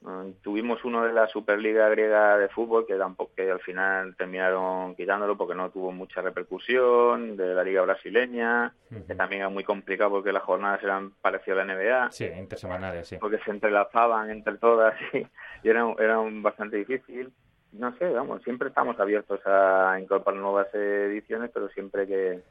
mm, 0.01 0.31
tuvimos 0.41 0.83
uno 0.83 1.03
de 1.03 1.13
la 1.13 1.27
Superliga 1.27 1.87
griega 1.89 2.37
de 2.37 2.49
fútbol 2.49 2.85
que 2.85 2.95
tampoco 2.95 3.33
que 3.35 3.49
al 3.49 3.61
final 3.61 4.15
terminaron 4.15 4.95
quitándolo 4.95 5.37
porque 5.37 5.55
no 5.55 5.69
tuvo 5.69 5.91
mucha 5.91 6.21
repercusión, 6.21 7.37
de 7.37 7.53
la 7.53 7.63
liga 7.63 7.81
brasileña, 7.81 8.73
que 9.07 9.15
también 9.15 9.41
era 9.41 9.49
muy 9.49 9.63
complicado 9.63 10.11
porque 10.11 10.33
las 10.33 10.43
jornadas 10.43 10.83
eran 10.83 11.11
parecidas 11.21 11.59
a 11.59 11.65
la 11.65 11.75
NBA. 11.75 12.11
Sí, 12.11 12.25
intersemanales, 12.25 13.07
sí. 13.07 13.17
Porque 13.17 13.39
se 13.39 13.51
entrelazaban 13.51 14.29
entre 14.29 14.57
todas 14.57 14.95
y, 15.13 15.25
y 15.63 15.69
era, 15.69 15.85
era 15.97 16.17
bastante 16.41 16.77
difícil 16.77 17.31
no 17.71 17.95
sé, 17.97 18.09
vamos, 18.09 18.41
siempre 18.43 18.69
estamos 18.69 18.99
abiertos 18.99 19.39
a 19.45 19.97
incorporar 20.01 20.39
nuevas 20.39 20.73
ediciones, 20.73 21.51
pero 21.53 21.69
siempre 21.69 22.07
que, 22.07 22.41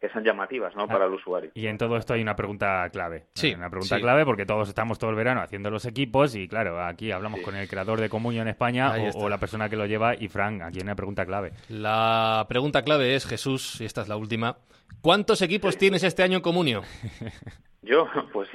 que 0.00 0.08
son 0.10 0.22
llamativas 0.22 0.74
¿no? 0.76 0.84
Ah, 0.84 0.88
para 0.88 1.06
el 1.06 1.12
usuario. 1.12 1.50
Y 1.54 1.66
en 1.66 1.78
todo 1.78 1.96
esto 1.96 2.14
hay 2.14 2.22
una 2.22 2.36
pregunta 2.36 2.88
clave. 2.90 3.26
Sí. 3.34 3.54
Una 3.54 3.70
pregunta 3.70 3.98
clave 3.98 4.24
porque 4.24 4.46
todos 4.46 4.68
estamos 4.68 4.98
todo 4.98 5.10
el 5.10 5.16
verano 5.16 5.40
haciendo 5.40 5.70
los 5.70 5.86
equipos 5.86 6.34
y 6.34 6.48
claro, 6.48 6.84
aquí 6.84 7.10
hablamos 7.10 7.40
con 7.40 7.56
el 7.56 7.68
creador 7.68 8.00
de 8.00 8.08
Comunio 8.08 8.42
en 8.42 8.48
España 8.48 8.92
o, 9.14 9.28
la 9.28 9.38
persona 9.38 9.68
que 9.68 9.76
lo 9.76 9.86
lleva 9.86 10.14
y 10.14 10.28
Frank, 10.28 10.62
aquí 10.62 10.78
hay 10.78 10.84
una 10.84 10.94
pregunta 10.94 11.24
clave. 11.24 11.52
La 11.68 12.44
pregunta 12.48 12.82
clave 12.82 13.14
es, 13.14 13.26
Jesús, 13.26 13.80
y 13.80 13.84
esta 13.84 14.02
es 14.02 14.08
la 14.08 14.16
última, 14.16 14.58
¿cuántos 15.00 15.42
equipos 15.42 15.76
tienes 15.78 16.02
este 16.02 16.22
año 16.22 16.36
en 16.36 16.42
Comunio? 16.42 16.82
Yo, 17.82 18.06
pues 18.32 18.48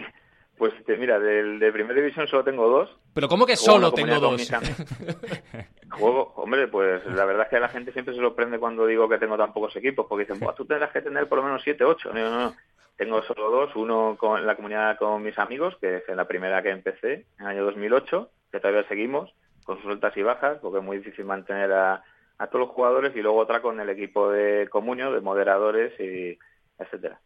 pues 0.60 0.74
mira, 1.00 1.18
del, 1.20 1.58
de 1.58 1.72
primera 1.72 2.00
división 2.02 2.28
solo 2.28 2.44
tengo 2.44 2.68
dos. 2.68 2.90
¿Pero 3.14 3.30
cómo 3.30 3.46
que 3.46 3.56
solo 3.56 3.94
tengo 3.94 4.20
dos? 4.20 4.52
Juego, 5.90 6.34
hombre, 6.36 6.68
pues 6.68 7.04
la 7.06 7.24
verdad 7.24 7.44
es 7.46 7.50
que 7.50 7.60
la 7.62 7.70
gente 7.70 7.94
siempre 7.94 8.14
se 8.14 8.20
sorprende 8.20 8.60
cuando 8.60 8.86
digo 8.86 9.08
que 9.08 9.18
tengo 9.18 9.38
tan 9.38 9.54
pocos 9.54 9.74
equipos, 9.78 10.06
porque 10.08 10.26
dicen, 10.26 10.38
pues 10.38 10.58
tú 10.58 10.66
tendrás 10.66 10.92
que 10.92 11.02
tener 11.02 11.30
por 11.30 11.38
lo 11.38 11.46
menos 11.46 11.62
siete, 11.64 11.86
ocho. 11.86 12.14
No, 12.14 12.30
no, 12.30 12.40
no. 12.42 12.56
Tengo 12.98 13.24
solo 13.24 13.50
dos, 13.50 13.74
uno 13.78 14.18
con 14.20 14.46
la 14.46 14.58
comunidad 14.58 14.98
con 14.98 15.24
mis 15.24 15.40
amigos, 15.40 15.78
que 15.80 15.98
es 15.98 16.10
en 16.10 16.18
la 16.18 16.28
primera 16.28 16.62
que 16.62 16.72
empecé, 16.72 17.26
en 17.40 17.46
el 17.46 17.48
año 17.48 17.64
2008, 17.64 18.30
que 18.52 18.60
todavía 18.60 18.86
seguimos, 18.90 19.34
con 19.64 19.82
sus 19.82 19.92
altas 19.92 20.18
y 20.18 20.24
bajas, 20.24 20.58
porque 20.62 20.80
es 20.80 20.84
muy 20.84 20.98
difícil 20.98 21.24
mantener 21.24 21.72
a, 21.72 22.04
a 22.38 22.48
todos 22.48 22.68
los 22.68 22.76
jugadores, 22.76 23.16
y 23.16 23.22
luego 23.22 23.40
otra 23.40 23.62
con 23.62 23.80
el 23.80 23.90
equipo 23.90 24.30
de 24.30 24.68
comunio, 24.70 25.14
de 25.14 25.22
moderadores 25.22 25.98
y 26.02 26.38
etcétera. 26.78 27.22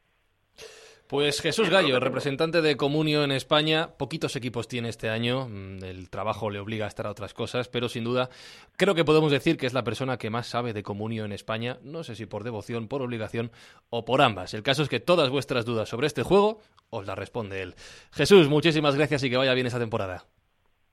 Pues 1.13 1.41
Jesús 1.41 1.69
Gallo, 1.69 1.99
representante 1.99 2.63
de 2.63 2.75
Comunio 2.75 3.23
en 3.23 3.31
España, 3.31 3.89
poquitos 3.99 4.35
equipos 4.35 4.67
tiene 4.67 4.89
este 4.89 5.11
año, 5.11 5.47
mm, 5.47 5.83
el 5.83 6.09
trabajo 6.09 6.49
le 6.49 6.57
obliga 6.57 6.85
a 6.85 6.87
estar 6.87 7.05
a 7.05 7.11
otras 7.11 7.35
cosas, 7.35 7.69
pero 7.69 7.87
sin 7.87 8.03
duda 8.03 8.29
creo 8.77 8.95
que 8.95 9.05
podemos 9.05 9.31
decir 9.31 9.55
que 9.55 9.67
es 9.67 9.75
la 9.75 9.83
persona 9.83 10.17
que 10.17 10.31
más 10.31 10.47
sabe 10.47 10.73
de 10.73 10.81
Comunio 10.81 11.23
en 11.23 11.31
España, 11.31 11.77
no 11.83 12.03
sé 12.03 12.15
si 12.15 12.25
por 12.25 12.43
devoción, 12.43 12.87
por 12.87 13.03
obligación 13.03 13.51
o 13.91 14.05
por 14.05 14.23
ambas. 14.23 14.55
El 14.55 14.63
caso 14.63 14.81
es 14.81 14.89
que 14.89 14.99
todas 14.99 15.29
vuestras 15.29 15.65
dudas 15.65 15.87
sobre 15.87 16.07
este 16.07 16.23
juego 16.23 16.61
os 16.89 17.05
las 17.05 17.15
responde 17.15 17.61
él. 17.61 17.75
Jesús, 18.11 18.49
muchísimas 18.49 18.95
gracias 18.95 19.23
y 19.23 19.29
que 19.29 19.37
vaya 19.37 19.53
bien 19.53 19.67
esta 19.67 19.77
temporada. 19.77 20.23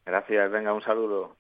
Gracias, 0.05 0.51
venga, 0.51 0.75
un 0.75 0.83
saludo. 0.83 1.40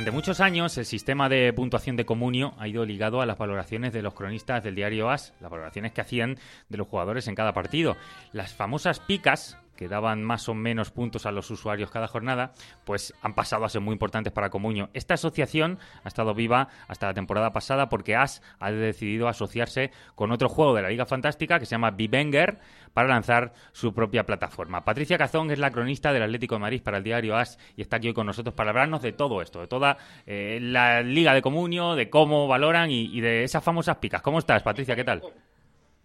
Durante 0.00 0.16
muchos 0.16 0.40
años, 0.40 0.78
el 0.78 0.86
sistema 0.86 1.28
de 1.28 1.52
puntuación 1.52 1.94
de 1.94 2.06
Comunio 2.06 2.54
ha 2.56 2.66
ido 2.66 2.86
ligado 2.86 3.20
a 3.20 3.26
las 3.26 3.36
valoraciones 3.36 3.92
de 3.92 4.00
los 4.00 4.14
cronistas 4.14 4.64
del 4.64 4.74
diario 4.74 5.10
AS, 5.10 5.34
las 5.40 5.50
valoraciones 5.50 5.92
que 5.92 6.00
hacían 6.00 6.38
de 6.70 6.78
los 6.78 6.88
jugadores 6.88 7.28
en 7.28 7.34
cada 7.34 7.52
partido. 7.52 7.98
Las 8.32 8.54
famosas 8.54 8.98
picas, 8.98 9.58
que 9.80 9.88
daban 9.88 10.22
más 10.22 10.46
o 10.50 10.54
menos 10.54 10.90
puntos 10.90 11.24
a 11.24 11.32
los 11.32 11.50
usuarios 11.50 11.90
cada 11.90 12.06
jornada, 12.06 12.52
pues 12.84 13.14
han 13.22 13.34
pasado 13.34 13.64
a 13.64 13.70
ser 13.70 13.80
muy 13.80 13.94
importantes 13.94 14.30
para 14.30 14.50
Comunio. 14.50 14.90
Esta 14.92 15.14
asociación 15.14 15.78
ha 16.04 16.08
estado 16.08 16.34
viva 16.34 16.68
hasta 16.86 17.06
la 17.06 17.14
temporada 17.14 17.50
pasada 17.54 17.88
porque 17.88 18.14
AS 18.14 18.42
ha 18.58 18.70
decidido 18.70 19.26
asociarse 19.26 19.90
con 20.14 20.32
otro 20.32 20.50
juego 20.50 20.74
de 20.74 20.82
la 20.82 20.90
Liga 20.90 21.06
Fantástica 21.06 21.58
que 21.58 21.64
se 21.64 21.70
llama 21.70 21.92
Bivenger 21.92 22.58
para 22.92 23.08
lanzar 23.08 23.54
su 23.72 23.94
propia 23.94 24.26
plataforma. 24.26 24.84
Patricia 24.84 25.16
Cazón 25.16 25.50
es 25.50 25.58
la 25.58 25.70
cronista 25.70 26.12
del 26.12 26.24
Atlético 26.24 26.56
de 26.56 26.60
Madrid 26.60 26.82
para 26.82 26.98
el 26.98 27.02
diario 27.02 27.34
AS 27.34 27.58
y 27.74 27.80
está 27.80 27.96
aquí 27.96 28.08
hoy 28.08 28.14
con 28.14 28.26
nosotros 28.26 28.54
para 28.54 28.72
hablarnos 28.72 29.00
de 29.00 29.12
todo 29.12 29.40
esto, 29.40 29.62
de 29.62 29.66
toda 29.66 29.96
eh, 30.26 30.58
la 30.60 31.00
Liga 31.00 31.32
de 31.32 31.40
Comunio, 31.40 31.94
de 31.94 32.10
cómo 32.10 32.46
valoran 32.46 32.90
y 32.90 33.18
de 33.22 33.44
esas 33.44 33.64
famosas 33.64 33.96
picas. 33.96 34.20
¿Cómo 34.20 34.40
estás, 34.40 34.62
Patricia? 34.62 34.94
¿Qué 34.94 35.04
tal? 35.04 35.22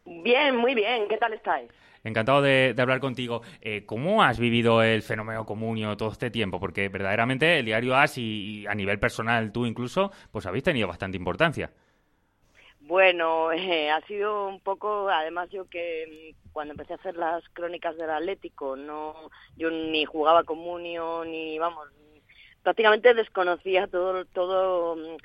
Bien, 0.06 0.56
muy 0.56 0.76
bien. 0.76 1.10
¿Qué 1.10 1.18
tal 1.18 1.34
estáis? 1.34 1.70
Encantado 2.06 2.44
de, 2.44 2.76
hablar 2.78 3.00
contigo. 3.00 3.42
Eh, 3.62 3.84
¿Cómo 3.88 4.22
has 4.22 4.40
vivido 4.40 4.84
el 4.84 5.02
fenómeno 5.02 5.44
comunio 5.44 5.98
todo 5.98 6.12
este 6.12 6.30
tiempo? 6.30 6.60
Porque 6.60 6.88
verdaderamente 6.88 7.58
el 7.58 7.66
diario 7.66 7.96
AS 7.96 8.20
y, 8.20 8.66
a 8.68 8.76
nivel 8.76 9.00
personal 9.00 9.52
tú 9.52 9.66
incluso, 9.66 10.12
pues 10.32 10.46
habéis 10.46 10.64
tenido 10.64 10.88
bastante 10.88 11.18
importancia. 11.18 11.72
Bueno, 12.82 13.52
eh, 13.52 13.90
ha 13.90 14.02
sido 14.02 14.48
un 14.48 14.60
poco, 14.60 15.10
además 15.10 15.50
yo 15.50 15.68
que 15.68 16.34
mm, 16.38 16.52
cuando 16.54 16.74
empecé 16.74 16.94
a 16.94 16.98
hacer 16.98 17.18
las 17.18 17.44
crónicas 17.50 17.98
del 17.98 18.12
Atlético, 18.12 18.76
no, 18.76 19.32
yo 19.58 19.72
ni 19.72 20.06
jugaba 20.06 20.44
comunio 20.44 21.26
ni 21.26 21.58
vamos, 21.58 21.88
prácticamente 22.62 23.16
desconocía 23.16 23.88
todo, 23.88 24.26
todo 24.26 24.96
mm, 24.96 25.18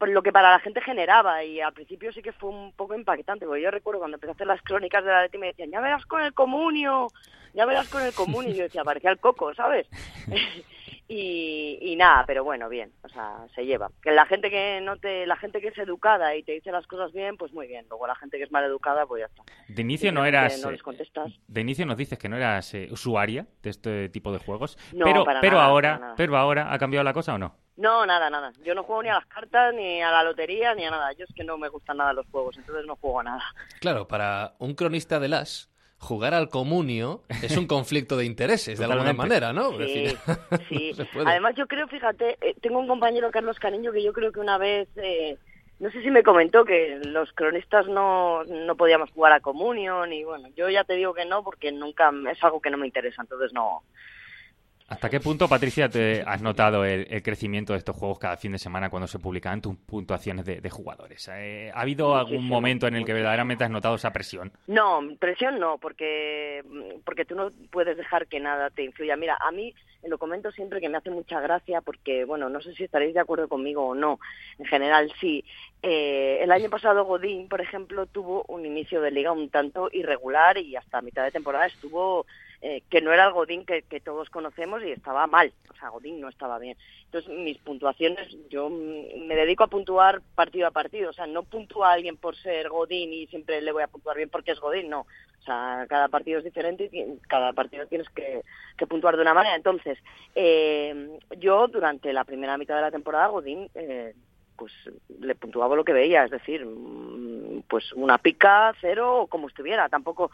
lo 0.00 0.22
que 0.22 0.32
para 0.32 0.52
la 0.52 0.60
gente 0.60 0.80
generaba 0.80 1.42
y 1.44 1.60
al 1.60 1.72
principio 1.72 2.12
sí 2.12 2.22
que 2.22 2.32
fue 2.32 2.50
un 2.50 2.72
poco 2.72 2.94
impactante, 2.94 3.46
porque 3.46 3.62
yo 3.62 3.70
recuerdo 3.70 4.00
cuando 4.00 4.16
empecé 4.16 4.30
a 4.30 4.34
hacer 4.34 4.46
las 4.46 4.62
crónicas 4.62 5.04
de 5.04 5.10
la 5.10 5.22
Leti 5.22 5.38
me 5.38 5.48
decían, 5.48 5.70
ya 5.70 5.80
verás 5.80 6.06
con 6.06 6.22
el 6.22 6.32
comunio, 6.32 7.08
ya 7.52 7.66
verás 7.66 7.88
con 7.88 8.02
el 8.02 8.12
comunio, 8.12 8.52
y 8.52 8.56
yo 8.56 8.62
decía, 8.64 8.84
parecía 8.84 9.10
el 9.10 9.18
coco, 9.18 9.52
¿sabes? 9.54 9.88
y, 11.12 11.76
y 11.80 11.96
nada, 11.96 12.22
pero 12.24 12.44
bueno, 12.44 12.68
bien, 12.68 12.92
o 13.02 13.08
sea, 13.08 13.44
se 13.54 13.66
lleva. 13.66 13.90
Que 14.00 14.12
la 14.12 14.26
gente 14.26 14.48
que 14.48 14.80
no 14.80 14.96
te, 14.96 15.26
la 15.26 15.34
gente 15.36 15.60
que 15.60 15.68
es 15.68 15.78
educada 15.78 16.36
y 16.36 16.44
te 16.44 16.52
dice 16.52 16.70
las 16.70 16.86
cosas 16.86 17.12
bien, 17.12 17.36
pues 17.36 17.52
muy 17.52 17.66
bien, 17.66 17.84
luego 17.90 18.06
la 18.06 18.14
gente 18.14 18.38
que 18.38 18.44
es 18.44 18.52
mal 18.52 18.64
educada, 18.64 19.06
pues 19.06 19.20
ya 19.22 19.26
está. 19.26 19.42
De 19.68 19.82
inicio 19.82 20.10
Y 20.10 20.12
no 20.12 20.24
eras... 20.24 20.62
no 20.62 20.68
eh, 20.68 20.72
les 20.72 20.82
contestas. 20.84 21.32
De 21.48 21.60
inicio 21.60 21.84
nos 21.84 21.96
dices 21.96 22.16
que 22.16 22.28
no 22.28 22.36
eras 22.36 22.72
eh, 22.74 22.88
usuaria 22.92 23.46
de 23.60 23.70
este 23.70 24.08
tipo 24.10 24.32
de 24.32 24.38
juegos, 24.38 24.78
No, 24.92 25.04
pero, 25.04 25.24
para 25.24 25.40
pero 25.40 25.56
nada, 25.56 25.66
ahora, 25.66 25.88
para 25.94 26.00
nada. 26.00 26.14
pero 26.16 26.36
ahora 26.36 26.72
ha 26.72 26.78
cambiado 26.78 27.02
la 27.02 27.12
cosa 27.12 27.34
o 27.34 27.38
no? 27.38 27.56
No, 27.76 28.06
nada, 28.06 28.30
nada. 28.30 28.52
Yo 28.62 28.74
no 28.76 28.84
juego 28.84 29.02
ni 29.02 29.08
a 29.08 29.14
las 29.14 29.26
cartas, 29.26 29.74
ni 29.74 30.02
a 30.02 30.10
la 30.12 30.22
lotería, 30.22 30.74
ni 30.74 30.84
a 30.84 30.90
nada. 30.90 31.12
Yo 31.14 31.24
es 31.26 31.34
que 31.34 31.42
no 31.42 31.58
me 31.58 31.68
gustan 31.70 31.96
nada 31.96 32.12
los 32.12 32.26
juegos, 32.28 32.56
entonces 32.56 32.86
no 32.86 32.94
juego 32.96 33.20
a 33.20 33.24
nada. 33.24 33.42
Claro, 33.80 34.06
para 34.06 34.54
un 34.58 34.74
cronista 34.74 35.18
de 35.18 35.28
las, 35.28 35.72
jugar 36.00 36.32
al 36.34 36.48
comunio 36.48 37.22
es 37.42 37.56
un 37.56 37.66
conflicto 37.68 38.16
de 38.16 38.24
intereses, 38.24 38.78
de 38.78 38.84
alguna 38.84 39.12
manera, 39.12 39.52
¿no? 39.52 39.72
Sí, 39.78 40.06
sí. 40.68 40.92
no. 41.14 41.28
Además, 41.28 41.54
yo 41.56 41.66
creo, 41.66 41.86
fíjate, 41.86 42.38
eh, 42.40 42.56
tengo 42.60 42.80
un 42.80 42.88
compañero, 42.88 43.30
Carlos 43.30 43.58
Cariño, 43.58 43.92
que 43.92 44.02
yo 44.02 44.12
creo 44.12 44.32
que 44.32 44.40
una 44.40 44.58
vez, 44.58 44.88
eh, 44.96 45.36
no 45.78 45.90
sé 45.90 46.02
si 46.02 46.10
me 46.10 46.22
comentó 46.22 46.64
que 46.64 47.00
los 47.04 47.32
cronistas 47.34 47.86
no, 47.86 48.44
no 48.44 48.76
podíamos 48.76 49.10
jugar 49.10 49.32
a 49.32 49.40
Comunión 49.40 50.12
y 50.12 50.24
bueno, 50.24 50.48
yo 50.56 50.68
ya 50.68 50.84
te 50.84 50.94
digo 50.94 51.14
que 51.14 51.26
no 51.26 51.44
porque 51.44 51.70
nunca 51.70 52.10
es 52.30 52.42
algo 52.42 52.60
que 52.60 52.70
no 52.70 52.78
me 52.78 52.86
interesa, 52.86 53.22
entonces 53.22 53.52
no. 53.52 53.82
¿Hasta 54.90 55.08
qué 55.08 55.20
punto, 55.20 55.46
Patricia, 55.46 55.88
te 55.88 56.20
has 56.22 56.42
notado 56.42 56.84
el, 56.84 57.06
el 57.08 57.22
crecimiento 57.22 57.74
de 57.74 57.78
estos 57.78 57.96
juegos 57.96 58.18
cada 58.18 58.36
fin 58.36 58.50
de 58.50 58.58
semana 58.58 58.90
cuando 58.90 59.06
se 59.06 59.20
publican 59.20 59.60
tus 59.60 59.76
puntuaciones 59.76 60.44
de, 60.44 60.60
de 60.60 60.68
jugadores? 60.68 61.30
Eh, 61.32 61.70
¿Ha 61.72 61.82
habido 61.82 62.16
algún 62.16 62.44
momento 62.48 62.88
en 62.88 62.96
el 62.96 63.04
que 63.04 63.12
verdaderamente 63.12 63.62
has 63.62 63.70
notado 63.70 63.94
esa 63.94 64.12
presión? 64.12 64.50
No, 64.66 65.00
presión 65.20 65.60
no, 65.60 65.78
porque, 65.78 66.64
porque 67.04 67.24
tú 67.24 67.36
no 67.36 67.52
puedes 67.70 67.96
dejar 67.96 68.26
que 68.26 68.40
nada 68.40 68.68
te 68.70 68.82
influya. 68.82 69.14
Mira, 69.14 69.38
a 69.40 69.52
mí 69.52 69.72
lo 70.02 70.18
comento 70.18 70.50
siempre 70.50 70.80
que 70.80 70.88
me 70.88 70.98
hace 70.98 71.10
mucha 71.10 71.38
gracia 71.40 71.82
porque, 71.82 72.24
bueno, 72.24 72.48
no 72.48 72.60
sé 72.60 72.74
si 72.74 72.82
estaréis 72.82 73.14
de 73.14 73.20
acuerdo 73.20 73.46
conmigo 73.46 73.86
o 73.86 73.94
no. 73.94 74.18
En 74.58 74.66
general, 74.66 75.12
sí. 75.20 75.44
Eh, 75.84 76.40
el 76.42 76.50
año 76.50 76.68
pasado 76.68 77.04
Godín, 77.04 77.48
por 77.48 77.60
ejemplo, 77.60 78.06
tuvo 78.06 78.44
un 78.48 78.66
inicio 78.66 79.00
de 79.00 79.12
liga 79.12 79.30
un 79.30 79.50
tanto 79.50 79.88
irregular 79.92 80.58
y 80.58 80.74
hasta 80.74 81.00
mitad 81.00 81.22
de 81.22 81.30
temporada 81.30 81.66
estuvo 81.66 82.26
eh, 82.62 82.82
que 82.90 83.00
no 83.00 83.10
era 83.12 83.26
el 83.26 83.32
Godín 83.32 83.64
que, 83.64 83.82
todos 84.00 84.28
conocemos 84.28 84.82
y 84.82 84.90
estaba 84.90 85.26
mal. 85.26 85.52
O 85.70 85.74
sea, 85.76 85.88
Godín 85.88 86.20
no 86.20 86.28
estaba 86.28 86.58
bien. 86.58 86.76
Entonces, 87.06 87.30
mis 87.30 87.56
puntuaciones, 87.58 88.36
yo 88.50 88.68
mm, 88.68 89.26
me 89.26 89.34
dedico 89.34 89.64
a 89.64 89.68
puntuar 89.68 90.20
partido 90.34 90.66
a 90.66 90.70
partido. 90.70 91.08
O 91.10 91.12
sea, 91.14 91.26
no 91.26 91.42
puntúa 91.42 91.90
a 91.90 91.92
alguien 91.94 92.18
por 92.18 92.36
ser 92.36 92.68
Godín 92.68 93.14
y 93.14 93.26
siempre 93.28 93.62
le 93.62 93.72
voy 93.72 93.82
a 93.82 93.88
puntuar 93.88 94.18
bien 94.18 94.28
porque 94.28 94.52
es 94.52 94.60
Godín, 94.60 94.90
no. 94.90 95.00
O 95.00 95.42
sea, 95.42 95.86
cada 95.88 96.08
partido 96.08 96.38
es 96.38 96.44
diferente 96.44 96.90
y 96.92 97.18
cada 97.28 97.54
partido 97.54 97.86
tienes 97.86 98.10
que, 98.10 98.42
que 98.76 98.86
puntuar 98.86 99.16
de 99.16 99.22
una 99.22 99.32
manera. 99.32 99.56
Entonces, 99.56 99.98
eh, 100.34 101.18
yo 101.38 101.66
durante 101.68 102.12
la 102.12 102.24
primera 102.24 102.58
mitad 102.58 102.76
de 102.76 102.82
la 102.82 102.90
temporada, 102.90 103.28
Godín, 103.28 103.70
eh, 103.74 104.12
pues 104.56 104.72
le 105.18 105.34
puntuaba 105.34 105.74
lo 105.74 105.84
que 105.84 105.94
veía, 105.94 106.24
es 106.24 106.30
decir, 106.30 106.66
mm, 106.66 107.62
pues 107.66 107.90
una 107.94 108.18
pica, 108.18 108.74
cero 108.82 109.22
o 109.22 109.26
como 109.28 109.48
estuviera. 109.48 109.88
Tampoco 109.88 110.30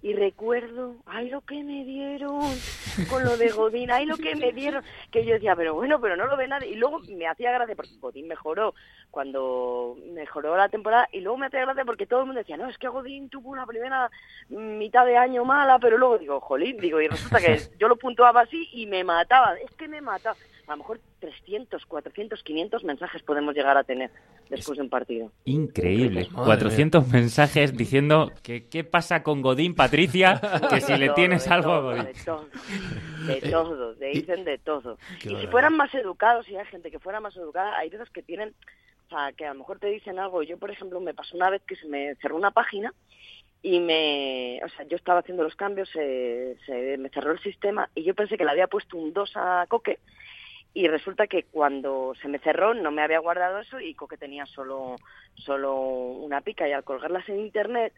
y 0.00 0.12
recuerdo, 0.12 0.96
ay 1.06 1.28
lo 1.28 1.40
que 1.40 1.62
me 1.64 1.84
dieron 1.84 2.40
con 3.08 3.24
lo 3.24 3.36
de 3.36 3.50
Godín, 3.50 3.90
ay 3.90 4.06
lo 4.06 4.16
que 4.16 4.36
me 4.36 4.52
dieron, 4.52 4.84
que 5.10 5.24
yo 5.24 5.34
decía, 5.34 5.56
pero 5.56 5.74
bueno, 5.74 6.00
pero 6.00 6.16
no 6.16 6.26
lo 6.26 6.36
ve 6.36 6.46
nadie. 6.46 6.70
Y 6.70 6.76
luego 6.76 7.00
me 7.16 7.26
hacía 7.26 7.52
gracia 7.52 7.74
porque 7.74 7.96
Godín 8.00 8.28
mejoró 8.28 8.74
cuando 9.10 9.96
mejoró 10.12 10.56
la 10.56 10.68
temporada 10.68 11.08
y 11.12 11.20
luego 11.20 11.38
me 11.38 11.46
hacía 11.46 11.60
gracia 11.60 11.84
porque 11.84 12.06
todo 12.06 12.20
el 12.20 12.26
mundo 12.26 12.38
decía, 12.38 12.56
no, 12.56 12.68
es 12.68 12.78
que 12.78 12.88
Godín 12.88 13.28
tuvo 13.28 13.50
una 13.50 13.66
primera 13.66 14.10
mitad 14.48 15.04
de 15.04 15.16
año 15.16 15.44
mala, 15.44 15.78
pero 15.78 15.98
luego 15.98 16.18
digo, 16.18 16.40
jolín, 16.40 16.76
digo, 16.78 17.00
y 17.00 17.08
resulta 17.08 17.40
que 17.40 17.58
yo 17.78 17.88
lo 17.88 17.96
puntuaba 17.96 18.42
así 18.42 18.68
y 18.72 18.86
me 18.86 19.02
mataba, 19.02 19.54
es 19.54 19.70
que 19.72 19.88
me 19.88 20.00
mataba. 20.00 20.36
A 20.68 20.72
lo 20.72 20.76
mejor 20.78 21.00
300, 21.20 21.86
400, 21.86 22.42
500 22.42 22.84
mensajes 22.84 23.22
podemos 23.22 23.54
llegar 23.54 23.78
a 23.78 23.84
tener 23.84 24.10
después 24.50 24.76
de 24.76 24.84
un 24.84 24.90
partido. 24.90 25.32
Increíble. 25.46 26.28
Madre 26.30 26.44
400 26.44 27.08
mensajes 27.08 27.74
diciendo 27.74 28.30
que 28.42 28.68
qué 28.68 28.84
pasa 28.84 29.22
con 29.22 29.40
Godín, 29.40 29.74
Patricia, 29.74 30.38
que 30.70 30.82
si 30.82 30.92
De 30.92 30.98
le 30.98 31.06
todo, 31.06 31.14
tienes 31.14 31.44
de 31.46 31.54
algo 31.54 31.72
a 31.72 31.76
todo, 31.76 31.90
Godín. 31.90 32.04
De 32.04 32.14
todo, 32.22 32.48
de 33.26 33.40
todo, 33.50 33.94
te 33.94 34.06
dicen 34.06 34.44
de 34.44 34.58
todo. 34.58 34.98
Qué 35.22 35.32
Y 35.32 35.36
si 35.36 35.46
fueran 35.46 35.74
más 35.74 35.94
educados, 35.94 36.44
si 36.44 36.54
hay 36.54 36.66
gente 36.66 36.90
que 36.90 36.98
fuera 36.98 37.18
más 37.20 37.34
educada, 37.36 37.78
hay 37.78 37.88
veces 37.88 38.10
que 38.10 38.22
tienen, 38.22 38.54
o 39.06 39.08
sea, 39.08 39.32
que 39.32 39.46
a 39.46 39.54
lo 39.54 39.60
mejor 39.60 39.78
te 39.78 39.86
dicen 39.86 40.18
algo. 40.18 40.42
Yo, 40.42 40.58
por 40.58 40.70
ejemplo, 40.70 41.00
me 41.00 41.14
pasó 41.14 41.34
una 41.34 41.48
vez 41.48 41.62
que 41.66 41.76
se 41.76 41.86
me 41.86 42.14
cerró 42.16 42.36
una 42.36 42.50
página 42.50 42.92
y 43.62 43.80
me, 43.80 44.60
o 44.62 44.68
sea, 44.68 44.86
yo 44.86 44.96
estaba 44.96 45.20
haciendo 45.20 45.42
los 45.42 45.56
cambios, 45.56 45.88
se, 45.88 46.56
se 46.66 46.98
me 46.98 47.08
cerró 47.08 47.32
el 47.32 47.40
sistema 47.40 47.88
y 47.94 48.04
yo 48.04 48.14
pensé 48.14 48.36
que 48.36 48.44
le 48.44 48.50
había 48.50 48.66
puesto 48.66 48.98
un 48.98 49.14
2 49.14 49.32
a 49.34 49.64
Coque 49.68 49.98
y 50.78 50.86
resulta 50.86 51.26
que 51.26 51.42
cuando 51.42 52.14
se 52.22 52.28
me 52.28 52.38
cerró 52.38 52.72
no 52.72 52.92
me 52.92 53.02
había 53.02 53.18
guardado 53.18 53.58
eso 53.58 53.80
y 53.80 53.94
Coque 53.94 54.16
tenía 54.16 54.46
solo, 54.46 54.94
solo 55.34 55.74
una 55.74 56.40
pica 56.40 56.68
y 56.68 56.72
al 56.72 56.84
colgarlas 56.84 57.28
en 57.28 57.40
internet, 57.40 57.92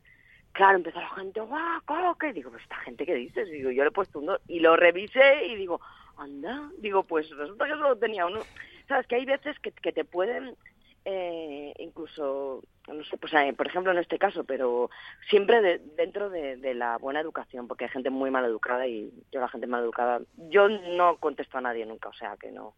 claro, 0.53 0.79
empezó 0.79 0.99
la 0.99 1.11
gente, 1.11 1.40
¡guau, 1.43 1.83
Coque! 1.85 2.33
Digo, 2.33 2.51
pues 2.51 2.62
esta 2.62 2.77
gente 2.77 3.05
que 3.05 3.14
dices, 3.14 3.51
digo, 3.51 3.71
yo 3.71 3.83
le 3.83 3.90
he 3.90 3.93
puesto 3.93 4.21
un 4.21 4.27
2 4.27 4.40
y 4.49 4.61
lo 4.61 4.77
revisé 4.77 5.45
y 5.49 5.57
digo, 5.57 5.79
anda, 6.16 6.71
digo, 6.79 7.03
pues 7.03 7.29
resulta 7.29 7.66
que 7.66 7.73
solo 7.73 7.97
tenía 7.97 8.25
uno. 8.25 8.40
Sabes 8.88 9.07
que 9.07 9.16
hay 9.16 9.27
veces 9.27 9.59
que, 9.59 9.73
que 9.73 9.93
te 9.93 10.07
pueden 10.07 10.57
eh, 11.05 11.73
incluso, 11.79 12.63
no 12.89 13.05
sé, 13.05 13.17
pues 13.17 13.33
eh, 13.35 13.53
por 13.57 13.67
ejemplo 13.67 13.93
en 13.93 13.99
este 13.99 14.19
caso, 14.19 14.45
pero 14.45 14.91
siempre 15.29 15.61
de- 15.63 15.79
dentro 15.97 16.31
de, 16.31 16.57
de 16.57 16.75
la 16.75 16.99
buena 16.99 17.21
educación, 17.21 17.67
porque 17.69 17.85
hay 17.85 17.91
gente 17.91 18.11
muy 18.11 18.31
mal 18.31 18.45
educada 18.45 18.87
y 18.87 19.11
yo 19.33 19.41
la 19.41 19.49
gente 19.49 19.67
mal 19.67 19.83
educada, 19.83 20.21
yo 20.37 20.69
no 20.69 21.17
contesto 21.19 21.59
a 21.59 21.63
nadie 21.63 21.87
nunca, 21.87 22.09
o 22.09 22.15
sea 22.15 22.37
que 22.39 22.51
no. 22.51 22.75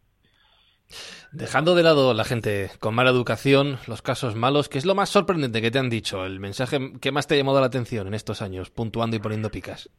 Dejando 1.31 1.73
de 1.75 1.83
lado 1.83 2.13
la 2.13 2.23
gente 2.23 2.69
con 2.79 2.93
mala 2.93 3.09
educación, 3.09 3.79
los 3.87 4.01
casos 4.01 4.35
malos, 4.35 4.69
¿qué 4.69 4.77
es 4.77 4.85
lo 4.85 4.93
más 4.95 5.09
sorprendente 5.09 5.61
que 5.61 5.71
te 5.71 5.79
han 5.79 5.89
dicho? 5.89 6.25
El 6.25 6.39
mensaje 6.39 6.77
que 7.01 7.11
más 7.11 7.25
te 7.27 7.33
ha 7.33 7.37
llamado 7.37 7.59
la 7.59 7.67
atención 7.67 8.05
en 8.07 8.13
estos 8.13 8.41
años, 8.41 8.69
puntuando 8.69 9.15
y 9.15 9.19
poniendo 9.19 9.49
picas. 9.49 9.89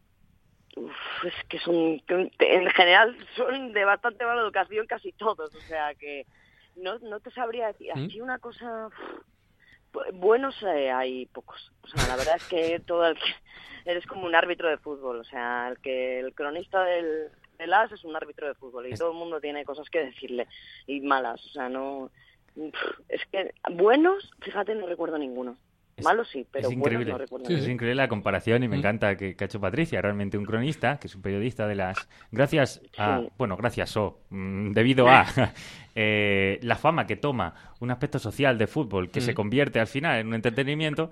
Uf, 0.77 0.93
pues 1.23 1.35
que 1.49 1.59
son, 1.59 2.01
en 2.09 2.71
general 2.71 3.17
son 3.37 3.73
de 3.73 3.85
bastante 3.85 4.25
mala 4.25 4.43
educación 4.43 4.87
casi 4.87 5.13
todos, 5.13 5.53
o 5.55 5.61
sea 5.63 5.95
que 5.95 6.27
no, 6.77 6.99
no 6.99 7.21
te 7.21 7.31
sabría 7.31 7.69
decir, 7.69 7.91
¿Mm? 7.95 8.07
así 8.07 8.21
una 8.21 8.39
cosa, 8.39 8.89
buenos 10.15 10.55
eh, 10.63 10.91
hay 10.91 11.27
pocos, 11.27 11.73
o 11.83 11.89
sea, 11.89 12.07
la 12.07 12.17
verdad 12.17 12.37
es 12.37 12.47
que 12.47 12.81
todo 12.81 13.07
el 13.07 13.15
que, 13.17 13.23
eres 13.85 14.07
como 14.07 14.27
un 14.27 14.35
árbitro 14.35 14.69
de 14.69 14.79
fútbol, 14.79 15.21
o 15.21 15.25
sea, 15.25 15.69
el 15.69 15.79
que 15.79 16.21
el 16.21 16.35
cronista 16.35 16.83
del, 16.85 17.29
del 17.59 17.73
AS 17.73 17.93
es 17.93 18.05
un 18.05 18.17
árbitro 18.17 18.47
de 18.47 18.55
fútbol 18.55 18.87
y 18.87 18.95
todo 18.95 19.13
el 19.13 19.19
mundo 19.19 19.41
tiene 19.41 19.65
cosas 19.65 19.89
que 19.91 20.05
decirle 20.05 20.49
y 20.87 21.01
malas, 21.01 21.45
o 21.47 21.49
sea, 21.51 21.69
no, 21.69 22.11
es 23.09 23.25
que 23.31 23.53
buenos, 23.73 24.31
fíjate, 24.41 24.75
no 24.75 24.87
recuerdo 24.87 25.19
ninguno. 25.19 25.57
Malo 26.03 26.25
sí, 26.25 26.47
pero 26.51 26.69
es 26.69 26.75
increíble. 26.75 27.13
no 27.13 27.19
recuerdo. 27.19 27.49
es 27.49 27.69
increíble 27.69 27.95
la 27.95 28.09
comparación 28.09 28.63
y 28.65 28.69
me 28.69 28.77
mm. 28.77 28.79
encanta 28.81 29.17
que, 29.17 29.37
ha 29.39 29.45
hecho 29.45 29.61
Patricia, 29.61 30.03
realmente 30.03 30.37
un 30.37 30.45
cronista, 30.45 30.99
que 30.99 31.07
es 31.07 31.15
un 31.15 31.23
periodista 31.23 31.67
de 31.67 31.77
las... 31.77 32.09
Gracias 32.33 32.81
a... 32.99 33.23
Bueno, 33.39 33.57
gracias 33.57 33.97
o... 33.97 34.19
Mm, 34.31 34.73
debido 34.73 35.09
a 35.09 35.27
eh, 35.95 36.59
la 36.63 36.77
fama 36.77 37.07
que 37.07 37.17
toma 37.17 37.55
un 37.81 37.91
aspecto 37.91 38.19
social 38.19 38.59
de 38.59 38.67
fútbol 38.67 39.11
que 39.11 39.21
se 39.21 39.33
mm. 39.33 39.35
convierte 39.35 39.81
al 39.81 39.87
final 39.87 40.19
en 40.19 40.29
un 40.29 40.35
entretenimiento, 40.35 41.11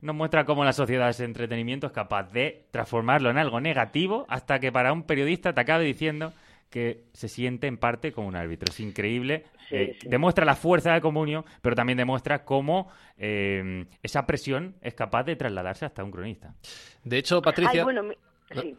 nos 0.00 0.14
muestra 0.14 0.44
cómo 0.44 0.64
la 0.64 0.72
sociedad 0.72 1.06
de 1.06 1.10
ese 1.10 1.24
entretenimiento 1.24 1.88
es 1.88 1.92
capaz 1.92 2.32
de 2.32 2.66
transformarlo 2.70 3.30
en 3.30 3.38
algo 3.38 3.60
negativo 3.60 4.26
hasta 4.28 4.60
que 4.60 4.70
para 4.70 4.92
un 4.92 5.02
periodista 5.02 5.52
te 5.52 5.60
acabe 5.60 5.84
diciendo 5.84 6.32
que 6.70 7.04
se 7.12 7.28
siente 7.28 7.66
en 7.66 7.76
parte 7.76 8.12
como 8.12 8.28
un 8.28 8.36
árbitro. 8.36 8.70
Es 8.70 8.80
increíble. 8.80 9.44
Eh, 9.70 9.98
demuestra 10.04 10.44
la 10.44 10.54
fuerza 10.54 10.94
de 10.94 11.00
comunio, 11.00 11.44
pero 11.60 11.76
también 11.76 11.98
demuestra 11.98 12.44
cómo 12.44 12.90
eh, 13.18 13.86
esa 14.02 14.26
presión 14.26 14.76
es 14.80 14.94
capaz 14.94 15.24
de 15.24 15.36
trasladarse 15.36 15.84
hasta 15.84 16.02
un 16.02 16.10
cronista. 16.10 16.54
De 17.04 17.18
hecho, 17.18 17.42
Patricia... 17.42 17.84
bueno, 17.84 18.02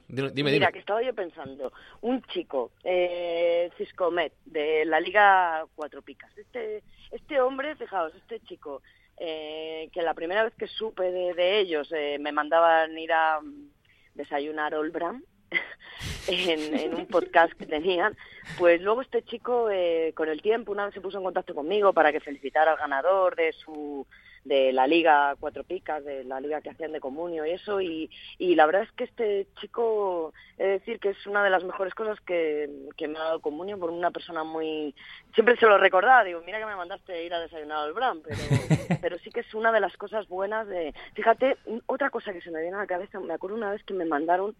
dime, 0.08 0.52
Mira, 0.52 0.72
que 0.72 0.80
estaba 0.80 1.02
yo 1.02 1.14
pensando, 1.14 1.72
un 2.02 2.22
chico, 2.24 2.72
eh, 2.84 3.70
Ciscomet, 3.78 4.34
de 4.46 4.86
la 4.86 5.00
Liga 5.00 5.66
Cuatro 5.76 6.02
Picas. 6.02 6.36
Este, 6.38 6.84
este 7.12 7.40
hombre, 7.40 7.76
fijaos, 7.76 8.14
este 8.16 8.40
chico, 8.42 8.82
eh, 9.18 9.90
que 9.94 10.02
la 10.02 10.14
primera 10.14 10.44
vez 10.44 10.54
que 10.56 10.68
supe 10.68 11.12
de, 11.12 11.60
ellos 11.60 11.90
me 12.20 12.32
mandaban 12.32 12.98
ir 12.98 13.14
a 13.14 13.40
mm, 13.42 13.70
desayunar 14.16 14.76
Olbram, 14.76 15.24
en, 16.28 16.94
un 16.94 17.06
podcast 17.08 17.54
que 17.54 17.66
tenían, 17.66 18.16
pues 18.58 18.82
luego 18.82 19.02
este 19.02 19.24
chico 19.24 19.70
eh, 19.70 20.14
con 20.16 20.30
el 20.30 20.42
tiempo 20.42 20.72
una 20.72 20.86
vez 20.86 20.94
se 20.94 21.02
puso 21.02 21.18
en 21.18 21.24
contacto 21.24 21.56
conmigo 21.56 21.94
para 21.94 22.12
que 22.12 22.20
felicitara 22.20 22.72
al 22.72 22.78
ganador 22.78 23.36
de 23.36 23.54
su 23.54 24.06
de 24.44 24.72
la 24.74 24.88
liga 24.88 25.36
cuatro 25.40 25.64
picas 25.64 26.04
de 26.04 26.24
la 26.24 26.40
liga 26.40 26.62
que 26.62 26.72
hacían 26.72 26.92
de 26.92 27.00
comunio 27.00 27.46
y 27.46 27.52
eso 27.52 27.80
y, 27.80 28.10
y 28.40 28.56
la 28.56 28.66
verdad 28.66 28.84
es 28.84 28.92
que 28.94 29.04
este 29.04 29.48
chico 29.60 30.34
he 30.58 30.64
de 30.64 30.70
decir 30.72 31.00
que 31.00 31.10
es 31.10 31.28
una 31.28 31.44
de 31.44 31.52
las 31.52 31.64
mejores 31.64 31.94
cosas 31.94 32.20
que, 32.22 32.68
que 32.98 33.08
me 33.08 33.20
ha 33.20 33.24
dado 33.24 33.40
comunio 33.40 33.78
por 33.78 33.92
una 33.92 34.10
persona 34.10 34.44
muy 34.44 34.96
siempre 35.36 35.58
se 35.58 35.68
lo 35.68 35.78
recordaba 35.78 36.24
digo 36.24 36.42
mira 36.44 36.58
que 36.58 36.66
me 36.66 36.76
mandaste 36.76 37.24
ir 37.24 37.34
a 37.36 37.40
desayunar 37.40 37.86
al 37.86 37.94
Bram 37.94 38.22
pero 38.24 38.38
pero 39.02 39.20
sí 39.20 39.30
que 39.30 39.42
es 39.42 39.54
una 39.54 39.72
de 39.72 39.80
las 39.80 39.96
cosas 39.96 40.28
buenas 40.28 40.68
de 40.68 40.94
fíjate 41.14 41.58
otra 41.86 42.10
cosa 42.10 42.34
que 42.34 42.42
se 42.42 42.50
me 42.50 42.62
viene 42.62 42.78
a 42.78 42.82
la 42.82 42.88
cabeza 42.88 43.20
me 43.20 43.36
acuerdo 43.36 43.58
una 43.58 43.72
vez 43.72 43.84
que 43.84 43.94
me 43.94 44.06
mandaron 44.06 44.56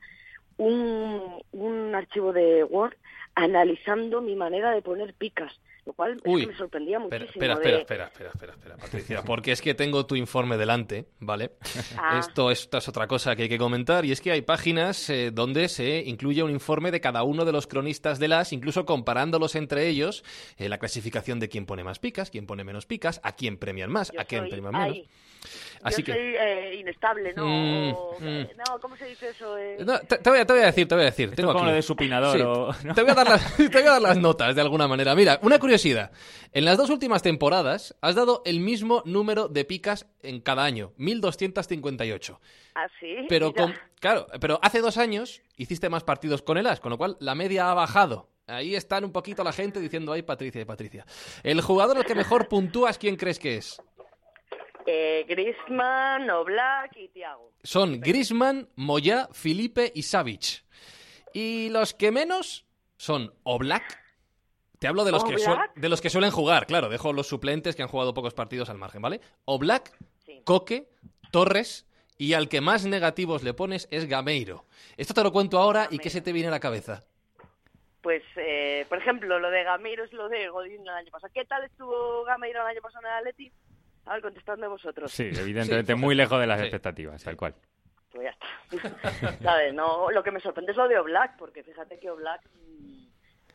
un, 0.62 1.42
un 1.54 1.96
archivo 1.96 2.34
de 2.34 2.64
Word 2.64 2.96
analizando 3.34 4.22
mi 4.22 4.36
manera 4.36 4.72
de 4.72 4.82
poner 4.82 5.14
picas, 5.14 5.60
lo 5.86 5.94
cual 5.94 6.22
me 6.24 6.56
sorprendía 6.56 7.00
muchísimo. 7.00 7.26
Espera, 7.26 7.54
espera, 7.54 7.78
espera, 7.80 8.06
espera, 8.06 8.30
espera, 8.30 8.54
espera, 8.54 8.78
Patricia, 8.78 9.24
porque 9.24 9.52
es 9.52 9.62
que 9.62 9.74
tengo 9.74 10.06
tu 10.06 10.16
informe 10.16 10.58
delante, 10.58 11.08
¿vale? 11.20 11.52
Ah. 11.98 12.20
Esto, 12.20 12.52
es 12.52 12.68
otra 12.88 13.06
cosa 13.06 13.36
que 13.36 13.44
hay 13.44 13.50
que 13.50 13.58
comentar 13.58 14.06
y 14.06 14.12
es 14.12 14.22
que 14.22 14.32
hay 14.32 14.42
páginas 14.42 15.10
eh, 15.10 15.30
donde 15.32 15.68
se 15.68 16.00
incluye 16.06 16.42
un 16.42 16.50
informe 16.50 16.90
de 16.90 17.02
cada 17.02 17.24
uno 17.24 17.44
de 17.46 17.52
los 17.52 17.68
cronistas 17.68 18.18
de 18.18 18.28
las, 18.28 18.54
incluso 18.54 18.86
comparándolos 18.86 19.56
entre 19.56 19.88
ellos, 19.88 20.24
eh, 20.58 20.70
la 20.70 20.78
clasificación 20.78 21.40
de 21.40 21.50
quién 21.50 21.66
pone 21.66 21.84
más 21.84 22.00
picas, 22.00 22.32
quién 22.32 22.48
pone 22.48 22.64
menos 22.64 22.86
picas, 22.86 23.20
a 23.24 23.36
quién 23.36 23.58
premian 23.58 23.92
más, 23.92 24.12
a 24.18 24.26
quién 24.26 24.48
premian 24.48 24.74
menos. 24.74 24.98
Así 25.84 26.04
Yo 26.04 26.14
soy 26.14 26.36
eh, 26.40 26.76
inestable, 26.80 27.34
¿no? 27.34 27.46
Mm, 27.46 27.90
mm. 28.20 28.48
No, 28.58 28.80
¿cómo 28.80 28.96
se 28.96 29.06
dice 29.06 29.30
eso? 29.30 29.56
No, 29.80 30.00
te, 30.02 30.30
voy 30.30 30.40
a, 30.40 30.46
te, 30.46 30.54
voy 30.54 30.62
a, 30.62 30.66
decir, 30.68 30.88
te 30.88 30.96
voy 30.96 31.02
a 31.04 31.06
decir. 31.06 31.32
Tengo 31.36 31.54
como 31.54 31.66
lo 31.66 31.74
de 31.74 31.82
supinador 31.82 32.40
o... 32.42 32.76
te, 32.94 33.02
voy 33.02 33.12
a 33.12 33.16
dar 33.16 33.28
las, 33.28 33.58
te 33.58 33.68
voy 33.68 33.82
a 33.82 33.92
dar 33.92 34.02
las 34.02 34.18
notas 34.18 34.54
de 34.56 34.62
alguna 34.62 34.88
manera. 34.88 35.16
Mira, 35.16 35.40
una 35.42 35.58
curiosidad. 35.58 35.71
En 36.54 36.66
las 36.66 36.78
dos 36.78 36.90
últimas 36.90 37.22
temporadas 37.22 37.98
has 38.02 38.16
dado 38.16 38.42
el 38.46 38.60
mismo 38.60 39.04
número 39.06 39.48
de 39.48 39.66
picas 39.66 40.08
en 40.22 40.42
cada 40.42 40.64
año, 40.64 40.94
1258. 40.98 42.42
¿Ah, 42.76 42.88
sí? 43.00 43.26
Pero, 43.30 43.54
con, 43.54 43.74
claro, 44.00 44.28
pero 44.40 44.60
hace 44.62 44.82
dos 44.82 44.98
años 44.98 45.42
hiciste 45.56 45.90
más 45.90 46.04
partidos 46.04 46.42
con 46.42 46.58
el 46.58 46.68
AS, 46.68 46.80
con 46.80 46.90
lo 46.90 46.98
cual 46.98 47.18
la 47.20 47.36
media 47.36 47.72
ha 47.72 47.74
bajado. 47.74 48.30
Ahí 48.48 48.76
están 48.76 49.06
un 49.06 49.14
poquito 49.14 49.44
la 49.44 49.54
gente 49.54 49.80
diciendo, 49.80 50.12
ay, 50.12 50.24
Patricia, 50.24 50.66
Patricia. 50.66 51.06
El 51.44 51.62
jugador 51.62 51.98
al 51.98 52.06
que 52.06 52.16
mejor 52.16 52.50
puntúas, 52.50 52.98
¿quién 52.98 53.16
crees 53.16 53.40
que 53.40 53.56
es? 53.58 53.82
Eh, 54.86 55.26
Grisman, 55.28 56.30
Oblak 56.30 56.98
y 56.98 57.08
Thiago. 57.10 57.54
Son 57.64 58.02
Grisman, 58.02 58.68
Moya, 58.76 59.30
Felipe 59.32 59.92
y 59.96 60.04
Savic. 60.04 60.66
Y 61.34 61.70
los 61.70 61.94
que 61.94 62.12
menos 62.12 62.66
son 62.98 63.34
Oblak. 63.44 64.01
Te 64.82 64.88
hablo 64.88 65.04
de 65.06 65.12
los, 65.12 65.24
que 65.24 65.36
de 65.76 65.90
los 65.90 66.02
que 66.02 66.10
suelen 66.10 66.32
jugar, 66.32 66.66
claro. 66.66 66.90
Dejo 66.90 67.14
los 67.14 67.28
suplentes 67.28 67.76
que 67.76 67.84
han 67.84 67.88
jugado 67.88 68.16
pocos 68.16 68.34
partidos 68.34 68.68
al 68.72 68.80
margen, 68.80 69.00
¿vale? 69.00 69.22
Oblak, 69.46 69.92
Coque, 70.44 70.88
Torres 71.32 71.86
y 72.18 72.34
al 72.34 72.50
que 72.50 72.62
más 72.62 72.88
negativos 72.88 73.44
le 73.44 73.54
pones 73.54 73.88
es 73.92 74.08
Gameiro. 74.08 74.66
Esto 74.98 75.14
te 75.14 75.22
lo 75.22 75.32
cuento 75.32 75.60
ahora 75.60 75.88
y 75.92 76.00
¿qué 76.00 76.10
se 76.10 76.22
te 76.22 76.34
viene 76.34 76.48
a 76.48 76.52
la 76.52 76.60
cabeza? 76.60 77.04
Pues, 78.02 78.24
eh, 78.38 78.88
por 78.90 78.98
ejemplo, 78.98 79.38
lo 79.38 79.52
de 79.52 79.64
Gameiro 79.64 80.04
es 80.04 80.14
lo 80.14 80.28
de 80.30 80.50
Godín 80.50 80.82
el 80.82 80.90
año 80.90 81.12
pasado. 81.12 81.32
¿Qué 81.32 81.46
tal 81.46 81.64
estuvo 81.64 82.24
Gameiro 82.24 82.62
el 82.62 82.68
año 82.70 82.82
pasado 82.82 83.06
en 83.06 83.12
el 83.12 83.20
Atleti? 83.20 83.52
A 84.08 84.14
ver, 84.14 84.24
contestadme 84.24 84.68
vosotros. 84.68 85.12
Sí, 85.12 85.30
evidentemente 85.32 85.94
muy 85.94 86.16
lejos 86.16 86.40
de 86.40 86.48
las 86.48 86.60
expectativas, 86.60 87.24
tal 87.24 87.38
cual. 87.38 87.54
Pues 88.12 88.24
ya 88.24 88.32
está. 88.32 89.38
¿Sabes? 89.44 89.76
No, 89.76 90.10
lo 90.10 90.24
que 90.24 90.32
me 90.32 90.40
sorprende 90.40 90.72
es 90.72 90.78
lo 90.80 90.88
de 90.88 90.98
Oblak, 90.98 91.38
porque 91.38 91.62
fíjate 91.62 92.00
que 92.00 92.10
Oblak, 92.10 92.42
mm, 92.56 93.01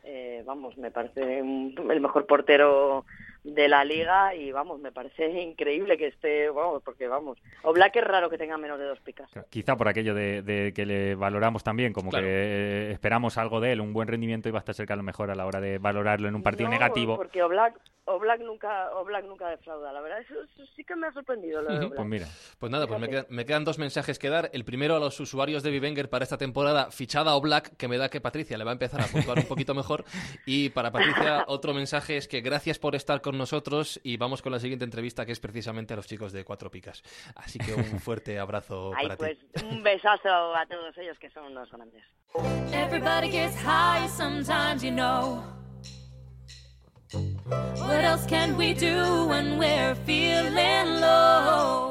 eh, 0.03 0.43
vamos, 0.45 0.77
me 0.77 0.91
parece 0.91 1.39
el 1.39 2.01
mejor 2.01 2.25
portero 2.25 3.05
de 3.47 3.69
la 3.69 3.85
liga 3.85 4.35
y 4.35 4.51
vamos, 4.51 4.79
me 4.79 4.91
parece 4.91 5.41
increíble 5.41 5.97
que 5.97 6.07
esté, 6.07 6.49
vamos, 6.49 6.83
porque 6.83 7.07
vamos, 7.07 7.37
o 7.63 7.71
Black 7.71 7.95
es 7.95 8.03
raro 8.03 8.29
que 8.29 8.37
tenga 8.37 8.57
menos 8.57 8.77
de 8.77 8.85
dos 8.85 8.99
picas. 8.99 9.29
Quizá 9.49 9.77
por 9.77 9.87
aquello 9.87 10.13
de, 10.13 10.73
que 10.75 10.85
le 10.85 11.15
valoramos 11.15 11.63
también, 11.63 11.93
como 11.93 12.11
que 12.11 12.91
esperamos 12.91 13.37
algo 13.37 13.61
de 13.61 13.71
él, 13.71 13.81
un 13.81 13.93
buen 13.93 14.09
rendimiento 14.09 14.49
y 14.49 14.51
va 14.51 14.59
a 14.59 14.61
estar 14.61 14.75
cerca 14.75 14.95
a 14.95 14.97
lo 14.97 15.03
mejor 15.03 15.31
a 15.31 15.35
la 15.35 15.45
hora 15.45 15.61
de 15.61 15.77
valorarlo 15.77 16.27
en 16.27 16.35
un 16.35 16.43
partido 16.43 16.69
negativo. 16.69 17.15
porque 17.15 17.41
Oblak, 17.41 17.79
Oblak 18.03 18.41
nunca, 18.41 18.91
Oblak 18.95 19.25
nunca 19.25 19.49
defrauda, 19.49 19.93
la 19.93 20.01
verdad, 20.01 20.19
eso, 20.19 20.35
sí 20.75 20.83
que 20.83 20.95
me 20.95 21.07
ha 21.07 21.13
sorprendido. 21.13 21.61
Pues 21.95 22.07
mira. 22.07 22.27
Pues 22.59 22.71
nada, 22.71 22.85
pues 22.85 22.99
me 23.29 23.45
quedan, 23.45 23.63
dos 23.63 23.79
mensajes 23.79 24.19
que 24.19 24.29
dar. 24.29 24.49
El 24.53 24.65
primero 24.65 24.95
a 24.95 24.99
los 24.99 25.19
usuarios 25.19 25.63
de 25.63 25.71
Vivenger 25.71 26.09
para 26.09 26.23
esta 26.23 26.37
temporada, 26.37 26.91
fichada 26.91 27.35
Oblak, 27.35 27.77
que 27.77 27.87
me 27.87 27.97
da 27.97 28.09
que 28.09 28.19
Patricia 28.21 28.57
le 28.57 28.63
va 28.63 28.71
a 28.71 28.73
empezar 28.73 29.01
a 29.01 29.05
puntuar 29.05 29.39
un 29.39 29.45
poquito 29.45 29.73
mejor. 29.73 30.03
Y 30.45 30.69
para 30.69 30.91
Patricia, 30.91 31.43
otro 31.47 31.73
mensaje 31.73 32.17
es 32.17 32.27
que 32.27 32.41
gracias 32.41 32.79
por 32.79 32.95
estar 32.95 33.21
con 33.21 33.36
nosotros 33.37 33.99
y 34.03 34.17
vamos 34.17 34.41
con 34.41 34.51
la 34.51 34.59
siguiente 34.59 34.85
entrevista 34.85 35.25
que 35.25 35.31
es 35.31 35.39
precisamente 35.39 35.93
a 35.93 35.97
los 35.97 36.07
chicos 36.07 36.31
de 36.31 36.43
Cuatro 36.43 36.71
Picas. 36.71 37.03
Así 37.35 37.59
que 37.59 37.73
un 37.73 37.99
fuerte 37.99 38.39
abrazo 38.39 38.93
Ay, 38.95 39.07
para 39.07 39.17
pues, 39.17 39.37
Un 39.63 39.83
besazo 39.83 40.55
a 40.55 40.65
todos 40.65 40.97
ellos 40.97 41.17
que 41.19 41.29
son 41.29 41.45
unos 41.45 41.71
grandes. 41.71 42.03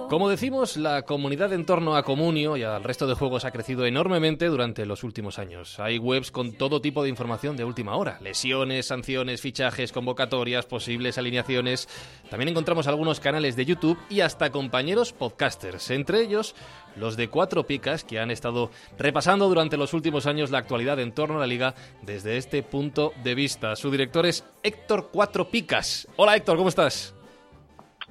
Como 0.09 0.29
decimos, 0.29 0.77
la 0.77 1.03
comunidad 1.03 1.53
en 1.53 1.65
torno 1.67 1.97
a 1.97 2.03
Comunio 2.03 2.57
y 2.57 2.63
al 2.63 2.85
resto 2.85 3.07
de 3.07 3.15
juegos 3.15 3.45
ha 3.45 3.51
crecido 3.51 3.87
enormemente 3.87 4.47
durante 4.47 4.87
los 4.87 5.03
últimos 5.03 5.39
años. 5.39 5.81
Hay 5.81 5.99
webs 5.99 6.31
con 6.31 6.53
todo 6.53 6.81
tipo 6.81 7.03
de 7.03 7.09
información 7.09 7.57
de 7.57 7.65
última 7.65 7.97
hora. 7.97 8.19
Lesiones, 8.21 8.87
sanciones, 8.87 9.41
fichajes, 9.41 9.93
convocatorias, 9.93 10.67
posibles 10.67 11.19
alineaciones. 11.19 11.89
También 12.31 12.51
encontramos 12.51 12.87
algunos 12.87 13.21
canales 13.21 13.57
de 13.57 13.65
YouTube 13.65 13.99
y 14.09 14.21
hasta 14.21 14.51
compañeros 14.51 15.13
podcasters. 15.13 15.91
Entre 15.91 16.21
ellos, 16.21 16.55
los 16.97 17.17
de 17.17 17.29
Cuatro 17.29 17.65
Picas, 17.65 18.05
que 18.05 18.19
han 18.19 18.31
estado 18.31 18.71
repasando 18.99 19.49
durante 19.49 19.77
los 19.77 19.95
últimos 19.95 20.27
años 20.27 20.51
la 20.51 20.59
actualidad 20.59 20.99
en 21.01 21.13
torno 21.13 21.37
a 21.37 21.41
la 21.41 21.47
liga 21.47 21.75
desde 22.03 22.37
este 22.37 22.63
punto 22.63 23.13
de 23.23 23.35
vista. 23.35 23.77
Su 23.77 23.91
director 23.91 24.27
es 24.27 24.45
Héctor 24.63 25.11
Cuatro 25.13 25.47
Picas. 25.49 26.09
Hola 26.17 26.37
Héctor, 26.37 26.57
¿cómo 26.57 26.69
estás? 26.69 27.15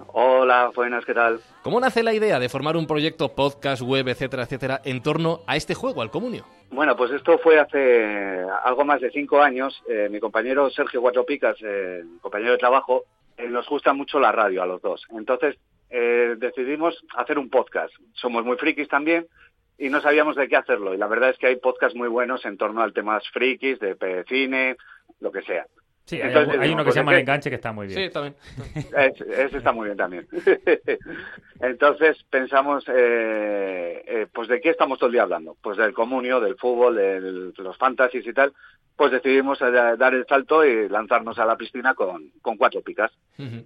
Hola, 0.08 0.72
buenas, 0.76 1.06
¿qué 1.06 1.14
tal? 1.14 1.40
¿Cómo 1.64 1.80
nace 1.80 2.04
la 2.04 2.14
idea 2.14 2.38
de 2.40 2.50
formar 2.50 2.76
un 2.76 2.86
proyecto 2.86 3.30
podcast, 3.30 3.82
web, 3.82 4.08
etcétera, 4.10 4.44
etcétera, 4.44 4.82
en 4.84 5.02
torno 5.02 5.42
a 5.48 5.56
este 5.56 5.74
juego, 5.74 6.02
al 6.02 6.12
comunio? 6.12 6.46
Bueno, 6.70 6.98
pues 6.98 7.12
esto 7.12 7.38
fue 7.38 7.60
hace 7.60 8.44
algo 8.66 8.84
más 8.84 9.00
de 9.00 9.10
cinco 9.12 9.42
años. 9.42 9.82
Eh, 9.88 10.10
mi 10.12 10.20
compañero 10.20 10.70
Sergio 10.70 11.02
Cuatro 11.02 11.26
Picas, 11.26 11.56
eh, 11.62 12.04
compañero 12.22 12.52
de 12.52 12.58
trabajo, 12.58 13.04
eh, 13.38 13.48
nos 13.48 13.68
gusta 13.68 13.94
mucho 13.94 14.20
la 14.20 14.32
radio 14.32 14.62
a 14.62 14.66
los 14.66 14.82
dos. 14.82 15.06
Entonces 15.12 15.56
eh, 15.98 16.36
decidimos 16.38 17.02
hacer 17.16 17.40
un 17.40 17.50
podcast. 17.50 17.94
Somos 18.14 18.44
muy 18.44 18.58
frikis 18.58 18.90
también 18.90 19.28
y 19.78 19.90
no 19.90 20.02
sabíamos 20.02 20.36
de 20.36 20.50
qué 20.50 20.58
hacerlo. 20.58 20.94
Y 20.94 20.98
la 20.98 21.08
verdad 21.08 21.30
es 21.30 21.38
que 21.38 21.48
hay 21.48 21.56
podcasts 21.56 21.96
muy 21.96 22.10
buenos 22.10 22.46
en 22.46 22.58
torno 22.58 22.82
al 22.82 22.94
temas 22.94 23.24
frikis, 23.32 23.80
de 23.80 24.26
cine, 24.28 24.76
lo 25.22 25.32
que 25.32 25.42
sea. 25.44 25.66
Sí, 26.06 26.22
hay, 26.22 26.30
uno 26.30 26.78
que 26.78 26.84
pues 26.84 26.94
se 26.94 27.00
llama 27.00 27.14
El 27.14 27.22
Enganche 27.22 27.50
que 27.50 27.56
está 27.56 27.72
muy 27.72 27.88
bien. 27.88 28.00
Sí, 28.00 28.14
también. 28.14 28.36
Ese, 28.96 29.58
está 29.58 29.72
muy 29.72 29.86
bien 29.86 29.98
también. 29.98 30.28
Entonces 31.60 32.24
pensamos, 32.30 32.86
eh, 32.90 34.04
eh, 34.06 34.28
pues 34.32 34.48
¿de 34.48 34.62
qué 34.62 34.70
estamos 34.70 35.00
todo 35.00 35.08
el 35.08 35.14
día 35.14 35.24
hablando? 35.24 35.58
Pues 35.64 35.78
del 35.78 35.94
comunio, 35.94 36.40
del 36.40 36.58
fútbol, 36.58 36.96
de 36.96 37.54
los 37.58 37.78
fantasies 37.78 38.28
y 38.28 38.34
tal 38.34 38.54
pues 38.96 39.12
decidimos 39.12 39.62
eh, 39.62 39.72
dar 39.98 40.14
el 40.14 40.26
salto 40.26 40.64
y 40.64 40.88
lanzarnos 40.88 41.38
a 41.38 41.46
la 41.46 41.58
piscina 41.58 41.94
con, 41.94 42.32
cuatro 42.58 42.82
picas. 42.82 43.12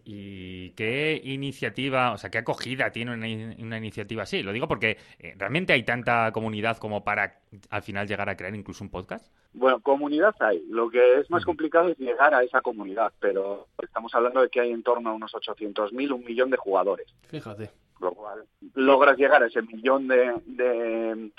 ¿Y 0.04 0.72
qué 0.72 1.22
iniciativa, 1.24 2.12
o 2.12 2.18
sea, 2.18 2.30
qué 2.30 2.40
acogida 2.40 2.92
tiene 2.92 3.14
una, 3.14 3.78
iniciativa 3.78 4.24
así? 4.24 4.42
Lo 4.42 4.52
digo 4.52 4.68
porque 4.68 4.98
eh, 5.20 5.36
realmente 5.38 5.74
hay 5.74 5.84
tanta 5.84 6.32
comunidad 6.32 6.78
como 6.78 7.04
para 7.04 7.42
al 7.70 7.84
final 7.84 8.08
llegar 8.08 8.30
a 8.30 8.36
crear 8.36 8.56
incluso 8.56 8.84
un 8.84 8.90
podcast. 8.90 9.32
Bueno, 9.54 9.80
comunidad 9.82 10.36
hay. 10.40 10.64
Lo 10.70 10.90
que 10.90 11.20
es 11.20 11.30
más 11.30 11.46
complicado 11.46 11.90
es 11.90 11.98
llegar 11.98 12.34
a 12.34 12.44
esa 12.44 12.62
comunidad, 12.62 13.12
pero 13.20 13.68
estamos 13.82 14.14
hablando 14.16 14.42
de 14.42 14.50
que 14.50 14.62
hay 14.62 14.72
en 14.72 14.84
torno 14.84 15.12
a 15.12 15.14
unos 15.14 15.34
800.000, 15.34 16.12
un 16.12 16.26
millón 16.26 16.50
de 16.50 16.58
jugadores. 16.58 17.08
Fíjate. 17.28 17.70
Lo 18.00 18.14
cual 18.14 18.46
logras 18.76 19.18
llegar 19.18 19.44
a 19.44 19.48
ese 19.48 19.62
millón 19.62 20.08
de, 20.08 21.32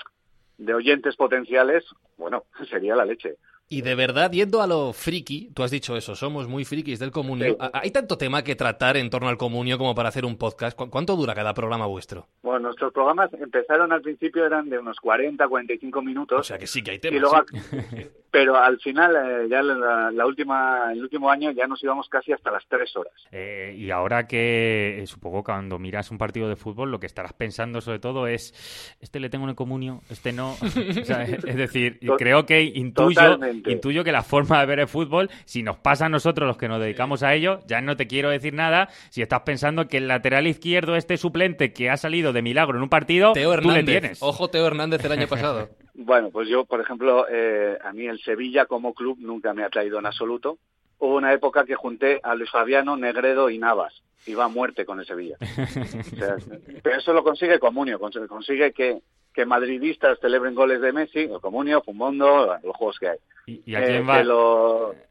de 0.57 0.73
oyentes 0.73 1.15
potenciales, 1.15 1.83
bueno, 2.17 2.45
sería 2.69 2.95
la 2.95 3.05
leche. 3.05 3.37
Y 3.73 3.83
de 3.83 3.95
verdad, 3.95 4.29
yendo 4.31 4.61
a 4.61 4.67
lo 4.67 4.91
friki, 4.91 5.49
tú 5.53 5.63
has 5.63 5.71
dicho 5.71 5.95
eso, 5.95 6.13
somos 6.13 6.45
muy 6.49 6.65
frikis 6.65 6.99
del 6.99 7.09
comunio. 7.09 7.55
¿Hay 7.71 7.91
tanto 7.91 8.17
tema 8.17 8.43
que 8.43 8.57
tratar 8.57 8.97
en 8.97 9.09
torno 9.09 9.29
al 9.29 9.37
comunio 9.37 9.77
como 9.77 9.95
para 9.95 10.09
hacer 10.09 10.25
un 10.25 10.37
podcast? 10.37 10.77
¿Cuánto 10.77 11.15
dura 11.15 11.33
cada 11.33 11.53
programa 11.53 11.85
vuestro? 11.85 12.27
Bueno, 12.43 12.59
nuestros 12.59 12.91
programas 12.91 13.31
empezaron 13.33 13.93
al 13.93 14.01
principio, 14.01 14.45
eran 14.45 14.67
de 14.67 14.77
unos 14.77 14.97
40, 14.99 15.47
45 15.47 16.01
minutos. 16.01 16.39
O 16.41 16.43
sea 16.43 16.57
que 16.57 16.67
sí 16.67 16.83
que 16.83 16.91
hay 16.91 16.99
temas. 16.99 17.31
pero 18.31 18.57
al 18.57 18.79
final, 18.79 19.13
eh, 19.15 19.47
ya 19.49 19.61
la, 19.61 20.25
última, 20.25 20.93
el 20.93 21.01
último 21.01 21.29
año 21.29 21.51
ya 21.51 21.67
nos 21.67 21.83
íbamos 21.83 22.07
casi 22.07 22.31
hasta 22.31 22.49
las 22.49 22.63
tres 22.67 22.95
horas. 22.95 23.13
Eh, 23.31 23.75
y 23.77 23.91
ahora 23.91 24.25
que 24.25 25.01
eh, 25.01 25.07
supongo 25.07 25.43
cuando 25.43 25.77
miras 25.77 26.11
un 26.11 26.17
partido 26.17 26.47
de 26.47 26.55
fútbol, 26.55 26.91
lo 26.91 26.99
que 26.99 27.07
estarás 27.07 27.33
pensando 27.33 27.81
sobre 27.81 27.99
todo 27.99 28.27
es, 28.27 28.53
este 29.01 29.19
le 29.19 29.29
tengo 29.29 29.43
en 29.43 29.49
el 29.49 29.55
comunio, 29.55 30.01
este 30.09 30.31
no. 30.31 30.55
es 30.63 31.55
decir, 31.57 31.99
creo 32.17 32.45
que 32.45 32.61
intuyo 32.61 33.37
intuyo 33.67 34.03
que 34.05 34.13
la 34.13 34.23
forma 34.23 34.61
de 34.61 34.65
ver 34.65 34.79
el 34.79 34.87
fútbol, 34.87 35.29
si 35.43 35.61
nos 35.61 35.77
pasa 35.77 36.05
a 36.05 36.09
nosotros 36.09 36.47
los 36.47 36.57
que 36.57 36.69
nos 36.69 36.79
dedicamos 36.79 37.23
a 37.23 37.33
ello, 37.33 37.59
ya 37.67 37.81
no 37.81 37.97
te 37.97 38.07
quiero 38.07 38.29
decir 38.29 38.53
nada 38.53 38.87
si 39.09 39.21
estás 39.21 39.41
pensando 39.41 39.89
que 39.89 39.97
el 39.97 40.07
lateral 40.07 40.47
izquierdo, 40.47 40.95
este 40.95 41.17
suplente 41.17 41.73
que 41.73 41.89
ha 41.89 41.97
salido 41.97 42.31
de 42.31 42.41
milagro 42.41 42.77
en 42.77 42.83
un 42.83 42.89
partido, 42.89 43.33
Teo 43.33 43.59
tú 43.59 43.71
le 43.71 43.83
tienes. 43.83 44.23
Ojo 44.23 44.49
Teo 44.49 44.65
Hernández 44.65 45.03
el 45.03 45.11
año 45.11 45.27
pasado. 45.27 45.69
bueno, 46.05 46.29
pues 46.31 46.47
yo, 46.47 46.65
por 46.65 46.81
ejemplo, 46.81 47.25
eh, 47.29 47.77
a 47.83 47.93
mí 47.93 48.07
el 48.07 48.19
Sevilla 48.21 48.65
como 48.65 48.93
club 48.93 49.17
nunca 49.19 49.53
me 49.53 49.63
ha 49.63 49.69
traído 49.69 49.99
en 49.99 50.05
absoluto. 50.05 50.57
Hubo 50.99 51.15
una 51.15 51.33
época 51.33 51.65
que 51.65 51.75
junté 51.75 52.19
a 52.23 52.35
Luis 52.35 52.51
Fabiano, 52.51 52.95
Negredo 52.97 53.49
y 53.49 53.57
Navas. 53.57 54.03
Iba 54.27 54.45
a 54.45 54.49
muerte 54.49 54.85
con 54.85 54.99
el 54.99 55.05
Sevilla. 55.05 55.37
pero 56.83 56.97
eso 56.97 57.13
lo 57.13 57.23
consigue 57.23 57.59
Comunio, 57.59 57.99
consigue 57.99 58.71
que 58.71 59.01
que 59.33 59.45
madridistas 59.45 60.19
celebren 60.19 60.55
goles 60.55 60.81
de 60.81 60.91
Messi, 60.91 61.19
el 61.19 61.39
Comunio, 61.39 61.81
Fumondo, 61.81 62.57
los 62.63 62.75
juegos 62.75 62.99
que 62.99 63.09
hay. 63.09 63.17
¿Y, 63.45 63.75
a 63.75 63.83
quién, 63.83 64.09
eh, 64.09 65.07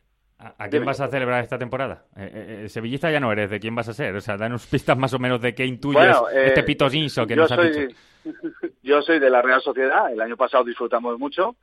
¿A, 0.58 0.68
quién 0.68 0.86
vas 0.86 1.00
a 1.00 1.08
celebrar 1.08 1.42
esta 1.42 1.58
temporada? 1.58 2.04
Eh, 2.16 2.62
eh, 2.64 2.68
sevillista 2.70 3.10
ya 3.10 3.20
no 3.20 3.30
eres, 3.30 3.50
¿de 3.50 3.60
quién 3.60 3.74
vas 3.74 3.88
a 3.90 3.92
ser? 3.92 4.16
O 4.16 4.22
sea, 4.22 4.38
danos 4.38 4.66
pistas 4.66 4.96
más 4.96 5.12
o 5.12 5.18
menos 5.18 5.40
de 5.42 5.54
qué 5.54 5.66
intuyes 5.66 6.16
este 6.32 6.62
Pito 6.62 6.88
que 6.88 7.36
nos 7.36 7.52
has 7.52 7.62
dicho. 7.62 7.94
Yo 8.82 9.02
soy 9.02 9.18
de 9.18 9.28
la 9.28 9.42
Real 9.42 9.60
Sociedad, 9.60 10.10
el 10.10 10.20
año 10.20 10.38
pasado 10.38 10.64
disfrutamos 10.64 11.18
mucho, 11.18 11.56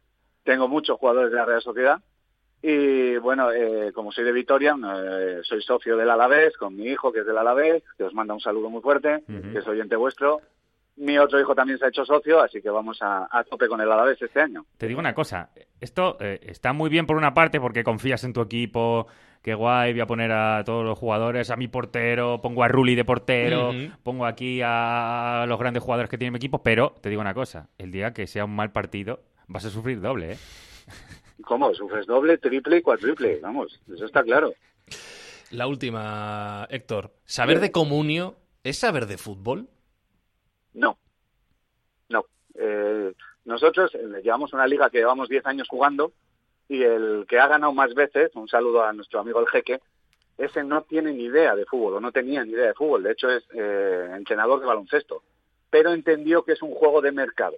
tengo 0.43 0.67
muchos 0.67 0.99
jugadores 0.99 1.31
de 1.31 1.37
la 1.37 1.45
Real 1.45 1.61
Sociedad, 1.61 1.99
y 2.61 3.17
bueno, 3.17 3.49
como 3.93 4.11
soy 4.11 4.23
de 4.23 4.31
Vitoria, 4.31 4.75
soy 5.43 5.61
socio 5.61 5.97
del 5.97 6.09
Alavés, 6.09 6.55
con 6.57 6.75
mi 6.75 6.85
hijo 6.85 7.11
que 7.11 7.21
es 7.21 7.25
del 7.25 7.37
Alavés, 7.37 7.83
que 7.97 8.03
os 8.03 8.13
manda 8.13 8.33
un 8.33 8.39
saludo 8.39 8.69
muy 8.69 8.81
fuerte, 8.81 9.23
que 9.27 9.59
es 9.59 9.67
oyente 9.67 9.95
vuestro, 9.95 10.41
mi 10.97 11.17
otro 11.17 11.39
hijo 11.39 11.53
también 11.53 11.77
se 11.77 11.86
ha 11.86 11.89
hecho 11.89 12.05
socio, 12.05 12.41
así 12.41 12.62
que 12.62 12.69
vamos 12.69 12.97
a, 13.01 13.43
tope 13.49 13.67
con 13.67 13.79
el 13.79 13.91
Alavés 13.91 14.21
este 14.21 14.41
año. 14.41 14.65
Te 14.77 14.88
digo 14.88 14.99
una 14.99 15.13
cosa, 15.13 15.51
esto 15.79 16.17
eh, 16.19 16.39
está 16.43 16.73
muy 16.73 16.89
bien 16.89 17.05
por 17.05 17.17
una 17.17 17.33
parte 17.33 17.60
porque 17.60 17.83
confías 17.83 18.23
en 18.23 18.33
tu 18.33 18.41
equipo, 18.41 19.07
qué 19.41 19.53
guay, 19.53 19.93
voy 19.93 20.01
a 20.01 20.07
poner 20.07 20.31
a 20.31 20.63
todos 20.65 20.83
los 20.83 20.97
jugadores, 20.97 21.51
a 21.51 21.55
mi 21.55 21.67
portero, 21.67 22.41
pongo 22.41 22.63
a 22.63 22.67
Rulli 22.67 22.95
de 22.95 23.05
portero, 23.05 23.71
pongo 24.03 24.25
aquí 24.25 24.62
a 24.63 25.45
los 25.47 25.60
grandes 25.60 25.83
jugadores 25.83 26.10
que 26.10 26.17
tiene 26.17 26.31
mi 26.31 26.38
equipo, 26.38 26.63
pero 26.63 26.95
te 27.01 27.10
digo 27.10 27.21
una 27.21 27.33
cosa, 27.33 27.69
el 27.77 27.91
día 27.91 28.13
que 28.13 28.27
sea 28.27 28.45
un 28.45 28.55
mal 28.55 28.71
partido 28.71 29.21
vas 29.47 29.65
a 29.65 29.69
sufrir 29.69 30.01
doble, 30.01 30.33
¿eh? 30.33 30.38
¿Cómo? 31.43 31.73
Sufres 31.73 32.07
doble, 32.07 32.39
triple 32.39 32.77
y 32.77 32.81
cuatriple, 32.81 33.39
vamos, 33.39 33.79
eso 33.93 34.05
está 34.05 34.23
claro. 34.23 34.53
La 35.51 35.67
última, 35.67 36.67
Héctor, 36.69 37.13
¿saber 37.23 37.60
de 37.60 37.71
comunio 37.71 38.36
es 38.63 38.79
saber 38.79 39.05
de 39.05 39.17
fútbol? 39.17 39.69
No, 40.77 40.97
no. 42.09 42.25
Eh, 42.53 43.13
nosotros 43.45 43.93
eh, 43.95 44.21
llevamos 44.23 44.53
una 44.53 44.67
liga 44.67 44.89
que 44.89 44.99
llevamos 44.99 45.27
10 45.27 45.45
años 45.47 45.67
jugando 45.67 46.11
y 46.69 46.83
el 46.83 47.25
que 47.27 47.39
ha 47.39 47.47
ganado 47.47 47.73
más 47.73 47.93
veces, 47.95 48.31
un 48.35 48.47
saludo 48.47 48.83
a 48.83 48.93
nuestro 48.93 49.19
amigo 49.19 49.39
el 49.39 49.47
Jeque, 49.47 49.79
ese 50.37 50.63
no 50.63 50.83
tiene 50.83 51.13
ni 51.13 51.23
idea 51.23 51.55
de 51.55 51.65
fútbol 51.65 51.95
o 51.95 51.99
no 51.99 52.11
tenía 52.11 52.43
ni 52.43 52.51
idea 52.51 52.67
de 52.67 52.73
fútbol, 52.75 53.03
de 53.03 53.11
hecho 53.11 53.29
es 53.29 53.43
eh, 53.55 54.11
entrenador 54.15 54.59
de 54.59 54.67
baloncesto, 54.67 55.23
pero 55.71 55.93
entendió 55.93 56.43
que 56.43 56.51
es 56.51 56.61
un 56.61 56.71
juego 56.71 57.01
de 57.01 57.11
mercado. 57.11 57.55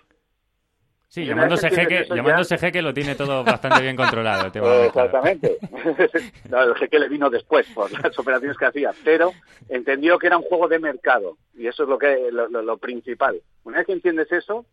Sí, 1.09 1.25
llamándose 1.25 1.71
jeque, 1.71 2.05
llamándose 2.07 2.55
jeque 2.59 2.83
lo 2.83 2.93
tiene 2.93 3.15
todo 3.15 3.43
bastante 3.43 3.81
bien 3.81 3.95
controlado. 3.95 4.45
Exactamente. 4.85 5.57
el 6.03 6.75
jeque 6.75 6.99
le 6.99 7.09
vino 7.09 7.31
después 7.31 7.65
por 7.73 7.91
las 7.91 8.17
operaciones 8.19 8.55
que 8.55 8.65
hacía, 8.65 8.91
pero 9.03 9.33
entendió 9.69 10.19
que 10.19 10.27
era 10.27 10.37
un 10.37 10.43
juego 10.43 10.67
de 10.67 10.77
mercado 10.77 11.37
y 11.55 11.65
eso 11.65 11.81
es 11.81 11.89
lo 11.89 11.97
que 11.97 12.29
lo 12.31 12.77
principal. 12.77 13.41
Una 13.63 13.79
vez 13.79 13.87
que 13.87 13.93
entiendes 13.93 14.31
eso, 14.31 14.67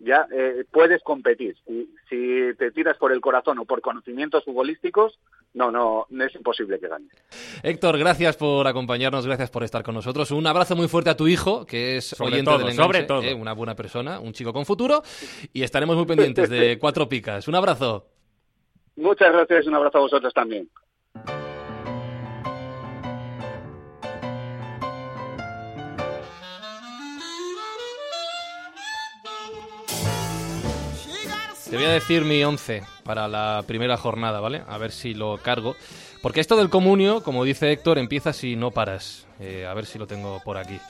ya 0.00 0.26
eh, 0.32 0.64
puedes 0.70 1.02
competir. 1.02 1.56
Si, 1.66 1.94
si 2.08 2.56
te 2.58 2.70
tiras 2.72 2.96
por 2.96 3.12
el 3.12 3.20
corazón 3.20 3.58
o 3.58 3.64
por 3.64 3.80
conocimientos 3.80 4.44
futbolísticos, 4.44 5.18
no, 5.52 5.70
no, 5.70 6.06
es 6.24 6.34
imposible 6.34 6.78
que 6.78 6.88
gane. 6.88 7.06
Héctor, 7.62 7.98
gracias 7.98 8.36
por 8.36 8.66
acompañarnos, 8.66 9.26
gracias 9.26 9.50
por 9.50 9.62
estar 9.62 9.82
con 9.82 9.94
nosotros. 9.94 10.30
Un 10.30 10.46
abrazo 10.46 10.74
muy 10.74 10.88
fuerte 10.88 11.10
a 11.10 11.16
tu 11.16 11.28
hijo, 11.28 11.66
que 11.66 11.96
es 11.96 12.18
oyente 12.20 12.50
del 12.58 12.72
sobre 12.72 13.02
todo. 13.02 13.22
Eh, 13.22 13.34
una 13.34 13.52
buena 13.52 13.76
persona, 13.76 14.20
un 14.20 14.32
chico 14.32 14.52
con 14.52 14.64
futuro, 14.64 15.02
y 15.52 15.62
estaremos 15.62 15.96
muy 15.96 16.06
pendientes 16.06 16.48
de 16.48 16.78
Cuatro 16.80 17.08
Picas. 17.08 17.46
Un 17.48 17.56
abrazo. 17.56 18.06
Muchas 18.96 19.32
gracias, 19.32 19.66
un 19.66 19.74
abrazo 19.74 19.98
a 19.98 20.02
vosotros 20.02 20.32
también. 20.32 20.68
Te 31.70 31.76
voy 31.76 31.84
a 31.84 31.90
decir 31.90 32.24
mi 32.24 32.42
11 32.42 32.82
para 33.04 33.28
la 33.28 33.62
primera 33.64 33.96
jornada, 33.96 34.40
¿vale? 34.40 34.62
A 34.66 34.76
ver 34.76 34.90
si 34.90 35.14
lo 35.14 35.38
cargo. 35.38 35.76
Porque 36.20 36.40
esto 36.40 36.56
del 36.56 36.68
comunio, 36.68 37.22
como 37.22 37.44
dice 37.44 37.70
Héctor, 37.70 37.98
empieza 37.98 38.32
si 38.32 38.56
no 38.56 38.72
paras. 38.72 39.28
Eh, 39.38 39.64
a 39.64 39.72
ver 39.72 39.86
si 39.86 39.96
lo 39.96 40.08
tengo 40.08 40.42
por 40.44 40.58
aquí. 40.58 40.80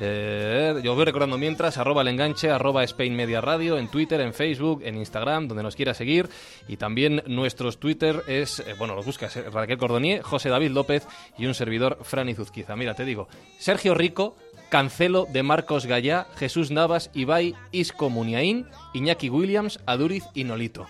Eh, 0.00 0.80
yo 0.84 0.94
voy 0.94 1.06
recordando 1.06 1.38
mientras, 1.38 1.78
arroba 1.78 2.02
el 2.02 2.08
enganche, 2.08 2.50
arroba 2.50 2.84
Spain 2.84 3.16
Media 3.16 3.40
Radio, 3.40 3.78
en 3.78 3.88
Twitter, 3.88 4.20
en 4.20 4.34
Facebook, 4.34 4.82
en 4.84 4.96
Instagram, 4.96 5.48
donde 5.48 5.62
nos 5.62 5.74
quiera 5.74 5.94
seguir. 5.94 6.28
Y 6.68 6.76
también 6.76 7.22
nuestros 7.26 7.78
Twitter 7.78 8.22
es, 8.28 8.60
eh, 8.60 8.74
bueno, 8.78 8.94
lo 8.94 9.02
buscas, 9.02 9.34
Raquel 9.50 9.78
Cordonier, 9.78 10.20
José 10.20 10.50
David 10.50 10.72
López 10.72 11.06
y 11.38 11.46
un 11.46 11.54
servidor, 11.54 11.98
Fran 12.02 12.28
Izuzquiza. 12.28 12.76
Mira, 12.76 12.94
te 12.94 13.06
digo, 13.06 13.28
Sergio 13.58 13.94
Rico, 13.94 14.36
Cancelo 14.68 15.26
de 15.32 15.42
Marcos 15.42 15.86
Gallá, 15.86 16.26
Jesús 16.36 16.70
Navas, 16.70 17.10
Ibai, 17.14 17.54
Isco 17.72 18.10
Muniain, 18.10 18.66
Iñaki 18.94 19.30
Williams, 19.30 19.80
Aduriz 19.86 20.24
y 20.34 20.44
Nolito. 20.44 20.86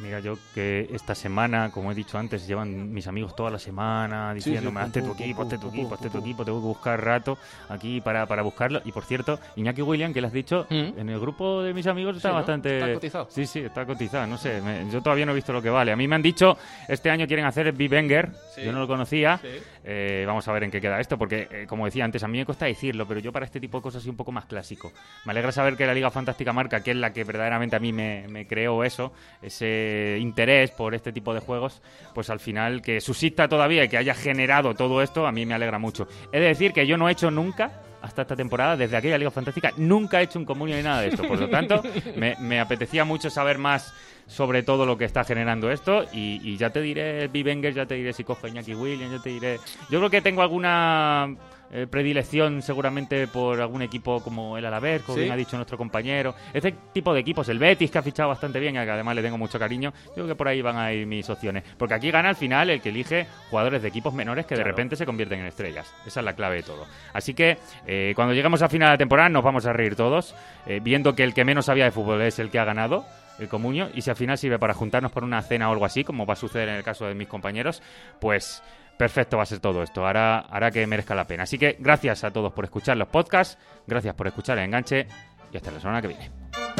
Mira, 0.00 0.20
yo 0.20 0.38
que 0.54 0.88
esta 0.94 1.14
semana, 1.14 1.70
como 1.70 1.92
he 1.92 1.94
dicho 1.94 2.16
antes, 2.16 2.46
llevan 2.46 2.90
mis 2.90 3.06
amigos 3.06 3.36
toda 3.36 3.50
la 3.50 3.58
semana 3.58 4.32
diciéndome, 4.32 4.80
hazte 4.80 5.02
tu 5.02 5.12
equipo, 5.12 5.42
hazte 5.42 5.58
tu 5.58 5.68
equipo, 5.68 5.94
hazte 5.94 6.08
tu 6.08 6.18
equipo, 6.18 6.42
tengo 6.42 6.58
que 6.58 6.66
buscar 6.68 7.04
rato 7.04 7.36
aquí 7.68 8.00
para, 8.00 8.24
para 8.24 8.40
buscarlo. 8.40 8.80
Y 8.86 8.92
por 8.92 9.04
cierto, 9.04 9.38
Iñaki 9.56 9.82
William, 9.82 10.14
que 10.14 10.22
le 10.22 10.28
has 10.28 10.32
dicho, 10.32 10.66
mm. 10.70 10.98
en 10.98 11.10
el 11.10 11.20
grupo 11.20 11.62
de 11.62 11.74
mis 11.74 11.86
amigos 11.86 12.16
está 12.16 12.30
bastante... 12.30 12.78
¿Está 12.78 12.94
cotizado? 12.94 13.28
Sí, 13.28 13.44
sí, 13.44 13.60
está 13.60 13.84
cotizado, 13.84 14.26
no 14.26 14.38
sé, 14.38 14.62
yo 14.90 15.02
todavía 15.02 15.26
no 15.26 15.32
he 15.32 15.34
visto 15.34 15.52
lo 15.52 15.60
que 15.60 15.68
vale. 15.68 15.92
A 15.92 15.96
mí 15.96 16.08
me 16.08 16.14
han 16.14 16.22
dicho, 16.22 16.56
este 16.88 17.10
año 17.10 17.26
quieren 17.26 17.44
hacer 17.44 17.70
B-Banger, 17.72 18.30
yo 18.64 18.72
no 18.72 18.78
lo 18.78 18.86
conocía, 18.86 19.38
eh, 19.84 20.24
vamos 20.26 20.46
a 20.46 20.52
ver 20.52 20.64
en 20.64 20.70
qué 20.70 20.80
queda 20.80 21.00
esto, 21.00 21.16
porque 21.18 21.48
eh, 21.50 21.66
como 21.66 21.84
decía 21.84 22.04
antes, 22.04 22.22
a 22.22 22.28
mí 22.28 22.38
me 22.38 22.44
cuesta 22.44 22.66
decirlo, 22.66 23.06
pero 23.06 23.20
yo 23.20 23.32
para 23.32 23.46
este 23.46 23.60
tipo 23.60 23.78
de 23.78 23.82
cosas 23.82 24.02
soy 24.02 24.10
un 24.10 24.16
poco 24.16 24.32
más 24.32 24.46
clásico. 24.46 24.92
Me 25.24 25.32
alegra 25.32 25.52
saber 25.52 25.76
que 25.76 25.86
la 25.86 25.94
Liga 25.94 26.10
Fantástica 26.10 26.52
Marca, 26.52 26.82
que 26.82 26.90
es 26.92 26.96
la 26.96 27.12
que 27.12 27.24
verdaderamente 27.24 27.76
a 27.76 27.80
mí 27.80 27.92
me, 27.92 28.26
me 28.28 28.46
creó 28.46 28.84
eso, 28.84 29.12
ese 29.42 30.18
interés 30.20 30.70
por 30.70 30.94
este 30.94 31.12
tipo 31.12 31.34
de 31.34 31.40
juegos, 31.40 31.82
pues 32.14 32.30
al 32.30 32.40
final 32.40 32.82
que 32.82 33.00
subsista 33.00 33.48
todavía 33.48 33.84
y 33.84 33.88
que 33.88 33.96
haya 33.96 34.14
generado 34.14 34.74
todo 34.74 35.02
esto, 35.02 35.26
a 35.26 35.32
mí 35.32 35.46
me 35.46 35.54
alegra 35.54 35.78
mucho. 35.78 36.06
He 36.32 36.40
de 36.40 36.46
decir 36.46 36.72
que 36.72 36.86
yo 36.86 36.96
no 36.96 37.08
he 37.08 37.12
hecho 37.12 37.30
nunca 37.30 37.82
hasta 38.02 38.22
esta 38.22 38.36
temporada, 38.36 38.76
desde 38.76 38.96
aquella 38.96 39.18
Liga 39.18 39.30
Fantástica, 39.30 39.72
nunca 39.76 40.20
he 40.20 40.24
hecho 40.24 40.38
un 40.38 40.44
comunio 40.44 40.76
ni 40.76 40.82
nada 40.82 41.02
de 41.02 41.08
esto. 41.08 41.22
Por 41.26 41.38
lo 41.38 41.48
tanto, 41.48 41.82
me, 42.16 42.60
apetecía 42.60 43.04
mucho 43.04 43.30
saber 43.30 43.58
más 43.58 43.92
sobre 44.26 44.62
todo 44.62 44.86
lo 44.86 44.96
que 44.96 45.04
está 45.04 45.24
generando 45.24 45.70
esto 45.70 46.04
y, 46.12 46.56
ya 46.56 46.70
te 46.70 46.80
diré 46.80 47.28
Vivenger, 47.28 47.74
ya 47.74 47.86
te 47.86 47.94
diré 47.94 48.12
si 48.12 48.24
cojo 48.24 48.46
Iñaki 48.46 48.74
Williams, 48.74 49.12
ya 49.12 49.22
te 49.22 49.30
diré... 49.30 49.58
Yo 49.90 49.98
creo 49.98 50.10
que 50.10 50.22
tengo 50.22 50.42
alguna 50.42 51.34
eh, 51.72 51.86
predilección 51.88 52.62
seguramente 52.62 53.26
por 53.28 53.60
algún 53.60 53.82
equipo 53.82 54.20
como 54.22 54.58
el 54.58 54.64
Alavés, 54.64 55.02
como 55.02 55.18
bien 55.18 55.32
ha 55.32 55.36
dicho 55.36 55.56
nuestro 55.56 55.78
compañero. 55.78 56.34
Este 56.52 56.74
tipo 56.92 57.14
de 57.14 57.20
equipos, 57.20 57.48
el 57.48 57.58
Betis, 57.58 57.90
que 57.90 57.98
ha 57.98 58.02
fichado 58.02 58.28
bastante 58.28 58.58
bien, 58.58 58.74
que 58.74 58.80
además 58.80 59.14
le 59.14 59.22
tengo 59.22 59.38
mucho 59.38 59.58
cariño, 59.58 59.92
yo 60.08 60.14
creo 60.14 60.26
que 60.26 60.34
por 60.34 60.48
ahí 60.48 60.62
van 60.62 60.76
a 60.76 60.92
ir 60.92 61.06
mis 61.06 61.28
opciones. 61.30 61.64
Porque 61.78 61.94
aquí 61.94 62.10
gana 62.10 62.30
al 62.30 62.36
final 62.36 62.70
el 62.70 62.80
que 62.80 62.88
elige 62.88 63.26
jugadores 63.50 63.82
de 63.82 63.88
equipos 63.88 64.12
menores 64.14 64.46
que 64.46 64.56
de 64.56 64.64
repente 64.64 64.96
se 64.96 65.06
convierten 65.06 65.40
en 65.40 65.46
estrellas. 65.46 65.92
Esa 66.06 66.20
es 66.20 66.24
la 66.24 66.34
clave 66.34 66.56
de 66.56 66.62
todo. 66.62 66.86
Así 67.12 67.34
que 67.34 67.58
eh, 67.86 68.12
cuando 68.14 68.34
lleguemos 68.34 68.62
a 68.62 68.68
final 68.68 68.90
de 68.92 68.98
temporada 68.98 69.28
nos 69.28 69.44
vamos 69.44 69.66
a 69.66 69.72
reír 69.72 69.94
todos, 69.94 70.34
eh, 70.66 70.80
viendo 70.82 71.14
que 71.14 71.22
el 71.22 71.34
que 71.34 71.44
menos 71.44 71.66
sabía 71.66 71.84
de 71.84 71.90
fútbol 71.90 72.22
es 72.22 72.38
el 72.38 72.50
que 72.50 72.58
ha 72.58 72.64
ganado 72.64 73.04
el 73.38 73.48
comunio 73.48 73.88
y 73.94 74.02
si 74.02 74.10
al 74.10 74.16
final 74.16 74.36
sirve 74.36 74.58
para 74.58 74.74
juntarnos 74.74 75.12
por 75.12 75.24
una 75.24 75.40
cena 75.42 75.68
o 75.68 75.72
algo 75.72 75.84
así, 75.84 76.04
como 76.04 76.26
va 76.26 76.34
a 76.34 76.36
suceder 76.36 76.68
en 76.68 76.76
el 76.76 76.82
caso 76.82 77.06
de 77.06 77.14
mis 77.14 77.28
compañeros, 77.28 77.82
pues 78.20 78.62
perfecto 78.96 79.36
va 79.36 79.44
a 79.44 79.46
ser 79.46 79.60
todo 79.60 79.82
esto. 79.82 80.06
Hará, 80.06 80.70
que 80.72 80.86
merezca 80.86 81.14
la 81.14 81.26
pena. 81.26 81.44
Así 81.44 81.58
que 81.58 81.76
gracias 81.78 82.24
a 82.24 82.30
todos 82.30 82.52
por 82.52 82.64
escuchar 82.64 82.96
los 82.96 83.08
podcasts, 83.08 83.58
gracias 83.86 84.14
por 84.14 84.26
escuchar 84.26 84.58
el 84.58 84.64
enganche 84.64 85.06
y 85.52 85.56
hasta 85.56 85.70
la 85.70 85.80
semana 85.80 86.02
que 86.02 86.08
viene. 86.08 86.79